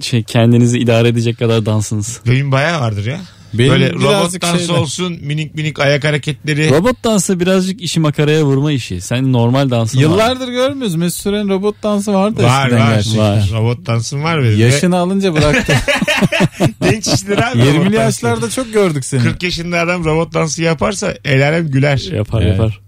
şey 0.00 0.22
kendinizi 0.22 0.78
idare 0.78 1.08
edecek 1.08 1.38
kadar 1.38 1.66
dansınız? 1.66 2.20
Benim 2.26 2.52
bayağı 2.52 2.80
vardır 2.80 3.06
ya. 3.06 3.20
Benim 3.54 3.70
Böyle 3.70 3.92
robot 3.92 4.42
dansı 4.42 4.58
şeyde- 4.58 4.72
olsun 4.72 5.18
minik 5.22 5.54
minik 5.54 5.80
ayak 5.80 6.04
hareketleri. 6.04 6.70
Robot 6.70 7.04
dansı 7.04 7.40
birazcık 7.40 7.80
işi 7.80 8.00
makaraya 8.00 8.44
vurma 8.44 8.72
işi. 8.72 9.00
Sen 9.00 9.32
normal 9.32 9.70
dansın 9.70 9.98
var. 9.98 10.02
Yıllardır 10.02 10.48
görmüyoruz. 10.48 10.94
Mesut 10.94 11.20
Süren'in 11.22 11.48
robot 11.48 11.82
dansı 11.82 12.12
vardı 12.14 12.42
var 12.42 12.66
eskiden 12.98 13.18
var. 13.18 13.36
Var. 13.36 13.50
Robot 13.52 13.86
dansın 13.86 14.22
var 14.22 14.42
benim. 14.42 14.58
Yaşını 14.58 14.96
alınca 14.96 15.34
bıraktı. 15.34 15.74
Genç 16.82 17.06
işler 17.06 17.38
abi. 17.38 17.58
robot 17.60 17.74
20'li 17.74 17.84
dansı. 17.84 17.94
yaşlarda 17.96 18.50
çok 18.50 18.72
gördük 18.72 19.04
seni. 19.04 19.22
40 19.22 19.42
yaşında 19.42 19.80
adam 19.80 20.04
robot 20.04 20.34
dansı 20.34 20.62
yaparsa 20.62 21.14
el 21.24 21.48
alem 21.48 21.68
güler. 21.70 21.98
Yapar 22.12 22.42
Evet. 22.42 22.52
yapar. 22.58 22.80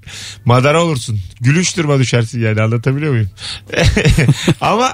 Madara 0.45 0.85
olursun. 0.85 1.21
Gülüş 1.41 1.77
durma 1.77 1.99
düşersin 1.99 2.41
yani 2.43 2.63
anlatabiliyor 2.63 3.13
muyum? 3.13 3.31
Ama 4.61 4.93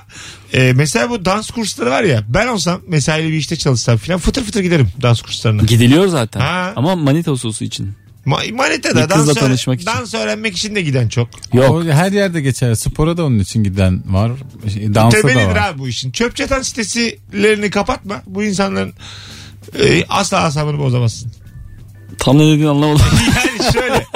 e, 0.55 0.73
mesela 0.77 1.11
bu 1.11 1.25
dans 1.25 1.51
kursları 1.51 1.90
var 1.90 2.03
ya 2.03 2.25
ben 2.29 2.46
olsam 2.46 2.81
mesaili 2.88 3.29
bir 3.33 3.37
işte 3.37 3.57
çalışsam 3.57 3.96
filan 3.96 4.18
fıtır 4.20 4.44
fıtır 4.44 4.61
giderim 4.61 4.88
dans 5.03 5.23
kurslarına. 5.23 5.62
Gidiliyor 5.62 6.07
zaten. 6.07 6.40
Ha. 6.40 6.73
Ama 6.77 6.96
manita 6.96 7.31
hususu 7.31 7.64
için. 7.64 7.92
Ma- 8.27 8.53
Manita'da 8.53 9.03
Bir 9.05 9.09
kızla 9.09 9.27
dans, 9.27 9.37
öğren- 9.37 9.40
tanışmak 9.40 9.77
için. 9.81 9.87
dans 9.87 10.14
öğrenmek 10.14 10.57
için 10.57 10.75
de 10.75 10.83
giden 10.83 11.09
çok. 11.09 11.29
Yok. 11.53 11.70
O 11.70 11.85
her 11.85 12.12
yerde 12.12 12.40
geçer. 12.40 12.75
Spora 12.75 13.16
da 13.16 13.25
onun 13.25 13.38
için 13.38 13.64
giden 13.64 14.03
var. 14.14 14.33
Şey, 14.75 14.94
Dansa 14.94 15.18
da 15.18 15.23
Temelidir 15.23 15.46
var. 15.46 15.57
abi 15.68 15.79
bu 15.79 15.88
işin. 15.88 16.11
Çöp 16.11 16.37
çatan 16.37 16.62
sitesilerini 16.62 17.70
kapatma. 17.70 18.23
Bu 18.27 18.42
insanların 18.44 18.92
e, 19.83 20.05
asla 20.09 20.38
asabını 20.42 20.79
bozamazsın. 20.79 21.33
Tam 22.18 22.38
ne 22.38 22.42
dediğini 22.46 22.68
anlamadım. 22.68 23.07
Yani 23.37 23.73
şöyle. 23.73 24.07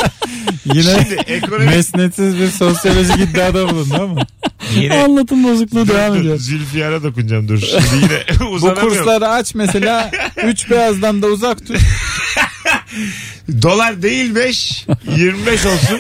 Yine 0.64 0.82
Şimdi 0.82 1.14
ekonomi... 1.14 1.64
mesnetsiz 1.64 2.38
bir 2.38 2.48
sosyolojik 2.48 3.18
iddiada 3.20 3.68
bulundu 3.68 3.94
ama. 4.00 4.26
Yine 4.74 4.94
Anlatım 4.94 5.44
bozukluğu 5.44 5.88
devam 5.88 6.14
dur, 6.14 6.20
ediyor. 6.20 6.38
Zülfiyar'a 6.38 7.02
dokunacağım 7.02 7.48
dur. 7.48 7.58
Şimdi 7.58 8.04
yine 8.04 8.22
Bu 8.40 8.44
uzanamıyorum. 8.44 8.96
kursları 8.96 9.28
aç 9.28 9.54
mesela. 9.54 10.10
Üç 10.44 10.70
beyazdan 10.70 11.22
da 11.22 11.26
uzak 11.26 11.66
tut. 11.66 11.76
Dolar 13.62 14.02
değil 14.02 14.34
5 14.34 14.86
25 15.16 15.66
olsun 15.66 15.98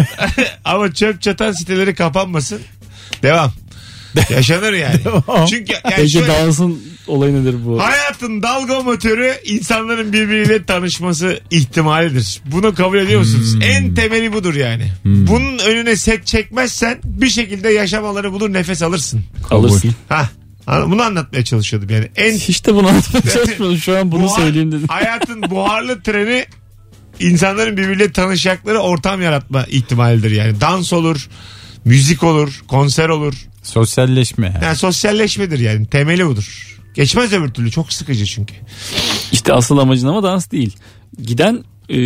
ama 0.64 0.92
çöp 0.94 1.22
çatan 1.22 1.52
siteleri 1.52 1.94
kapanmasın. 1.94 2.60
Devam. 3.22 3.52
Yaşanır 4.30 4.72
yani. 4.72 5.00
Çünkü 5.50 5.72
yani 5.72 5.94
Peki 5.96 6.10
şöyle, 6.10 6.28
dansın 6.28 6.82
olayı 7.06 7.34
nedir 7.34 7.56
bu? 7.66 7.82
hayatın 7.82 8.42
dalga 8.42 8.80
motoru 8.82 9.32
insanların 9.44 10.12
birbiriyle 10.12 10.64
tanışması 10.64 11.40
ihtimalidir. 11.50 12.40
Bunu 12.46 12.74
kabul 12.74 12.98
ediyor 12.98 13.20
musunuz? 13.20 13.56
En 13.62 13.94
temeli 13.94 14.32
budur 14.32 14.54
yani. 14.54 14.92
Bunun 15.04 15.58
önüne 15.58 15.96
set 15.96 16.26
çekmezsen 16.26 16.98
bir 17.04 17.28
şekilde 17.28 17.68
yaşamaları 17.68 18.32
bulur 18.32 18.52
nefes 18.52 18.82
alırsın. 18.82 19.24
Alırsın. 19.50 19.94
Ha. 20.08 20.28
Bunu 20.68 21.02
anlatmaya 21.02 21.44
çalışıyordum 21.44 21.90
yani. 21.90 22.08
En 22.16 22.32
Hiç 22.32 22.66
de 22.66 22.74
bunu 22.74 22.88
anlatmaya 22.88 23.22
çalışmadım. 23.34 23.78
Şu 23.78 23.98
an 23.98 24.12
bunu 24.12 24.24
Buhar- 24.24 24.36
söyleyeyim 24.40 24.72
dedim. 24.72 24.88
Hayatın 24.88 25.42
buharlı 25.50 26.02
treni 26.02 26.46
insanların 27.20 27.76
birbiriyle 27.76 28.12
tanışacakları 28.12 28.78
ortam 28.78 29.22
yaratma 29.22 29.64
ihtimalidir 29.64 30.30
yani. 30.30 30.60
Dans 30.60 30.92
olur, 30.92 31.28
müzik 31.84 32.22
olur, 32.22 32.62
konser 32.68 33.08
olur. 33.08 33.34
Sosyalleşme. 33.64 34.46
yani. 34.54 34.64
Yani 34.64 34.76
sosyalleşmedir 34.76 35.58
yani. 35.58 35.86
Temeli 35.86 36.26
budur. 36.26 36.78
Geçmez 36.94 37.32
öbür 37.32 37.48
türlü. 37.48 37.70
Çok 37.70 37.92
sıkıcı 37.92 38.26
çünkü. 38.26 38.54
İşte 39.32 39.52
asıl 39.52 39.78
amacın 39.78 40.06
ama 40.08 40.22
dans 40.22 40.50
değil. 40.50 40.76
Giden 41.22 41.64
e, 41.88 41.98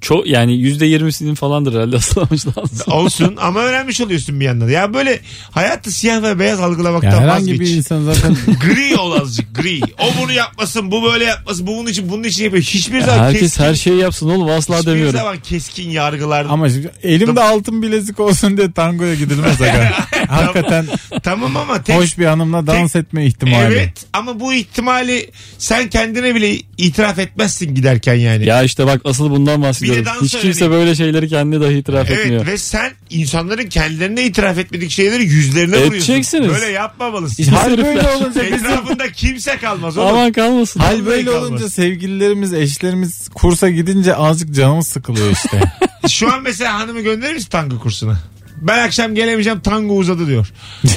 çok 0.00 0.26
yani 0.26 0.56
yüzde 0.56 0.86
yirmisinin 0.86 1.34
falandır 1.34 1.74
herhalde 1.74 1.96
asıl 2.00 2.20
amacı 2.20 2.48
dans. 2.56 2.88
Olsun 2.88 3.36
ama 3.40 3.60
öğrenmiş 3.60 4.00
oluyorsun 4.00 4.40
bir 4.40 4.44
yandan. 4.44 4.68
Ya 4.68 4.94
böyle 4.94 5.20
hayatı 5.50 5.90
siyah 5.92 6.22
ve 6.22 6.38
beyaz 6.38 6.60
Ya 6.60 6.66
algılamaktan 6.66 7.10
herhangi 7.22 7.52
vazgeç. 7.52 7.60
bir 7.60 7.76
insan 7.76 8.04
zaten 8.04 8.36
Gri 8.60 8.96
ol 8.96 9.12
azıcık 9.12 9.54
gri. 9.54 9.80
O 9.98 10.22
bunu 10.22 10.32
yapmasın, 10.32 10.90
bu 10.90 11.02
böyle 11.02 11.24
yapmasın, 11.24 11.66
bu 11.66 11.76
bunun 11.76 11.90
için, 11.90 12.08
bunun 12.08 12.22
için 12.24 12.44
yapıyor. 12.44 12.62
Hiçbir 12.62 13.00
zaman 13.00 13.18
Herkes 13.24 13.40
keskin, 13.40 13.64
her 13.64 13.74
şeyi 13.74 13.96
yapsın 14.00 14.28
oğlum 14.30 14.50
asla 14.50 14.76
hiçbir 14.78 14.90
demiyorum. 14.90 15.12
zaman 15.16 15.38
keskin 15.38 15.90
yargılar. 15.90 16.46
ama 16.50 16.66
elimde 17.02 17.42
altın 17.42 17.82
bilezik 17.82 18.20
olsun 18.20 18.56
diye 18.56 18.72
tangoya 18.72 19.14
gidilmez 19.14 19.62
aga. 19.62 19.92
Hakikaten 20.28 20.86
Tamam 21.22 21.56
ama 21.56 21.82
tek 21.82 21.96
hoş 21.96 22.18
bir 22.18 22.24
hanımla 22.26 22.66
dans 22.66 22.96
etme 22.96 23.26
ihtimali. 23.26 23.74
Evet 23.74 23.92
ama 24.12 24.40
bu 24.40 24.52
ihtimali 24.54 25.30
sen 25.58 25.90
kendine 25.90 26.34
bile 26.34 26.54
itiraf 26.78 27.18
etmezsin 27.18 27.74
giderken 27.74 28.14
yani. 28.14 28.46
Ya 28.46 28.62
işte 28.62 28.86
bak 28.86 29.00
asıl 29.04 29.19
bundan 29.30 29.62
Bir 29.62 29.66
bahsediyorum. 29.66 30.02
de 30.04 30.06
dans 30.08 30.22
Hiç 30.22 30.32
kimse 30.32 30.64
öğreneyim. 30.64 30.72
böyle 30.72 30.94
şeyleri 30.94 31.28
kendine 31.28 31.60
dahi 31.60 31.74
itiraf 31.74 32.06
evet 32.10 32.18
etmiyor. 32.20 32.46
ve 32.46 32.58
sen 32.58 32.92
insanların 33.10 33.66
kendilerine 33.68 34.24
itiraf 34.24 34.58
etmedik 34.58 34.90
şeyleri 34.90 35.22
yüzlerine 35.24 35.76
vuruyorsun. 35.76 35.94
Edeceksiniz. 35.96 36.48
Böyle 36.48 36.66
yapmamalısın. 36.66 37.42
Hal 37.44 37.78
böyle 37.78 38.08
olunca 38.08 38.42
bizim 38.42 38.54
Etrafında 38.54 39.12
kimse 39.12 39.56
kalmaz 39.56 39.98
oğlum. 39.98 40.08
Aman 40.08 40.32
kalmasın. 40.32 40.80
Hal 40.80 41.06
böyle 41.06 41.24
kalmaz. 41.24 41.42
olunca 41.42 41.68
sevgililerimiz, 41.68 42.52
eşlerimiz 42.54 43.28
kursa 43.34 43.70
gidince 43.70 44.14
azıcık 44.16 44.54
canımız 44.54 44.86
sıkılıyor 44.88 45.30
işte. 45.32 45.60
Şu 46.08 46.32
an 46.32 46.42
mesela 46.42 46.78
hanımı 46.78 47.00
gönderir 47.00 47.34
misin 47.34 47.48
tango 47.50 47.78
kursuna? 47.78 48.18
Ben 48.60 48.78
akşam 48.86 49.14
gelemeyeceğim 49.14 49.60
tango 49.60 49.94
uzadı 49.96 50.26
diyor. 50.26 50.46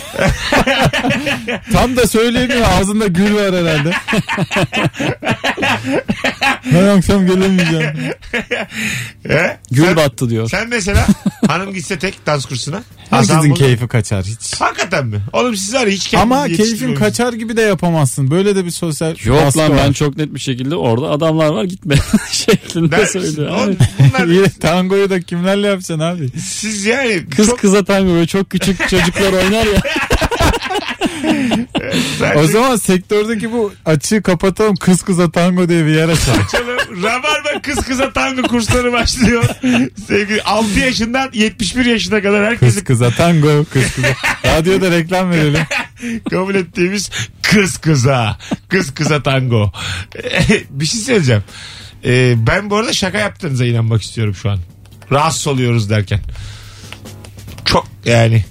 Tam 1.74 1.96
da 1.96 2.08
söyleyemiyor 2.08 2.62
ağzında 2.80 3.08
gül 3.08 3.36
var 3.36 3.56
herhalde. 3.56 3.92
ben 6.74 6.98
akşam 6.98 7.28
gelemeyeceğim. 7.28 7.88
He? 9.28 9.58
Gül 9.72 9.86
sen, 9.86 9.96
battı 9.96 10.30
diyor. 10.30 10.50
sen 10.50 10.70
mesela 10.70 11.08
hanım 11.48 11.74
gitse 11.74 12.00
tek 12.00 12.26
dans 12.26 12.46
kursuna. 12.46 12.84
Herkesin 13.10 13.44
bunu- 13.44 13.54
keyfi 13.54 13.88
kaçar 13.88 14.24
hiç. 14.26 14.62
Hakikaten 14.62 15.06
mi? 15.08 15.22
Oğlum 15.34 15.56
siz 15.56 15.74
var 15.74 15.88
hiç 15.90 16.14
Ama 16.14 16.48
keyfin 16.48 16.96
kaçar 16.96 17.34
gibi 17.34 17.58
de 17.58 17.62
yapamazsın. 17.62 18.32
Böyle 18.32 18.56
de 18.56 18.66
bir 18.66 18.72
sosyal 18.72 19.16
Yok 19.26 19.58
lan 19.58 19.72
var. 19.72 19.78
ben 19.86 19.92
çok 19.92 20.18
net 20.18 20.34
bir 20.34 20.40
şekilde 20.40 20.76
orada 20.76 21.10
adamlar 21.10 21.48
var 21.50 21.64
gitme 21.64 21.96
şeklinde 22.32 22.92
Der 22.92 23.06
söylüyor. 23.06 23.50
Oğlum 23.58 23.78
bunlar 24.00 24.28
İyi 24.28 24.44
tangoyu 24.50 25.10
da 25.10 25.22
kimlerle 25.22 25.68
yapacaksın 25.68 26.00
abi? 26.00 26.30
siz 26.40 26.86
yani 26.86 27.24
Kız 27.36 27.50
çok 27.54 27.62
kıza 27.62 27.84
tango 27.84 28.14
böyle 28.14 28.28
çok 28.28 28.50
küçük 28.50 28.90
çocuklar 28.90 29.34
oynar 29.34 29.66
ya. 29.66 29.82
O 32.36 32.48
zaman 32.48 32.76
sektördeki 32.76 33.52
bu 33.52 33.74
açığı 33.86 34.22
kapatalım 34.22 34.76
kız 34.76 35.02
kıza 35.02 35.32
tango 35.32 35.70
diye 35.70 35.86
bir 35.86 35.92
yer 35.92 36.10
açalım. 36.10 36.42
Açalım. 36.46 37.04
Rabarba 37.04 37.62
kız 37.64 37.86
kıza 37.86 38.14
tango 38.14 38.42
kursları 38.42 38.92
başlıyor. 38.92 39.44
Sevgili 40.08 40.42
6 40.44 40.80
yaşından 40.80 41.30
71 41.34 41.86
yaşına 41.86 42.22
kadar 42.22 42.46
herkesin 42.46 42.76
Kız 42.76 42.84
kıza 42.84 43.10
tango 43.10 43.66
kız 43.74 43.96
kıza. 43.96 44.08
Radyoda 44.46 44.92
reklam 44.92 45.32
verelim. 45.32 45.64
kabul 46.30 46.56
ettiğimiz 46.56 47.10
kız 47.42 47.78
kıza. 47.78 48.38
Kız 48.70 48.94
kıza 48.94 49.24
tango. 49.24 49.72
bir 50.70 50.86
şey 50.86 51.00
söyleyeceğim. 51.00 51.44
Ee, 52.06 52.34
ben 52.38 52.70
bu 52.70 52.78
arada 52.78 52.94
şaka 52.94 53.18
yaptığınıza 53.18 53.66
inanmak 53.66 54.02
istiyorum 54.02 54.36
şu 54.36 54.50
an. 54.50 54.60
Rahatsız 55.12 55.48
oluyoruz 55.48 55.90
derken. 55.90 56.20
Çok 57.66 57.88
yani. 58.06 58.46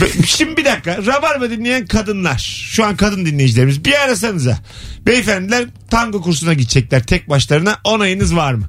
Şimdi 0.26 0.56
bir 0.56 0.64
dakika. 0.64 0.98
Rabarba 1.06 1.50
dinleyen 1.50 1.86
kadınlar. 1.86 2.38
Şu 2.70 2.84
an 2.84 2.96
kadın 2.96 3.26
dinleyicilerimiz. 3.26 3.84
Bir 3.84 3.94
arasanıza. 4.04 4.58
Beyefendiler 5.06 5.64
tango 5.90 6.22
kursuna 6.22 6.52
gidecekler 6.54 7.02
tek 7.02 7.28
başlarına. 7.28 7.78
Onayınız 7.84 8.36
var 8.36 8.54
mı? 8.54 8.68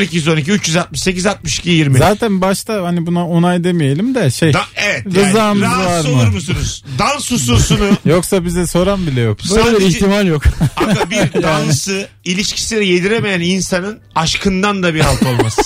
0212 0.00 0.50
368 0.52 1.26
62 1.26 1.70
20. 1.70 1.98
Zaten 1.98 2.40
başta 2.40 2.84
hani 2.84 3.06
buna 3.06 3.28
onay 3.28 3.64
demeyelim 3.64 4.14
de 4.14 4.30
şey. 4.30 4.52
Da- 4.52 4.64
evet. 4.76 5.06
Yani, 5.16 5.62
var 5.62 6.04
mı? 6.04 6.10
olur 6.10 6.28
musunuz? 6.28 6.84
Dans 6.98 7.30
hususunu 7.30 7.90
Yoksa 8.04 8.44
bize 8.44 8.66
soran 8.66 9.06
bile 9.06 9.20
yok. 9.20 9.38
Böyle 9.50 9.64
bir 9.64 9.70
Sadece- 9.72 9.86
ihtimal 9.86 10.26
yok. 10.26 10.42
Aga 10.76 11.10
bir 11.10 11.42
dansı 11.42 12.08
ilişkisine 12.24 12.84
yediremeyen 12.84 13.40
insanın 13.40 14.00
aşkından 14.14 14.82
da 14.82 14.94
bir 14.94 15.00
halt 15.00 15.22
olmaz. 15.22 15.56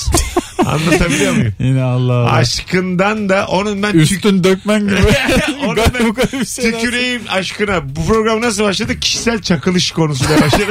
Anlatabiliyor 0.66 1.32
muyum? 1.32 1.52
Yine 1.60 1.82
Allah 1.82 2.12
Allah. 2.12 2.30
Aşkından 2.32 3.28
da 3.28 3.46
onun 3.46 3.82
ben 3.82 3.92
tük, 3.92 4.00
Üstün 4.12 4.44
dökmen 4.44 4.80
gibi. 4.80 4.94
Onun 5.64 5.74
Garip 5.74 5.94
ben 6.00 6.08
bu 6.08 6.14
kadar 6.14 6.32
bir 6.40 6.46
şey. 6.46 6.72
tüküreyim 6.72 7.22
aşkına. 7.30 7.96
Bu 7.96 8.06
program 8.06 8.40
nasıl 8.40 8.62
başladı? 8.64 9.00
Kişisel 9.00 9.42
çakılış 9.42 9.90
konusuyla 9.90 10.40
başladı. 10.40 10.64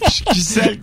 Kişisel. 0.32 0.76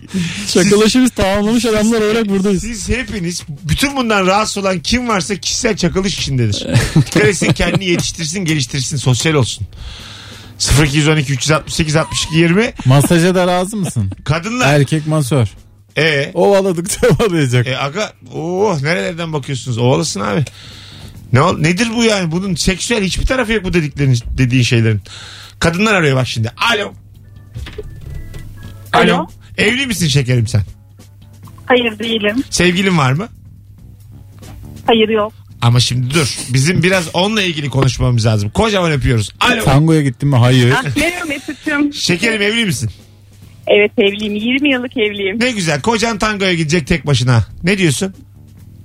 Şakalaşırız 0.48 1.10
tamamlamış 1.12 1.66
adamlar 1.66 2.02
olarak 2.02 2.30
buradayız. 2.30 2.62
Siz 2.62 2.90
hepiniz 2.90 3.44
bütün 3.70 3.96
bundan 3.96 4.28
rahatsız 4.28 4.58
olan 4.58 4.80
kim 4.80 5.08
varsa 5.08 5.36
kişisel 5.36 5.78
çakılış 5.78 6.18
içindedir. 6.20 6.68
Dikkat 6.96 7.24
etsin 7.26 7.54
kendini 7.54 7.86
yetiştirsin 7.86 8.46
geliştirsin 8.46 8.98
sosyal 8.98 9.34
olsun. 9.34 9.68
0212 10.86 11.34
368 11.34 11.96
62 11.96 12.38
20 12.38 12.74
Masaja 12.86 13.36
da 13.36 13.48
razı 13.48 13.78
mısın? 13.78 14.12
kadınlar. 14.24 14.74
Erkek 14.80 15.08
masör. 15.08 15.48
E, 15.98 16.32
Ovaladıkça 16.34 17.08
ovalayacak. 17.20 17.68
e 17.68 17.78
aga 17.78 18.14
oh 18.34 18.82
nerelerden 18.82 19.34
bakıyorsunuz? 19.34 19.78
Ovalasın 19.78 20.20
abi. 20.20 20.46
Ne 21.34 21.42
ol, 21.42 21.58
nedir 21.58 21.88
bu 21.96 22.04
yani? 22.04 22.32
Bunun 22.32 22.56
seksüel 22.56 23.04
hiçbir 23.04 23.26
tarafı 23.26 23.54
yok 23.54 23.64
bu 23.64 23.74
dediklerin 23.74 24.18
dediğin 24.38 24.64
şeylerin. 24.64 25.02
Kadınlar 25.60 25.94
arıyor 25.94 26.16
bak 26.18 26.28
şimdi. 26.28 26.52
Alo. 26.74 26.94
Alo. 28.94 29.28
Evli 29.58 29.88
misin 29.88 30.08
şekerim 30.08 30.48
sen? 30.48 30.62
Hayır 31.66 32.00
değilim. 32.00 32.44
Sevgilin 32.50 32.98
var 32.98 33.12
mı? 33.14 33.28
Hayır 34.86 35.10
yok. 35.10 35.34
Ama 35.62 35.80
şimdi 35.80 36.14
dur. 36.14 36.38
Bizim 36.54 36.84
biraz 36.84 37.16
onunla 37.16 37.42
ilgili 37.42 37.70
konuşmamız 37.70 38.26
lazım. 38.26 38.50
Kocaman 38.50 38.92
öpüyoruz. 38.92 39.30
Alo. 39.40 39.64
Tangoya 39.64 40.02
gittin 40.02 40.30
mi? 40.30 40.36
Hayır. 40.36 40.72
Ah, 40.78 40.84
merhaba 40.98 41.26
Mesut'cum. 41.26 41.94
Şekerim 41.94 42.42
evli 42.42 42.66
misin? 42.66 42.90
Evet 43.70 43.92
evliyim. 43.98 44.36
20 44.36 44.72
yıllık 44.74 44.98
evliyim. 44.98 45.40
Ne 45.40 45.52
güzel. 45.52 45.82
Kocan 45.82 46.18
tangoya 46.18 46.54
gidecek 46.54 46.88
tek 46.88 47.06
başına. 47.08 47.46
Ne 47.64 47.78
diyorsun? 47.78 48.14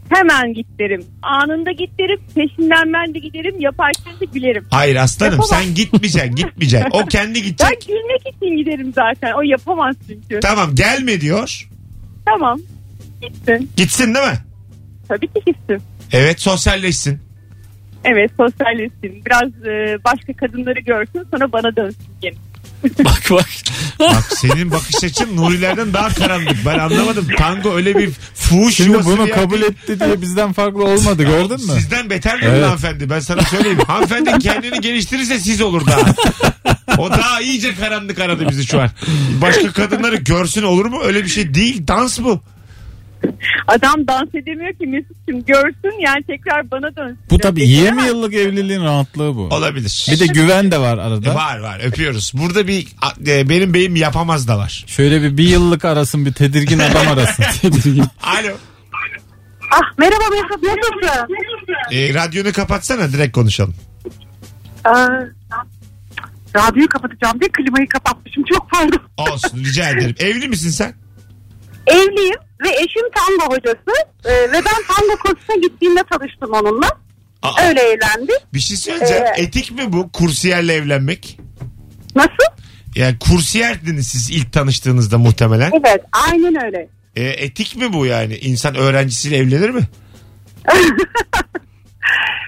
Hemen 0.08 0.54
git 0.54 0.66
derim. 0.78 1.04
Anında 1.22 1.72
git 1.72 1.98
derim. 1.98 2.20
Peşinden 2.34 2.92
ben 2.92 3.14
de 3.14 3.18
giderim. 3.18 3.60
Yaparken 3.60 4.12
de 4.20 4.24
gülerim. 4.24 4.64
Hayır 4.70 4.96
aslanım 4.96 5.32
Yapamam. 5.32 5.62
sen 5.64 5.74
gitmeyeceksin 5.74 6.34
gitmeyeceksin. 6.36 6.90
O 6.92 7.06
kendi 7.06 7.34
Ben 7.34 7.42
gidecek. 7.44 7.86
gülmek 7.88 8.36
için 8.36 8.56
giderim 8.56 8.92
zaten. 8.94 9.32
O 9.32 9.42
yapamaz 9.42 9.96
çünkü. 10.08 10.40
Tamam 10.40 10.74
gelme 10.74 11.20
diyor. 11.20 11.68
Tamam. 12.26 12.60
Gitsin. 13.22 13.70
Gitsin 13.76 14.14
değil 14.14 14.26
mi? 14.26 14.38
Tabii 15.08 15.26
ki 15.26 15.40
gitsin. 15.46 15.82
Evet 16.12 16.40
sosyalleşsin. 16.40 17.18
Evet 18.04 18.30
sosyalleşsin. 18.36 19.22
Biraz 19.26 19.66
e, 19.66 19.98
başka 20.04 20.32
kadınları 20.32 20.80
görsün 20.80 21.22
sonra 21.30 21.52
bana 21.52 21.76
dönsün 21.76 22.06
gene. 22.22 22.34
Bak 23.04 23.22
bak. 23.30 23.46
Bak 24.00 24.24
senin 24.36 24.70
bakış 24.70 25.04
açın 25.04 25.36
Nurilerden 25.36 25.92
daha 25.92 26.08
karanlık. 26.08 26.56
Ben 26.66 26.78
anlamadım. 26.78 27.28
Tango 27.38 27.74
öyle 27.74 27.98
bir 27.98 28.10
fuhuş 28.34 28.74
Şimdi 28.74 28.90
yuvası 28.90 29.06
bunu 29.08 29.22
bir 29.24 29.28
yer 29.28 29.36
kabul 29.40 29.60
değil. 29.60 29.64
etti 29.72 30.00
diye 30.00 30.22
bizden 30.22 30.52
farklı 30.52 30.84
olmadı 30.84 31.22
gördün 31.22 31.66
mü? 31.66 31.72
Sizden 31.80 32.10
beter 32.10 32.34
mi 32.36 32.44
Evet. 32.48 32.64
hanımefendi? 32.64 33.10
Ben 33.10 33.20
sana 33.20 33.42
söyleyeyim. 33.42 33.78
hanımefendi 33.86 34.38
kendini 34.38 34.80
geliştirirse 34.80 35.38
siz 35.38 35.60
olur 35.60 35.86
daha. 35.86 36.14
O 36.98 37.10
daha 37.10 37.40
iyice 37.40 37.74
karanlık 37.74 38.18
aradı 38.18 38.48
bizi 38.50 38.66
şu 38.66 38.80
an. 38.80 38.90
Başka 39.40 39.72
kadınları 39.72 40.16
görsün 40.16 40.62
olur 40.62 40.86
mu? 40.86 41.00
Öyle 41.04 41.24
bir 41.24 41.28
şey 41.30 41.54
değil. 41.54 41.86
Dans 41.88 42.20
bu. 42.20 42.40
Adam 43.66 44.06
dans 44.08 44.34
edemiyor 44.34 44.74
ki 44.74 44.86
Mesut'cum 44.86 45.44
görsün 45.44 46.00
yani 46.00 46.22
tekrar 46.26 46.70
bana 46.70 46.96
dönsün. 46.96 47.18
Bu 47.30 47.38
tabii 47.38 47.60
Beceremez. 47.60 48.04
20 48.04 48.08
yıllık 48.08 48.34
evliliğin 48.34 48.80
rahatlığı 48.80 49.36
bu. 49.36 49.40
Olabilir. 49.40 50.06
Bir 50.10 50.20
de 50.20 50.26
güven 50.26 50.70
de 50.70 50.78
var 50.78 50.98
arada. 50.98 51.30
E, 51.32 51.34
var 51.34 51.58
var 51.58 51.80
öpüyoruz. 51.84 52.32
Burada 52.34 52.66
bir 52.68 52.86
e, 53.26 53.48
benim 53.48 53.74
beyim 53.74 53.96
yapamaz 53.96 54.48
da 54.48 54.58
var. 54.58 54.84
Şöyle 54.86 55.22
bir 55.22 55.36
bir 55.36 55.48
yıllık 55.48 55.84
arasın 55.84 56.26
bir 56.26 56.32
tedirgin 56.32 56.78
adam 56.78 57.08
arasın. 57.08 57.44
Alo. 58.22 58.50
Ah 59.72 59.98
merhaba 59.98 60.24
Mesut 60.30 60.62
nasılsın? 60.62 61.34
E, 61.92 62.14
radyonu 62.14 62.52
kapatsana 62.52 63.12
direkt 63.12 63.32
konuşalım. 63.34 63.74
Ee, 64.86 64.90
radyoyu 66.56 66.88
kapatacağım 66.88 67.40
diye 67.40 67.50
klimayı 67.52 67.88
kapatmışım 67.88 68.44
çok 68.52 68.70
pardon. 68.70 69.00
Olsun 69.16 69.58
rica 69.58 69.88
ederim. 69.90 70.14
Evli 70.18 70.48
misin 70.48 70.70
sen? 70.70 70.94
Evliyim 71.86 72.36
ve 72.64 72.68
eşim 72.68 73.10
tango 73.14 73.54
hocası 73.54 73.92
Ee, 74.24 74.32
ve 74.32 74.52
ben 74.54 74.94
tango 74.96 75.16
kursuna 75.22 75.56
gittiğimde 75.62 76.00
tanıştım 76.10 76.50
onunla. 76.52 76.88
Aa, 77.42 77.62
Öyle 77.68 77.80
evlendik. 77.80 78.54
Bir 78.54 78.60
şey 78.60 78.76
söyleyeceğim. 78.76 79.24
Ee, 79.36 79.40
Etik 79.42 79.70
mi 79.70 79.92
bu 79.92 80.12
kursiyerle 80.12 80.74
evlenmek? 80.74 81.38
Nasıl? 82.16 82.54
Yani 82.96 83.18
kursiyerdiniz 83.18 84.06
siz 84.08 84.30
ilk 84.30 84.52
tanıştığınızda 84.52 85.18
muhtemelen. 85.18 85.70
Evet 85.74 86.00
aynen 86.12 86.64
öyle. 86.64 86.88
E, 87.16 87.24
etik 87.24 87.76
mi 87.76 87.92
bu 87.92 88.06
yani? 88.06 88.36
İnsan 88.36 88.74
öğrencisiyle 88.74 89.36
evlenir 89.36 89.70
mi? 89.70 89.82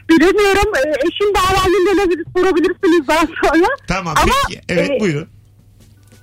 Bilemiyorum 0.09 0.72
Ee, 0.77 0.90
eşim 0.90 1.35
davayı 1.35 1.87
dönebilir 1.87 2.27
sorabilirsiniz 2.37 3.09
daha 3.09 3.20
sonra. 3.44 3.66
Tamam 3.88 4.14
Ama, 4.22 4.33
peki. 4.49 4.61
Evet 4.68 4.90
e, 4.90 5.01
buyurun. 5.01 5.29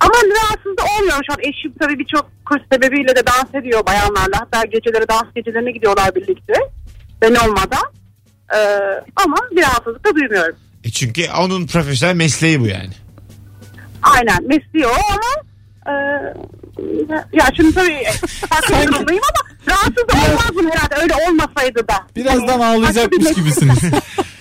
Ama 0.00 0.14
rahatsız 0.14 0.76
da 0.76 0.82
olmuyorum 0.98 1.22
şu 1.26 1.32
an. 1.32 1.38
Eşim 1.40 1.72
tabii 1.80 1.98
birçok 1.98 2.30
kurs 2.44 2.62
sebebiyle 2.72 3.16
de 3.16 3.26
dans 3.26 3.54
ediyor 3.54 3.86
bayanlarla. 3.86 4.40
Hatta 4.40 4.64
geceleri 4.64 5.08
dans 5.08 5.34
gecelerine 5.34 5.70
gidiyorlar 5.70 6.14
birlikte. 6.14 6.52
Ben 7.22 7.34
olmadan. 7.34 7.84
Ee, 8.54 8.58
ama 9.16 9.36
bir 9.50 9.62
rahatsızlık 9.62 10.04
da 10.04 10.14
duymuyorum. 10.14 10.56
E 10.84 10.90
çünkü 10.90 11.22
onun 11.40 11.66
profesyonel 11.66 12.14
mesleği 12.14 12.60
bu 12.60 12.66
yani. 12.66 12.92
Aynen 14.02 14.42
mesleği 14.42 14.86
o 14.86 14.90
ama 14.90 15.44
e, 15.86 15.92
ya 17.32 17.46
şimdi 17.56 17.74
tabii 17.74 18.04
farklı 18.48 18.92
durumdayım 18.92 19.22
ama 19.30 19.54
rahatsız 19.68 20.04
olmazdım 20.30 20.70
herhalde 20.70 20.94
öyle 21.02 21.14
olmasaydı 21.14 21.88
da. 21.88 21.94
Birazdan 22.16 22.60
Hani 22.60 22.64
ağlayacakmış 22.64 23.34
gibisiniz. 23.34 23.78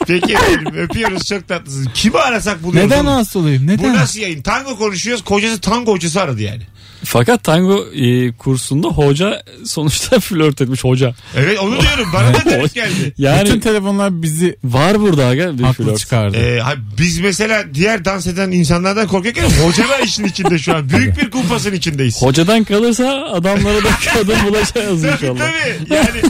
Peki 0.07 0.33
efendim 0.33 0.75
öpüyoruz 0.77 1.25
çok 1.27 1.47
tatlısınız. 1.47 1.87
Kimi 1.93 2.17
arasak 2.17 2.63
buluyoruz? 2.63 2.91
Neden 2.91 3.03
oğlum? 3.03 3.13
rahatsız 3.13 3.35
olayım? 3.35 3.67
Bu 3.67 3.71
Neden? 3.71 3.95
nasıl 3.95 4.19
yayın? 4.19 4.41
Tango 4.41 4.77
konuşuyoruz. 4.77 5.23
Kocası 5.23 5.61
tango 5.61 5.91
hocası 5.91 6.21
aradı 6.21 6.41
yani. 6.41 6.61
Fakat 7.05 7.43
tango 7.43 7.85
e, 7.93 8.31
kursunda 8.31 8.87
hoca 8.87 9.43
sonuçta 9.65 10.19
flört 10.19 10.61
etmiş 10.61 10.83
hoca. 10.83 11.13
Evet 11.37 11.59
onu 11.59 11.81
diyorum. 11.81 12.07
Bana 12.13 12.33
da 12.33 12.45
denk 12.49 12.73
geldi. 12.73 13.13
Yani 13.17 13.45
Bütün 13.45 13.59
telefonlar 13.59 14.21
bizi 14.21 14.57
var 14.63 15.01
burada 15.01 15.25
aga 15.27 15.57
bir 15.57 15.63
haklı 15.63 15.85
flört. 15.85 15.99
çıkardı. 15.99 16.37
Ee, 16.37 16.59
ha, 16.59 16.73
biz 16.97 17.19
mesela 17.19 17.63
diğer 17.73 18.05
dans 18.05 18.27
eden 18.27 18.51
insanlardan 18.51 19.07
korkarken 19.07 19.43
hoca 19.65 19.89
da 19.89 19.97
işin 19.97 20.23
içinde 20.25 20.59
şu 20.59 20.75
an. 20.75 20.89
Büyük 20.97 21.17
bir 21.17 21.31
kumpasın 21.31 21.73
içindeyiz. 21.73 22.21
Hocadan 22.21 22.63
kalırsa 22.63 23.25
adamlara 23.31 23.77
da 23.83 23.89
kadın 24.13 24.35
bulacağız 24.47 24.71
Tabii 24.73 25.11
inşallah. 25.13 25.39
tabii. 25.39 25.93
Yani 25.95 26.21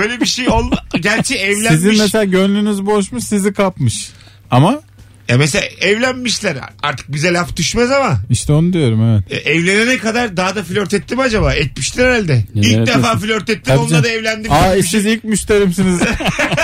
böyle 0.00 0.20
bir 0.20 0.26
şey 0.26 0.48
olma. 0.48 0.76
Gerçi 1.00 1.34
evlenmiş. 1.36 1.68
Sizin 1.70 1.98
mesela 1.98 2.24
gönlünüz 2.24 2.86
boşmuş 2.86 3.24
sizi 3.24 3.52
kapmış. 3.52 4.10
Ama 4.50 4.80
Ya 5.28 5.38
mesela 5.38 5.64
evlenmişler. 5.80 6.56
Artık 6.82 7.12
bize 7.12 7.32
laf 7.32 7.56
düşmez 7.56 7.90
ama. 7.90 8.20
işte 8.30 8.52
onu 8.52 8.72
diyorum 8.72 9.02
evet. 9.30 9.46
E, 9.46 9.50
evlenene 9.50 9.98
kadar 9.98 10.36
daha 10.36 10.56
da 10.56 10.62
flört 10.62 10.94
etti 10.94 11.16
mi 11.16 11.22
acaba? 11.22 11.54
Etmiştir 11.54 12.04
herhalde. 12.04 12.44
Neden 12.54 12.68
İlk 12.68 12.86
defa 12.86 13.18
flört 13.18 13.50
ettim 13.50 13.62
Tabii 13.66 13.78
onunla 13.78 13.88
canım. 13.90 14.04
da 14.04 14.08
evlendim. 14.08 14.52
Aa 14.52 14.76
bir 14.76 14.82
siz 14.82 15.06
ilk 15.06 15.24
müşterimsiniz. 15.24 16.00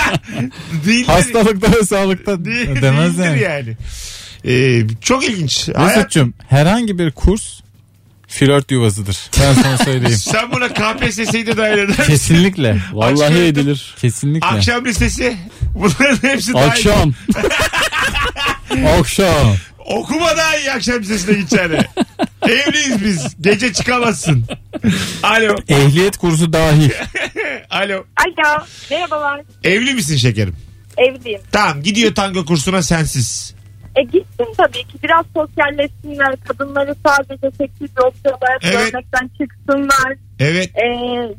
Değil 0.85 1.05
Hastalıkta 1.05 1.71
ve 1.79 1.83
sağlıkta 1.85 2.45
Değil, 2.45 2.81
demez 2.81 3.17
değildir 3.17 3.35
yani. 3.35 3.41
yani. 3.41 3.77
Ee, 4.45 4.83
çok 5.01 5.29
ilginç. 5.29 5.69
Hayat, 5.75 5.95
Mesut'cum 5.97 6.33
herhangi 6.49 6.99
bir 6.99 7.11
kurs 7.11 7.59
flört 8.27 8.71
yuvasıdır. 8.71 9.17
Ben 9.41 9.53
sana 9.53 9.77
söyleyeyim. 9.77 10.17
sen 10.31 10.51
buna 10.51 10.67
KPSS'yi 10.73 11.47
de 11.47 11.57
dahil 11.57 11.77
eder. 11.77 12.07
Kesinlikle. 12.07 12.77
Vallahi 12.93 13.25
Açık 13.25 13.37
edilir. 13.37 13.95
Kesinlikle. 14.01 14.47
Akşam 14.47 14.85
listesi. 14.85 15.37
Bunların 15.75 16.27
hepsi 16.29 16.53
dahil. 16.53 16.67
Akşam. 16.67 17.13
Akşam. 18.99 19.55
Okuma 19.85 20.37
daha 20.37 20.57
iyi 20.57 20.71
akşam 20.71 20.99
listesine 20.99 21.35
gideceğine. 21.37 21.87
Evliyiz 22.41 23.03
biz. 23.03 23.35
Gece 23.41 23.73
çıkamazsın. 23.73 24.45
Alo. 25.23 25.55
Ehliyet 25.69 26.17
kursu 26.17 26.53
dahil. 26.53 26.89
Alo. 27.69 28.03
Alo 28.17 28.65
merhabalar 28.91 29.41
Evli 29.63 29.93
misin 29.93 30.17
şekerim? 30.17 30.55
evliyim. 30.97 31.41
Tamam 31.51 31.83
gidiyor 31.83 32.15
tango 32.15 32.45
kursuna 32.45 32.81
sensiz. 32.83 33.53
E 33.97 34.03
gitsin 34.03 34.47
tabii 34.57 34.83
ki 34.83 34.97
biraz 35.03 35.25
sosyalleşsinler. 35.33 36.35
Kadınları 36.47 36.95
sadece 37.05 37.51
seksi 37.57 37.83
bir 37.83 38.01
opsiyon 38.03 38.37
olarak 38.37 38.61
Evet. 38.63 38.91
görmekten 38.91 39.29
çıksınlar. 39.37 40.13
Evet. 40.39 40.69
E, 40.75 40.85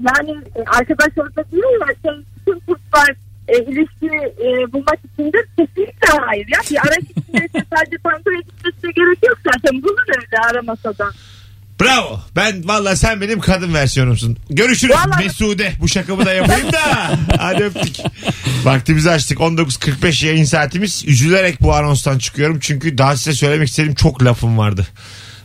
yani 0.08 0.36
arkadaşlar 0.66 1.36
da 1.36 1.44
diyorlar 1.52 1.88
şey, 2.02 2.12
bütün 2.36 2.60
kurslar 2.60 3.10
e, 3.48 3.58
ilişki 3.58 4.06
e, 4.46 4.72
bulmak 4.72 4.98
içindir. 5.12 5.44
Kesinlikle 5.56 6.08
hayır. 6.26 6.46
Ya. 6.48 6.58
Bir 6.70 6.78
araç 6.88 7.04
içinde 7.10 7.64
sadece 7.74 7.98
tangoya 8.04 8.40
gitmesine 8.40 8.90
gerek 8.90 9.18
yok 9.28 9.38
zaten. 9.52 9.82
Bulur 9.82 10.04
öyle 10.08 10.42
aramasa 10.50 10.98
da. 10.98 11.10
Bravo. 11.80 12.20
Ben 12.36 12.68
valla 12.68 12.96
sen 12.96 13.20
benim 13.20 13.40
kadın 13.40 13.74
versiyonumsun. 13.74 14.36
Görüşürüz 14.50 14.94
Vallahi- 14.96 15.24
Mesude. 15.24 15.72
Bu 15.80 15.88
şakamı 15.88 16.26
da 16.26 16.32
yapayım 16.32 16.72
da. 16.72 17.10
Hadi 17.38 17.62
öptük. 17.64 17.96
Vaktimizi 18.64 19.10
açtık. 19.10 19.38
19.45 19.38 20.26
yayın 20.26 20.44
saatimiz. 20.44 21.04
Üzülerek 21.06 21.62
bu 21.62 21.74
anonstan 21.74 22.18
çıkıyorum. 22.18 22.58
Çünkü 22.60 22.98
daha 22.98 23.16
size 23.16 23.32
söylemek 23.32 23.68
istediğim 23.68 23.94
çok 23.94 24.24
lafım 24.24 24.58
vardı. 24.58 24.86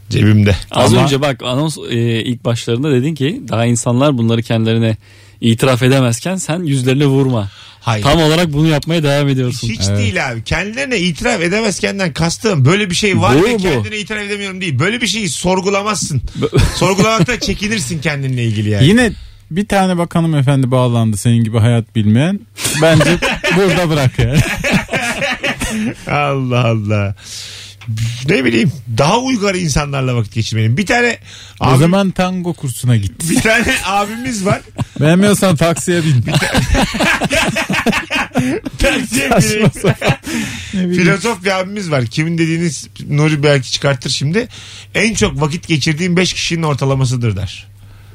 Cebimde. 0.10 0.56
Az 0.72 0.94
Ama- 0.94 1.04
önce 1.04 1.22
bak 1.22 1.44
anons 1.44 1.78
e, 1.90 1.96
ilk 2.22 2.46
başlarında 2.46 2.92
dedin 2.92 3.16
ki 3.16 3.42
daha 3.50 3.66
insanlar 3.66 4.18
bunları 4.18 4.42
kendilerine 4.44 4.98
itiraf 5.42 5.84
edemezken 5.84 6.36
sen 6.36 6.64
yüzlerine 6.64 7.06
vurma. 7.06 7.50
Hayır. 7.84 8.04
Tam 8.04 8.22
olarak 8.22 8.54
bunu 8.54 8.68
yapmaya 8.68 9.04
devam 9.04 9.30
ediyorsun. 9.30 9.70
Hiç 9.70 9.88
değil 9.88 10.30
abi. 10.30 10.44
Kendilerine 10.44 11.00
itiraf 11.00 11.42
edemezkenden 11.42 12.14
kastım 12.14 12.66
böyle 12.66 12.90
bir 12.90 12.96
şey 12.96 13.22
var 13.22 13.38
Bu, 13.40 13.44
ve 13.46 13.54
bu. 13.54 13.58
kendine 13.58 13.98
itiraf 13.98 14.22
edemiyorum 14.22 14.62
değil. 14.62 14.80
Böyle 14.80 15.02
bir 15.02 15.08
şeyi 15.08 15.30
sorgulamazsın. 15.30 16.22
Sorgulamakta 16.76 17.40
çekinirsin 17.40 18.02
kendinle 18.02 18.44
ilgili 18.44 18.70
yani. 18.70 18.88
Yine 18.88 19.12
bir 19.52 19.68
tane 19.68 19.98
bak 19.98 20.16
hanımefendi 20.16 20.72
bağlandı 20.72 21.18
senin 21.18 21.44
gibi 21.44 21.58
hayat 21.60 21.96
bilmeyen. 21.96 22.40
Bence 22.82 23.18
burada 23.56 23.90
bırak 23.90 24.20
yani. 24.20 24.40
Allah 26.12 26.68
Allah. 26.68 27.16
Ne 28.30 28.46
bileyim 28.46 28.72
daha 28.98 29.20
uygar 29.20 29.56
insanlarla 29.56 30.16
vakit 30.16 30.34
geçirmeliyim. 30.34 30.78
Bir 30.78 30.86
tane 30.86 31.20
O 31.60 31.78
zaman 31.78 32.12
tango 32.12 32.54
kursuna 32.54 32.96
git. 32.98 33.30
bir 33.30 33.42
tane 33.42 33.76
abimiz 33.86 34.46
var. 34.46 34.62
Beğenmiyorsan 35.00 35.56
taksiye 35.56 36.04
bin. 36.04 36.26
Taksiye 38.80 39.30
Saçma 39.30 39.50
bineyim. 39.52 39.72
sapan. 39.82 40.18
Ne 40.74 40.80
bileyim. 40.80 41.04
Filozof 41.04 41.44
bir 41.44 41.60
abimiz 41.60 41.92
var. 41.92 42.06
Kimin 42.06 42.38
dediğiniz 42.38 42.88
Nuri 43.10 43.44
belki 43.44 43.72
çıkartır 43.72 44.10
şimdi. 44.10 44.48
En 44.96 45.14
çok 45.14 45.42
vakit 45.42 45.68
geçirdiğim 45.68 46.18
5 46.18 46.34
kişinin 46.34 46.64
ortalamasıdır 46.64 47.36
der. 47.36 47.68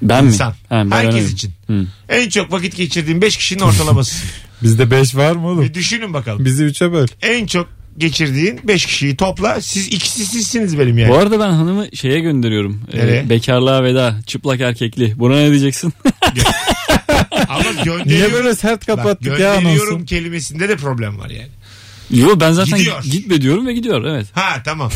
Ben 0.03 0.25
mi? 0.25 0.31
İnsan. 0.31 0.51
Ha, 0.51 0.83
ben 0.85 0.91
Herkes 0.91 1.15
öyle- 1.15 1.29
için. 1.33 1.53
Hı. 1.67 1.87
En 2.09 2.29
çok 2.29 2.53
vakit 2.53 2.77
geçirdiğim 2.77 3.23
5 3.23 3.37
kişinin 3.37 3.61
ortalaması. 3.61 4.17
Bizde 4.63 4.91
5 4.91 5.15
var 5.17 5.33
mı 5.33 5.47
oğlum? 5.47 5.63
bir 5.65 5.75
düşünün 5.75 6.15
bakalım. 6.15 6.45
Bizi 6.45 6.65
3'e 6.65 6.93
böl. 6.93 7.07
En 7.23 7.47
çok 7.47 7.69
geçirdiğin 7.99 8.61
5 8.65 8.87
kişiyi 8.87 9.17
topla. 9.17 9.61
Siz 9.61 9.87
ikisi 9.87 10.27
sizsiniz 10.27 10.79
benim 10.79 10.99
yani. 10.99 11.11
Bu 11.11 11.17
arada 11.19 11.41
ben 11.41 11.51
hanımı 11.51 11.87
şeye 11.97 12.21
gönderiyorum. 12.21 12.81
Ee, 12.95 13.29
bekarlığa 13.31 13.83
veda. 13.85 14.17
Çıplak 14.27 14.61
erkekli. 14.61 15.15
Buna 15.19 15.37
ne 15.37 15.51
diyeceksin? 15.51 15.93
Ama 17.49 17.63
gönderiyorum. 17.63 18.09
Niye 18.09 18.33
böyle 18.33 18.55
sert 18.55 18.89
Bak, 18.89 18.97
kapattık 18.97 19.39
ya 19.39 19.55
gönderiyorum 19.55 20.05
kelimesinde 20.05 20.69
de 20.69 20.77
problem 20.77 21.19
var 21.19 21.31
yani. 21.31 21.49
Yo 22.11 22.41
ben 22.41 22.53
zaten 22.53 22.79
Gidiyor. 22.79 23.03
gitme 23.05 23.41
diyorum 23.43 23.67
ve 23.67 23.73
gidiyor 23.73 24.05
evet. 24.05 24.27
Ha 24.33 24.63
tamam. 24.65 24.91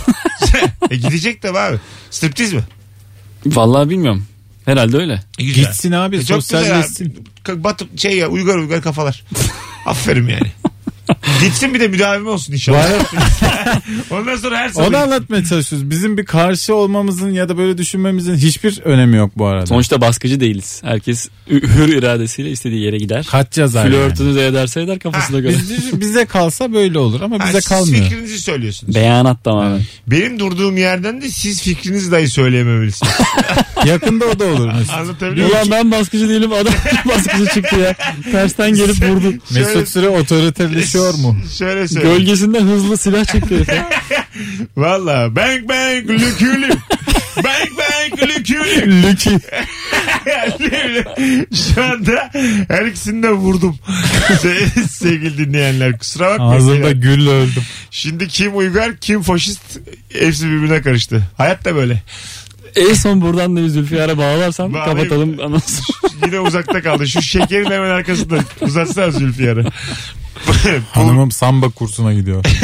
e, 0.91 0.97
gidecek 0.97 1.43
tabii 1.43 1.59
abi. 1.59 1.77
Striptiz 2.11 2.53
mi? 2.53 2.61
Vallahi 3.47 3.91
bilmiyorum. 3.91 4.27
Herhalde 4.65 4.97
öyle. 4.97 5.23
E, 5.39 5.45
güzel. 5.45 5.65
Gitsin 5.65 5.93
abi 5.93 6.17
E, 6.17 6.25
çok 6.25 6.41
güzel 6.41 6.61
sosyalleşsin. 6.61 7.25
abi. 7.49 7.65
Batı, 7.65 7.87
şey 7.97 8.17
ya 8.17 8.29
uygar 8.29 8.57
uygar 8.57 8.83
kafalar. 8.83 9.25
Aferin 9.87 10.29
yani. 10.29 10.53
Gitsin 11.41 11.75
bir 11.75 11.81
de 11.81 11.89
müdavimi 11.89 12.29
olsun 12.29 12.53
inşallah. 12.53 12.89
Ondan 14.11 14.37
sonra 14.37 14.57
her 14.59 14.71
Onu 14.75 14.97
anlatmaya 14.97 15.45
çalışıyoruz. 15.45 15.91
Bizim 15.91 16.19
bir 16.19 16.25
karşı 16.25 16.75
olmamızın 16.75 17.31
ya 17.31 17.49
da 17.49 17.59
böyle 17.59 17.79
düşünmemizin 17.79 18.35
hiçbir 18.37 18.81
önemi 18.81 19.17
yok 19.17 19.31
bu 19.37 19.47
arada. 19.47 19.67
Sonuçta 19.67 20.01
baskıcı 20.01 20.41
değiliz. 20.41 20.81
Herkes 20.85 21.29
hür 21.51 21.89
iradesiyle 21.89 22.51
istediği 22.51 22.83
yere 22.83 22.99
gider. 22.99 23.27
Kaç 23.31 23.59
yazar 23.59 23.85
yani. 23.85 23.95
Flörtünü 23.95 24.35
de 24.35 24.47
ederse 24.47 24.81
eder 24.81 24.99
kafasına 24.99 25.41
göre. 25.41 25.53
Biz, 25.53 26.01
bize 26.01 26.25
kalsa 26.25 26.73
böyle 26.73 26.99
olur 26.99 27.21
ama 27.21 27.39
Ha, 27.39 27.47
bize 27.49 27.61
siz 27.61 27.69
kalmıyor. 27.69 28.05
fikrinizi 28.05 28.39
söylüyorsunuz. 28.39 28.95
Beyanat 28.95 29.45
tamamen. 29.45 29.81
Benim 30.07 30.39
durduğum 30.39 30.77
yerden 30.77 31.23
de 31.23 31.29
siz 31.31 31.63
fikrinizi 31.63 32.13
dahi 32.13 32.29
söyleyememelisiniz. 32.29 33.13
Yakında 33.87 34.25
o 34.25 34.39
da 34.39 34.45
olur. 34.45 34.69
Anlatabiliyor 34.99 35.49
muyum? 35.49 35.61
Ulan 35.61 35.71
ben 35.71 35.91
baskıcı 35.91 36.29
değilim 36.29 36.53
adam 36.53 36.75
baskıcı 37.09 37.47
çıktı 37.47 37.77
ya. 37.77 37.95
Tersten 38.33 38.75
gelip 38.75 39.03
vurdu. 39.03 39.35
Mesut 39.51 39.89
Süre 39.89 40.09
otoriterleşiyor 40.99 41.15
mu? 41.15 41.37
Şöyle 41.59 41.89
söyleyeyim. 41.89 42.17
Gölgesinden 42.19 42.63
hızlı 42.63 42.97
silah 42.97 43.25
çekti. 43.25 43.55
herif. 43.67 43.69
Valla 44.77 45.37
bang 45.37 45.69
bang 45.69 46.11
lükülüm. 46.11 46.79
bang 47.37 47.69
bang 47.79 48.23
lükülüm. 48.31 49.03
Lüki. 49.03 49.31
Şu 51.75 51.85
anda 51.85 52.31
her 52.69 52.87
ikisini 52.87 53.23
de 53.23 53.31
vurdum. 53.31 53.79
Se- 54.43 54.89
Sevgili 54.89 55.39
dinleyenler 55.39 55.99
kusura 55.99 56.31
bakmayın. 56.31 56.53
Ağzımda 56.53 56.93
gülle 56.93 57.31
öldüm. 57.31 57.63
Şimdi 57.91 58.29
kim 58.29 58.57
uygar 58.57 58.97
kim 58.97 59.23
faşist 59.23 59.63
hepsi 60.13 60.47
birbirine 60.47 60.83
karıştı. 60.83 61.23
Hayat 61.37 61.65
da 61.65 61.75
böyle. 61.75 62.03
En 62.77 62.95
son 62.95 63.21
buradan 63.21 63.57
da 63.57 63.63
bir 63.63 63.69
Zülfiyar'a 63.69 64.19
bağlarsan 64.19 64.73
Bağlayayım. 64.75 64.99
kapatalım. 64.99 65.41
anonsu. 65.41 65.83
Yine 66.27 66.41
uzakta 66.41 66.83
kaldı. 66.83 67.07
Şu 67.09 67.23
şekerin 67.23 67.71
hemen 67.71 67.91
arkasında 67.91 68.39
uzatsana 68.61 69.11
Zülfiyar'ı. 69.11 69.65
Hanımım 70.93 71.31
samba 71.31 71.69
kursuna 71.69 72.13
gidiyor. 72.15 72.45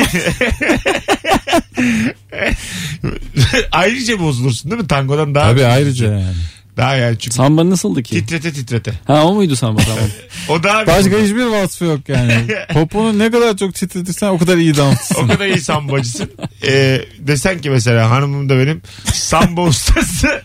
Ayrıca 3.72 4.20
bozulursun 4.20 4.70
değil 4.70 4.82
mi? 4.82 4.88
Tangodan 4.88 5.34
daha 5.34 5.50
Tabii 5.50 5.64
ayrıca 5.64 6.12
yani. 6.12 6.34
Daha 6.78 6.96
yani 6.96 7.16
çünkü 7.18 7.36
Samba 7.36 7.70
nasıldı 7.70 8.02
ki? 8.02 8.14
titrete 8.14 8.52
titrete. 8.52 8.92
Ha 9.06 9.24
o 9.26 9.34
muydu 9.34 9.56
samba 9.56 9.80
tamam. 9.82 9.98
O 10.48 10.62
daha 10.62 10.86
Başka 10.86 11.18
hiçbir 11.18 11.44
vasfı 11.44 11.84
yok 11.84 12.00
yani. 12.08 12.32
Poponu 12.72 13.18
ne 13.18 13.30
kadar 13.30 13.56
çok 13.56 13.74
titretirsen 13.74 14.28
o 14.28 14.38
kadar 14.38 14.56
iyi 14.56 14.72
o 14.72 14.76
dansçısın. 14.76 15.28
kadar 15.28 15.46
iyi 15.46 15.60
sambacısın. 15.60 16.30
Ee, 16.66 17.00
desen 17.18 17.60
ki 17.60 17.70
mesela 17.70 18.10
hanımım 18.10 18.48
da 18.48 18.58
benim 18.58 18.82
samba 19.12 19.62
ustası. 19.62 20.26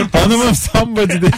Orta 0.00 0.22
Hanımım 0.22 0.54
sambacı 0.54 1.22
değil. 1.22 1.32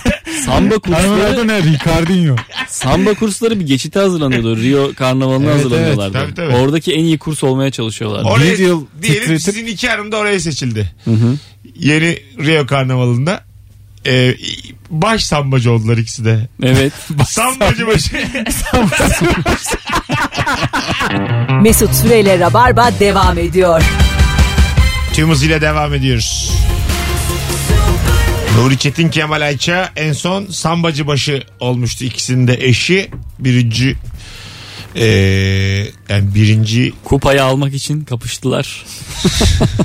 samba 0.44 0.74
Hanımın 0.96 1.20
adı 1.20 1.34
kursları, 1.37 1.48
ne? 1.48 1.62
Ricardinho. 1.62 2.37
samba 2.68 3.14
kursları 3.14 3.61
bir 3.61 3.66
geçite 3.66 4.00
hazırlanıyordu. 4.00 4.56
Rio 4.56 4.94
karnavalına 4.94 5.44
Evet, 5.50 5.54
hazırlanıyorlardı. 5.64 6.18
evet, 6.18 6.37
tabii, 6.37 6.48
tabii. 6.50 6.62
Oradaki 6.62 6.92
en 6.92 7.04
iyi 7.04 7.18
kurs 7.18 7.44
olmaya 7.44 7.70
çalışıyorlar. 7.70 8.24
Oraya, 8.24 8.52
Bir 8.52 8.58
yıl 8.58 8.84
diyelim 9.02 9.22
titretip- 9.22 9.38
sizin 9.40 9.66
iki 9.66 9.88
hanım 9.88 10.12
da 10.12 10.16
oraya 10.16 10.40
seçildi. 10.40 10.90
Hı 11.04 11.11
hı. 11.11 11.34
Yeni 11.78 12.18
Rio 12.46 12.66
Karnavalı'nda. 12.66 13.47
Ee, 14.09 14.35
baş 14.90 15.25
sambacı 15.25 15.73
oldular 15.73 15.97
ikisi 15.97 16.25
de. 16.25 16.49
Evet. 16.62 16.92
Sambacı 17.27 17.87
başı. 17.87 18.11
Mesut 21.62 21.94
Süreyle 21.94 22.38
Rabarba 22.38 22.90
devam 23.01 23.38
ediyor. 23.38 23.83
Tüm 25.12 25.31
hızıyla 25.31 25.61
devam 25.61 25.94
ediyoruz. 25.94 26.53
Nuri 28.57 28.79
Çetin 28.79 29.09
Kemal 29.09 29.40
Ayça 29.40 29.92
en 29.97 30.12
son 30.12 30.47
sambacı 30.47 31.07
başı 31.07 31.42
olmuştu 31.61 32.05
ikisinin 32.05 32.49
de 32.49 32.59
eşi. 32.61 33.11
Birinci 33.38 33.97
ee, 34.97 35.07
yani 36.09 36.35
birinci 36.35 36.92
Kupayı 37.05 37.44
almak 37.44 37.75
için 37.75 38.05
kapıştılar. 38.05 38.85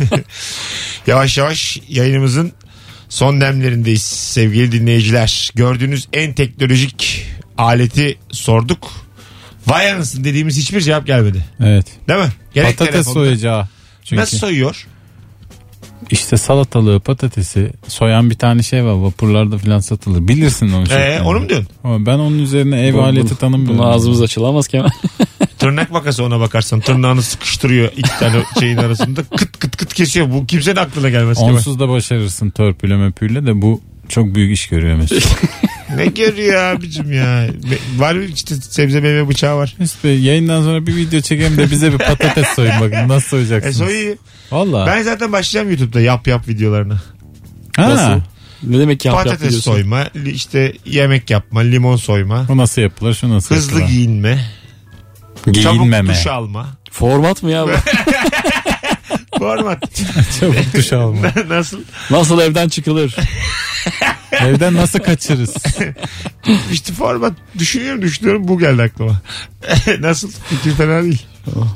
yavaş 1.07 1.37
yavaş 1.37 1.79
yayınımızın 1.89 2.53
son 3.09 3.41
demlerindeyiz 3.41 4.01
sevgili 4.03 4.71
dinleyiciler. 4.71 5.49
Gördüğünüz 5.55 6.07
en 6.13 6.33
teknolojik 6.33 7.25
aleti 7.57 8.17
sorduk. 8.31 8.91
Vay 9.67 9.91
anasın 9.91 10.23
dediğimiz 10.23 10.57
hiçbir 10.57 10.81
cevap 10.81 11.07
gelmedi. 11.07 11.45
Evet. 11.59 11.85
Değil 12.07 12.19
mi? 12.19 12.29
Gerek 12.53 12.77
Patates 12.77 12.93
telefonda. 12.93 13.13
soyacağı. 13.25 13.67
Çünkü 14.03 14.21
Nasıl 14.21 14.37
soyuyor? 14.37 14.87
İşte 16.11 16.37
salatalığı 16.37 16.99
patatesi 16.99 17.71
soyan 17.87 18.29
bir 18.29 18.35
tane 18.35 18.63
şey 18.63 18.83
var 18.85 18.93
vapurlarda 18.93 19.57
falan 19.57 19.79
satılır. 19.79 20.27
Bilirsin 20.27 20.71
onu. 20.71 20.93
Ee, 20.93 21.21
onu 21.21 21.39
mu 21.39 21.49
diyorsun? 21.49 21.67
Ama 21.83 22.05
ben 22.05 22.19
onun 22.19 22.39
üzerine 22.39 22.87
ev 22.87 22.93
Bu- 22.93 23.01
aleti 23.03 23.35
tanımıyorum. 23.37 23.77
Bunu 23.77 23.87
ağzımız 23.87 24.21
açılamaz 24.21 24.67
Kemal. 24.67 24.89
Tırnak 25.59 25.91
makası 25.91 26.23
ona 26.23 26.39
bakarsan 26.39 26.79
tırnağını 26.79 27.21
sıkıştırıyor 27.23 27.91
iki 27.97 28.19
tane 28.19 28.43
şeyin 28.59 28.77
arasında 28.77 29.23
kıt 29.23 29.59
kıt 29.59 29.77
kıt 29.77 29.93
kesiyor. 29.93 30.31
Bu 30.31 30.45
kimsenin 30.45 30.75
aklına 30.75 31.09
gelmez. 31.09 31.37
Kemal. 31.37 31.53
Onsuz 31.53 31.79
da 31.79 31.89
başarırsın 31.89 32.49
törpüle 32.49 32.95
möpüyle 32.95 33.45
de 33.45 33.61
bu 33.61 33.81
çok 34.09 34.35
büyük 34.35 34.53
iş 34.57 34.67
görüyor 34.67 34.95
mesela. 34.97 35.21
Ne 35.95 36.05
görüyor 36.05 36.63
abicim 36.63 37.11
ya? 37.13 37.47
Var 37.97 38.15
işte 38.15 38.55
sebze 38.55 38.99
meyve 38.99 39.27
bıçağı 39.27 39.57
var. 39.57 39.75
Mesut 39.79 40.03
Bey 40.03 40.19
yayından 40.19 40.63
sonra 40.63 40.87
bir 40.87 40.95
video 40.95 41.21
çekelim 41.21 41.57
de 41.57 41.71
bize 41.71 41.93
bir 41.93 41.97
patates 41.97 42.47
soyun 42.47 42.73
bakın 42.81 43.07
nasıl 43.07 43.37
E 43.37 43.45
soyacaksınız. 43.45 43.89
Valla. 44.53 44.87
ben 44.87 45.01
zaten 45.03 45.31
başlayacağım 45.31 45.69
YouTube'da 45.69 46.01
yap 46.01 46.27
yap 46.27 46.47
videolarını. 46.47 46.95
Ha, 47.75 47.89
Nasıl? 47.89 48.21
Ne 48.63 48.79
demek 48.79 49.05
yap 49.05 49.15
yap 49.15 49.23
Patates 49.25 49.49
diyorsun? 49.51 49.71
soyma, 49.71 50.07
li- 50.15 50.31
işte 50.31 50.73
yemek 50.85 51.29
yapma, 51.29 51.59
limon 51.59 51.95
soyma, 51.95 52.47
Bu 52.47 52.57
nasıl 52.57 52.81
yapılır 52.81 53.13
şu 53.13 53.29
nasıl 53.29 53.55
hızlı 53.55 53.71
yapılır. 53.73 53.91
giyinme, 53.95 54.45
Giyinmeme. 55.51 56.07
çabuk 56.13 56.21
duş 56.21 56.27
alma. 56.27 56.67
Format 56.91 57.43
mı 57.43 57.51
ya 57.51 57.65
bu? 57.67 57.71
Format. 59.39 59.83
Çabuk 60.39 60.73
duş 60.75 60.93
alma. 60.93 61.27
Nasıl? 61.47 61.79
Nasıl 62.09 62.39
evden 62.39 62.69
çıkılır? 62.69 63.15
Evden 64.31 64.73
nasıl 64.73 64.99
kaçırız? 64.99 65.53
İşte 66.71 66.93
format. 66.93 67.33
Düşünüyorum 67.59 68.01
düşünüyorum 68.01 68.47
bu 68.47 68.59
geldi 68.59 68.81
aklıma. 68.81 69.21
Nasıl? 69.99 70.31
Fikir 70.49 70.71
fena 70.71 71.03
değil. 71.03 71.21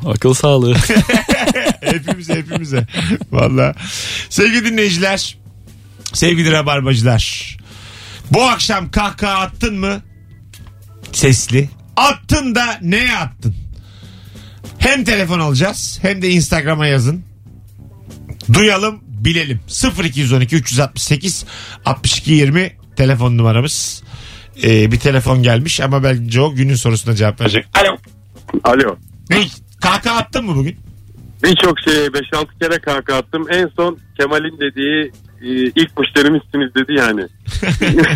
Akıl 0.05 0.33
sağlığı. 0.33 0.75
Hepimize 1.87 2.35
hepimize. 2.35 2.87
Valla. 3.31 3.75
Sevgili 4.29 4.65
dinleyiciler. 4.65 5.37
Sevgili 6.13 6.51
rabarbacılar. 6.51 7.57
Bu 8.31 8.43
akşam 8.43 8.91
kahkaha 8.91 9.39
attın 9.39 9.79
mı? 9.79 10.01
Sesli. 11.11 11.69
Attın 11.95 12.55
da 12.55 12.79
neye 12.81 13.17
attın? 13.17 13.55
Hem 14.79 15.03
telefon 15.03 15.39
alacağız 15.39 15.99
hem 16.01 16.21
de 16.21 16.29
Instagram'a 16.29 16.87
yazın. 16.87 17.23
Duyalım 18.53 18.99
bilelim. 19.07 19.59
0212 20.03 20.55
368 20.55 21.45
62 21.85 22.31
20 22.31 22.77
telefon 22.95 23.37
numaramız. 23.37 24.03
Ee, 24.63 24.91
bir 24.91 24.99
telefon 24.99 25.43
gelmiş 25.43 25.81
ama 25.81 26.03
bence 26.03 26.41
o 26.41 26.53
günün 26.53 26.75
sorusuna 26.75 27.15
cevap 27.15 27.41
verecek. 27.41 27.65
Alo. 27.73 27.97
Alo. 28.63 28.97
Ne? 29.29 29.47
Kahkaha 29.81 30.17
attın 30.17 30.45
mı 30.45 30.55
bugün? 30.55 30.77
Birçok 31.43 31.79
şeye 31.85 32.07
5-6 32.07 32.59
kere 32.61 32.79
kahkaha 32.79 33.17
attım. 33.17 33.45
En 33.51 33.69
son 33.75 33.97
Kemal'in 34.19 34.59
dediği 34.59 35.11
e, 35.41 35.47
ilk 35.75 35.99
müşterimizsiniz 35.99 36.75
dedi 36.75 36.93
yani. 36.93 37.21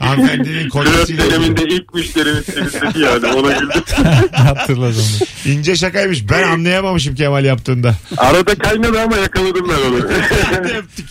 Hanımefendinin 0.00 0.70
Flört 0.70 0.72
kocasıyla. 0.72 1.24
döneminde 1.30 1.62
ilk 1.62 1.94
müşterimiz 1.94 2.46
temizledi 2.46 3.00
yani 3.00 3.26
ona 3.26 3.52
güldüm. 3.52 3.82
Hatırladım. 4.32 5.04
İnce 5.44 5.76
şakaymış. 5.76 6.30
Ben 6.30 6.42
anlayamamışım 6.48 7.14
Kemal 7.14 7.44
yaptığında. 7.44 7.94
Arada 8.16 8.54
kaynadı 8.54 9.00
ama 9.02 9.16
yakaladım 9.16 9.68
ben 9.68 9.90
onu. 9.90 10.00
Hadi 10.44 10.68
öptük. 10.72 11.06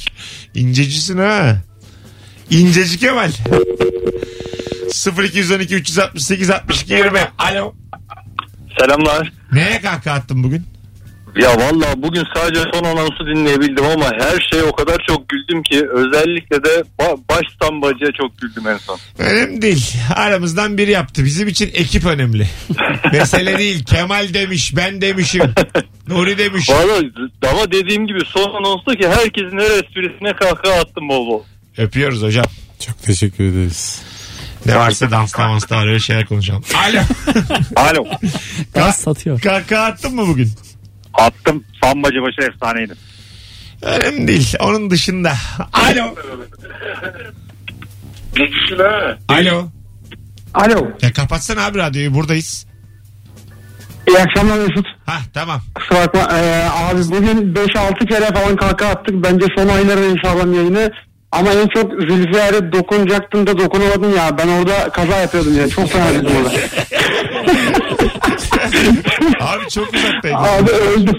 İncecisin 0.56 1.18
ha. 1.18 1.58
İnceci 2.50 3.00
Kemal. 3.00 3.32
0212 5.24 5.76
368 5.76 6.50
62 6.50 6.94
20. 6.94 7.20
Alo. 7.38 7.74
Selamlar. 8.80 9.32
Neye 9.52 9.82
kahkaha 9.82 10.16
attın 10.16 10.44
bugün? 10.44 10.73
Ya 11.36 11.50
valla 11.58 11.86
bugün 12.04 12.24
sadece 12.36 12.62
son 12.74 12.84
anonsu 12.84 13.26
dinleyebildim 13.26 13.86
ama 13.86 14.06
her 14.20 14.48
şeye 14.52 14.64
o 14.64 14.76
kadar 14.76 14.98
çok 15.08 15.30
güldüm 15.30 15.64
ki 15.64 15.88
özellikle 15.94 16.64
de 16.64 16.84
ba- 17.00 17.18
baştan 17.30 17.82
bacıya 17.82 18.10
çok 18.22 18.38
güldüm 18.42 18.68
en 18.68 18.78
son. 18.78 19.00
Önemli 19.20 19.62
değil. 19.62 19.94
Aramızdan 20.16 20.78
biri 20.78 20.92
yaptı. 20.92 21.26
Bizim 21.26 21.48
için 21.48 21.72
ekip 21.74 22.06
önemli. 22.06 22.48
Mesele 23.14 23.58
değil. 23.58 23.84
Kemal 23.86 24.34
demiş, 24.34 24.74
ben 24.76 25.02
demişim. 25.02 25.54
Nuri 26.08 26.38
demiş. 26.38 26.70
Valla 26.70 27.02
ama 27.52 27.72
dediğim 27.72 28.08
gibi 28.08 28.20
son 28.26 28.54
anonsta 28.54 28.96
ki 28.96 29.08
herkesin 29.08 29.58
her 29.60 29.84
esprisine 29.84 30.34
kahkaha 30.36 30.74
attım 30.80 31.10
bol 31.10 31.28
bol. 31.28 31.44
Öpüyoruz 31.78 32.22
hocam. 32.22 32.46
Çok 32.86 33.04
teşekkür 33.04 33.44
ederiz. 33.44 34.02
Ne 34.66 34.76
varsa 34.76 35.12
dansla 35.12 35.48
mansla 35.48 35.82
öyle 35.82 36.00
şeyler 36.00 36.26
konuşalım. 36.26 36.64
Alo. 36.90 37.02
Alo. 37.76 38.06
Gaz 38.74 38.96
satıyor. 38.96 39.42
Kahkaha 39.42 39.84
attın 39.86 40.16
mı 40.16 40.28
bugün? 40.28 40.52
Attım. 41.14 41.64
Sambacı 41.84 42.22
başı 42.22 42.50
efsaneydi. 42.52 42.94
Önemli 43.82 44.28
değil. 44.28 44.54
Onun 44.60 44.90
dışında. 44.90 45.34
Alo. 45.74 46.16
Alo. 49.30 49.68
Alo. 50.54 50.88
Ya 51.02 51.14
kapatsana 51.14 51.66
abi 51.66 51.78
radyoyu 51.78 52.14
buradayız. 52.14 52.66
İyi 54.08 54.18
akşamlar 54.20 54.58
Mesut. 54.58 54.86
Ha 55.06 55.18
tamam. 55.34 55.62
Kusura 55.76 56.00
bakma. 56.00 56.38
Ee, 56.38 56.70
abi 56.74 57.02
bugün 57.08 57.54
5-6 57.56 58.08
kere 58.08 58.26
falan 58.26 58.56
kaka 58.56 58.88
attık. 58.88 59.24
Bence 59.24 59.46
son 59.58 59.68
ayların 59.68 60.16
inşallah 60.18 60.56
yayını. 60.56 60.92
Ama 61.34 61.52
en 61.54 61.68
çok 61.68 61.92
Zülfiyar'e 61.92 62.72
dokunacaktım 62.72 63.48
da 63.48 63.58
dokunamadım 63.58 64.16
ya. 64.16 64.38
Ben 64.38 64.48
orada 64.48 64.90
kaza 64.90 65.18
yapıyordum 65.18 65.58
ya. 65.58 65.70
Çok 65.70 65.90
fena 65.90 66.14
dedim 66.14 66.32
orada. 66.44 66.52
Abi 69.40 69.70
çok 69.70 69.94
uzaktaydın. 69.94 70.38
abi 70.38 70.72
öldüm. 70.72 71.16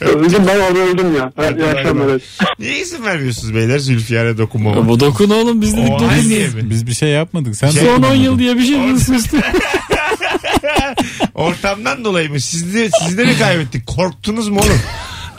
öldüm 0.00 0.42
ben 0.48 0.58
orada 0.60 0.78
öldüm 0.78 1.16
ya. 1.16 1.32
Hadi 1.36 1.60
İyi 1.60 1.66
akşamlar. 1.66 2.04
evet. 2.08 2.22
Niye 2.58 2.78
izin 2.78 3.04
vermiyorsunuz 3.04 3.54
beyler 3.54 3.78
Zülfiyar'a 3.78 4.38
dokunmama? 4.38 4.88
Bu 4.88 5.00
dokun 5.00 5.30
oğlum 5.30 5.60
biz 5.60 5.76
dedik 5.76 5.88
dokun 5.92 6.08
evi? 6.08 6.70
Biz 6.70 6.86
bir 6.86 6.94
şey 6.94 7.08
yapmadık. 7.08 7.56
Sen 7.56 7.70
Şey- 7.70 7.80
Son 7.82 7.88
10 7.88 7.92
yapmadın. 7.92 8.14
yıl 8.14 8.38
diye 8.38 8.56
bir 8.56 8.62
şey 8.66 8.78
mi 8.78 9.00
sustum? 9.00 9.40
Ortamdan 11.34 12.04
dolayı 12.04 12.30
mı? 12.30 12.40
Siz 12.40 12.74
de, 12.74 12.90
siz 13.04 13.18
de 13.18 13.24
mi 13.24 13.38
kaybettik? 13.38 13.86
Korktunuz 13.86 14.48
mu 14.48 14.60
oğlum? 14.60 14.80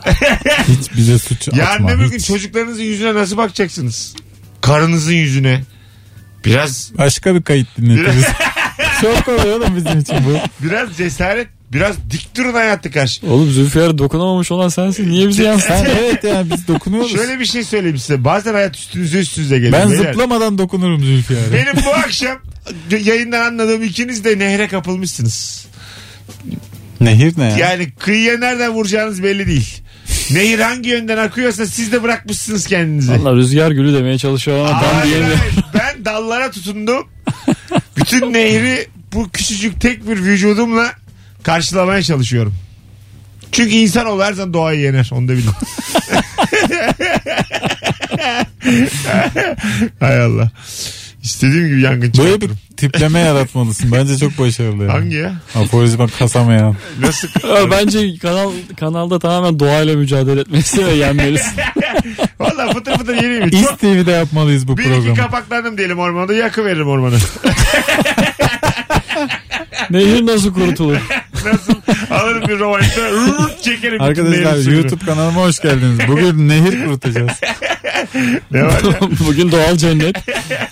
Hiç 0.67 0.97
bize 0.97 1.19
suç 1.19 1.47
Yarın 1.47 1.73
atma. 1.83 1.91
öbür 1.91 2.09
gün 2.09 2.17
hiç. 2.17 2.27
çocuklarınızın 2.27 2.83
yüzüne 2.83 3.13
nasıl 3.15 3.37
bakacaksınız? 3.37 4.15
Karınızın 4.61 5.13
yüzüne. 5.13 5.61
Biraz 6.45 6.91
Başka 6.97 7.35
bir 7.35 7.41
kayıt 7.41 7.67
dinletiriz. 7.77 8.25
Çok 9.01 9.25
kolay 9.25 9.53
oğlum 9.53 9.75
bizim 9.75 9.99
için 9.99 10.15
bu. 10.25 10.37
biraz 10.67 10.97
cesaret, 10.97 11.47
biraz 11.73 11.95
dik 12.11 12.37
durun 12.37 12.53
hayatı 12.53 12.91
karşı. 12.91 13.27
Oğlum 13.27 13.51
Zülfiyar'a 13.51 13.97
dokunamamış 13.97 14.51
olan 14.51 14.69
sensin. 14.69 15.09
Niye 15.09 15.27
bize 15.27 15.43
yansın? 15.43 15.73
Evet 15.99 16.23
ya 16.23 16.43
biz 16.53 16.67
dokunuyoruz. 16.67 17.11
Şöyle 17.11 17.39
bir 17.39 17.45
şey 17.45 17.63
söyleyeyim 17.63 17.97
size. 17.97 18.23
Bazen 18.23 18.53
hayat 18.53 18.75
üstünüze 18.77 19.19
üstünüze 19.19 19.55
geliyor. 19.59 19.73
ben 19.73 19.91
beyler. 19.91 20.03
zıplamadan 20.13 20.57
dokunurum 20.57 21.03
Zülfiyar'a. 21.03 21.53
Benim 21.53 21.85
bu 21.85 21.89
akşam 21.93 22.37
yayından 23.03 23.41
anladığım 23.45 23.83
ikiniz 23.83 24.23
de 24.23 24.39
nehre 24.39 24.67
kapılmışsınız. 24.67 25.65
Nehir 27.01 27.33
ne 27.37 27.43
ya? 27.43 27.57
Yani 27.57 27.91
kıyıya 27.91 28.37
nereden 28.37 28.71
vuracağınız 28.71 29.23
belli 29.23 29.47
değil. 29.47 29.81
Nehir 30.31 30.59
hangi 30.59 30.89
yönden 30.89 31.17
akıyorsa 31.17 31.65
siz 31.65 31.91
de 31.91 32.03
bırakmışsınız 32.03 32.67
kendinizi. 32.67 33.11
Valla 33.11 33.35
rüzgar 33.35 33.71
gülü 33.71 33.93
demeye 33.93 34.17
çalışıyor 34.17 34.59
ama 34.67 34.81
Hayır, 34.81 35.05
diyemiyorum. 35.05 35.39
hayır. 35.39 35.55
Ben 35.73 36.05
dallara 36.05 36.51
tutundum. 36.51 37.07
Bütün 37.97 38.33
nehri 38.33 38.87
bu 39.13 39.29
küçücük 39.29 39.81
tek 39.81 40.09
bir 40.09 40.17
vücudumla 40.17 40.91
karşılamaya 41.43 42.03
çalışıyorum. 42.03 42.55
Çünkü 43.51 43.75
insan 43.75 44.19
her 44.19 44.33
zaman 44.33 44.53
doğayı 44.53 44.79
yener. 44.79 45.09
Onu 45.13 45.27
da 45.27 45.31
bilin. 45.33 45.49
Hay 49.99 50.21
Allah. 50.21 50.51
İstediğim 51.25 51.67
gibi 51.67 51.81
yangın 51.81 52.01
Böyle 52.01 52.11
bir 52.11 52.33
çıkartırım. 52.33 52.57
tipleme 52.77 53.19
yaratmalısın. 53.19 53.91
Bence 53.91 54.17
çok 54.17 54.39
başarılı 54.39 54.83
yani. 54.83 54.91
Hangi 54.91 55.15
ya? 55.15 55.33
Aforizma 55.55 56.07
kasamayan. 56.07 56.75
Nasıl? 56.99 57.27
Ya 57.55 57.71
Bence 57.71 58.17
kanal 58.17 58.51
kanalda 58.79 59.19
tamamen 59.19 59.59
doğayla 59.59 59.95
mücadele 59.95 60.41
etmesi 60.41 60.85
ve 60.85 60.91
yenmelisin. 60.91 61.53
Valla 62.39 62.73
fıtır 62.73 62.97
fıtır 62.97 63.15
yeniyim. 63.15 63.49
Çok 63.49 63.53
İst 63.59 63.79
TV'de 63.79 64.11
yapmalıyız 64.11 64.67
bu 64.67 64.77
bir 64.77 64.83
iki 64.83 64.91
programı. 64.93 65.15
kapaklandım 65.17 65.77
diyelim 65.77 65.99
ormanda 65.99 66.33
yakı 66.33 66.65
veririm 66.65 66.87
ormanı. 66.87 67.15
Nehir 69.89 70.25
nasıl 70.25 70.53
kurutulur? 70.53 70.97
Nasıl? 71.45 71.73
Alırım 72.09 72.41
bir 72.47 72.59
rrrt 72.59 73.63
çekerim. 73.63 74.01
Arkadaşlar. 74.01 74.71
YouTube 74.71 75.05
kanalıma 75.05 75.41
hoş 75.41 75.59
geldiniz. 75.59 75.99
Bugün 76.07 76.49
nehir 76.49 76.85
kurutacağız. 76.85 77.31
Ne 78.51 78.63
var 78.63 78.83
ya? 78.83 79.09
Bugün 79.27 79.51
doğal 79.51 79.77
cennet. 79.77 80.15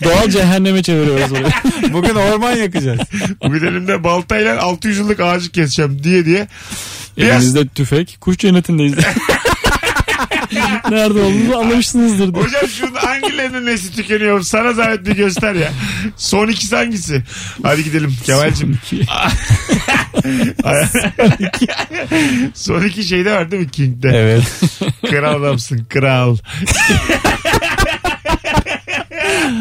Doğal 0.04 0.30
cehenneme 0.30 0.84
çeviriyoruz 0.84 1.32
orayı. 1.32 1.54
Bugün 1.94 2.16
orman 2.16 2.56
yakacağız. 2.56 3.00
Bugün 3.44 3.68
elimde 3.68 4.04
baltayla 4.04 4.62
600 4.62 4.98
yıllık 4.98 5.20
ağacı 5.20 5.52
keseceğim 5.52 6.04
diye 6.04 6.26
diye. 6.26 6.48
Biraz 7.18 7.30
Elimizde 7.30 7.68
tüfek. 7.68 8.18
Kuş 8.22 8.38
cennetindeyiz. 8.38 8.96
Nerede 10.90 11.20
olduğunu 11.22 11.58
anlamışsınızdır. 11.58 12.34
diye. 12.34 12.44
Hocam 12.44 12.68
şunun 12.68 12.96
hangilerinin 12.96 13.66
nesli 13.66 13.96
tükeniyor? 13.96 14.42
Sana 14.42 14.74
zahmet 14.74 15.06
bir 15.06 15.16
göster 15.16 15.54
ya. 15.56 15.72
Son 16.18 16.48
ikisi 16.48 16.76
hangisi? 16.76 17.24
Hadi 17.64 17.84
gidelim 17.84 18.16
Kemal'cim. 18.26 18.78
Son 22.54 22.84
iki 22.84 23.04
şeyde 23.08 23.32
var 23.32 23.52
değil 23.52 23.64
mi 23.64 23.72
King'de? 23.72 24.10
Evet. 24.14 24.44
Kral 25.10 25.44
adamsın 25.44 25.86
kral. 25.90 26.38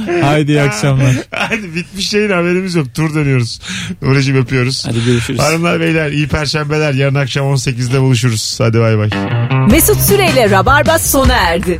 Haydi 0.22 0.50
iyi 0.50 0.62
akşamlar. 0.62 1.14
Hadi 1.30 1.74
bitmiş 1.74 2.08
şeyin 2.08 2.30
haberimiz 2.30 2.74
yok. 2.74 2.94
Tur 2.94 3.14
dönüyoruz. 3.14 3.60
Nuri'cim 4.02 4.36
öpüyoruz. 4.36 4.86
Hadi 4.86 5.04
görüşürüz. 5.04 5.40
Hanımlar 5.40 5.80
beyler 5.80 6.10
iyi 6.10 6.28
perşembeler. 6.28 6.92
Yarın 6.92 7.14
akşam 7.14 7.46
18'de 7.46 8.00
buluşuruz. 8.00 8.54
Hadi 8.58 8.80
bay 8.80 8.98
bay. 8.98 9.10
Mesut 9.70 10.00
Süreyle 10.00 10.50
Rabarba 10.50 10.98
sona 10.98 11.34
erdi. 11.34 11.78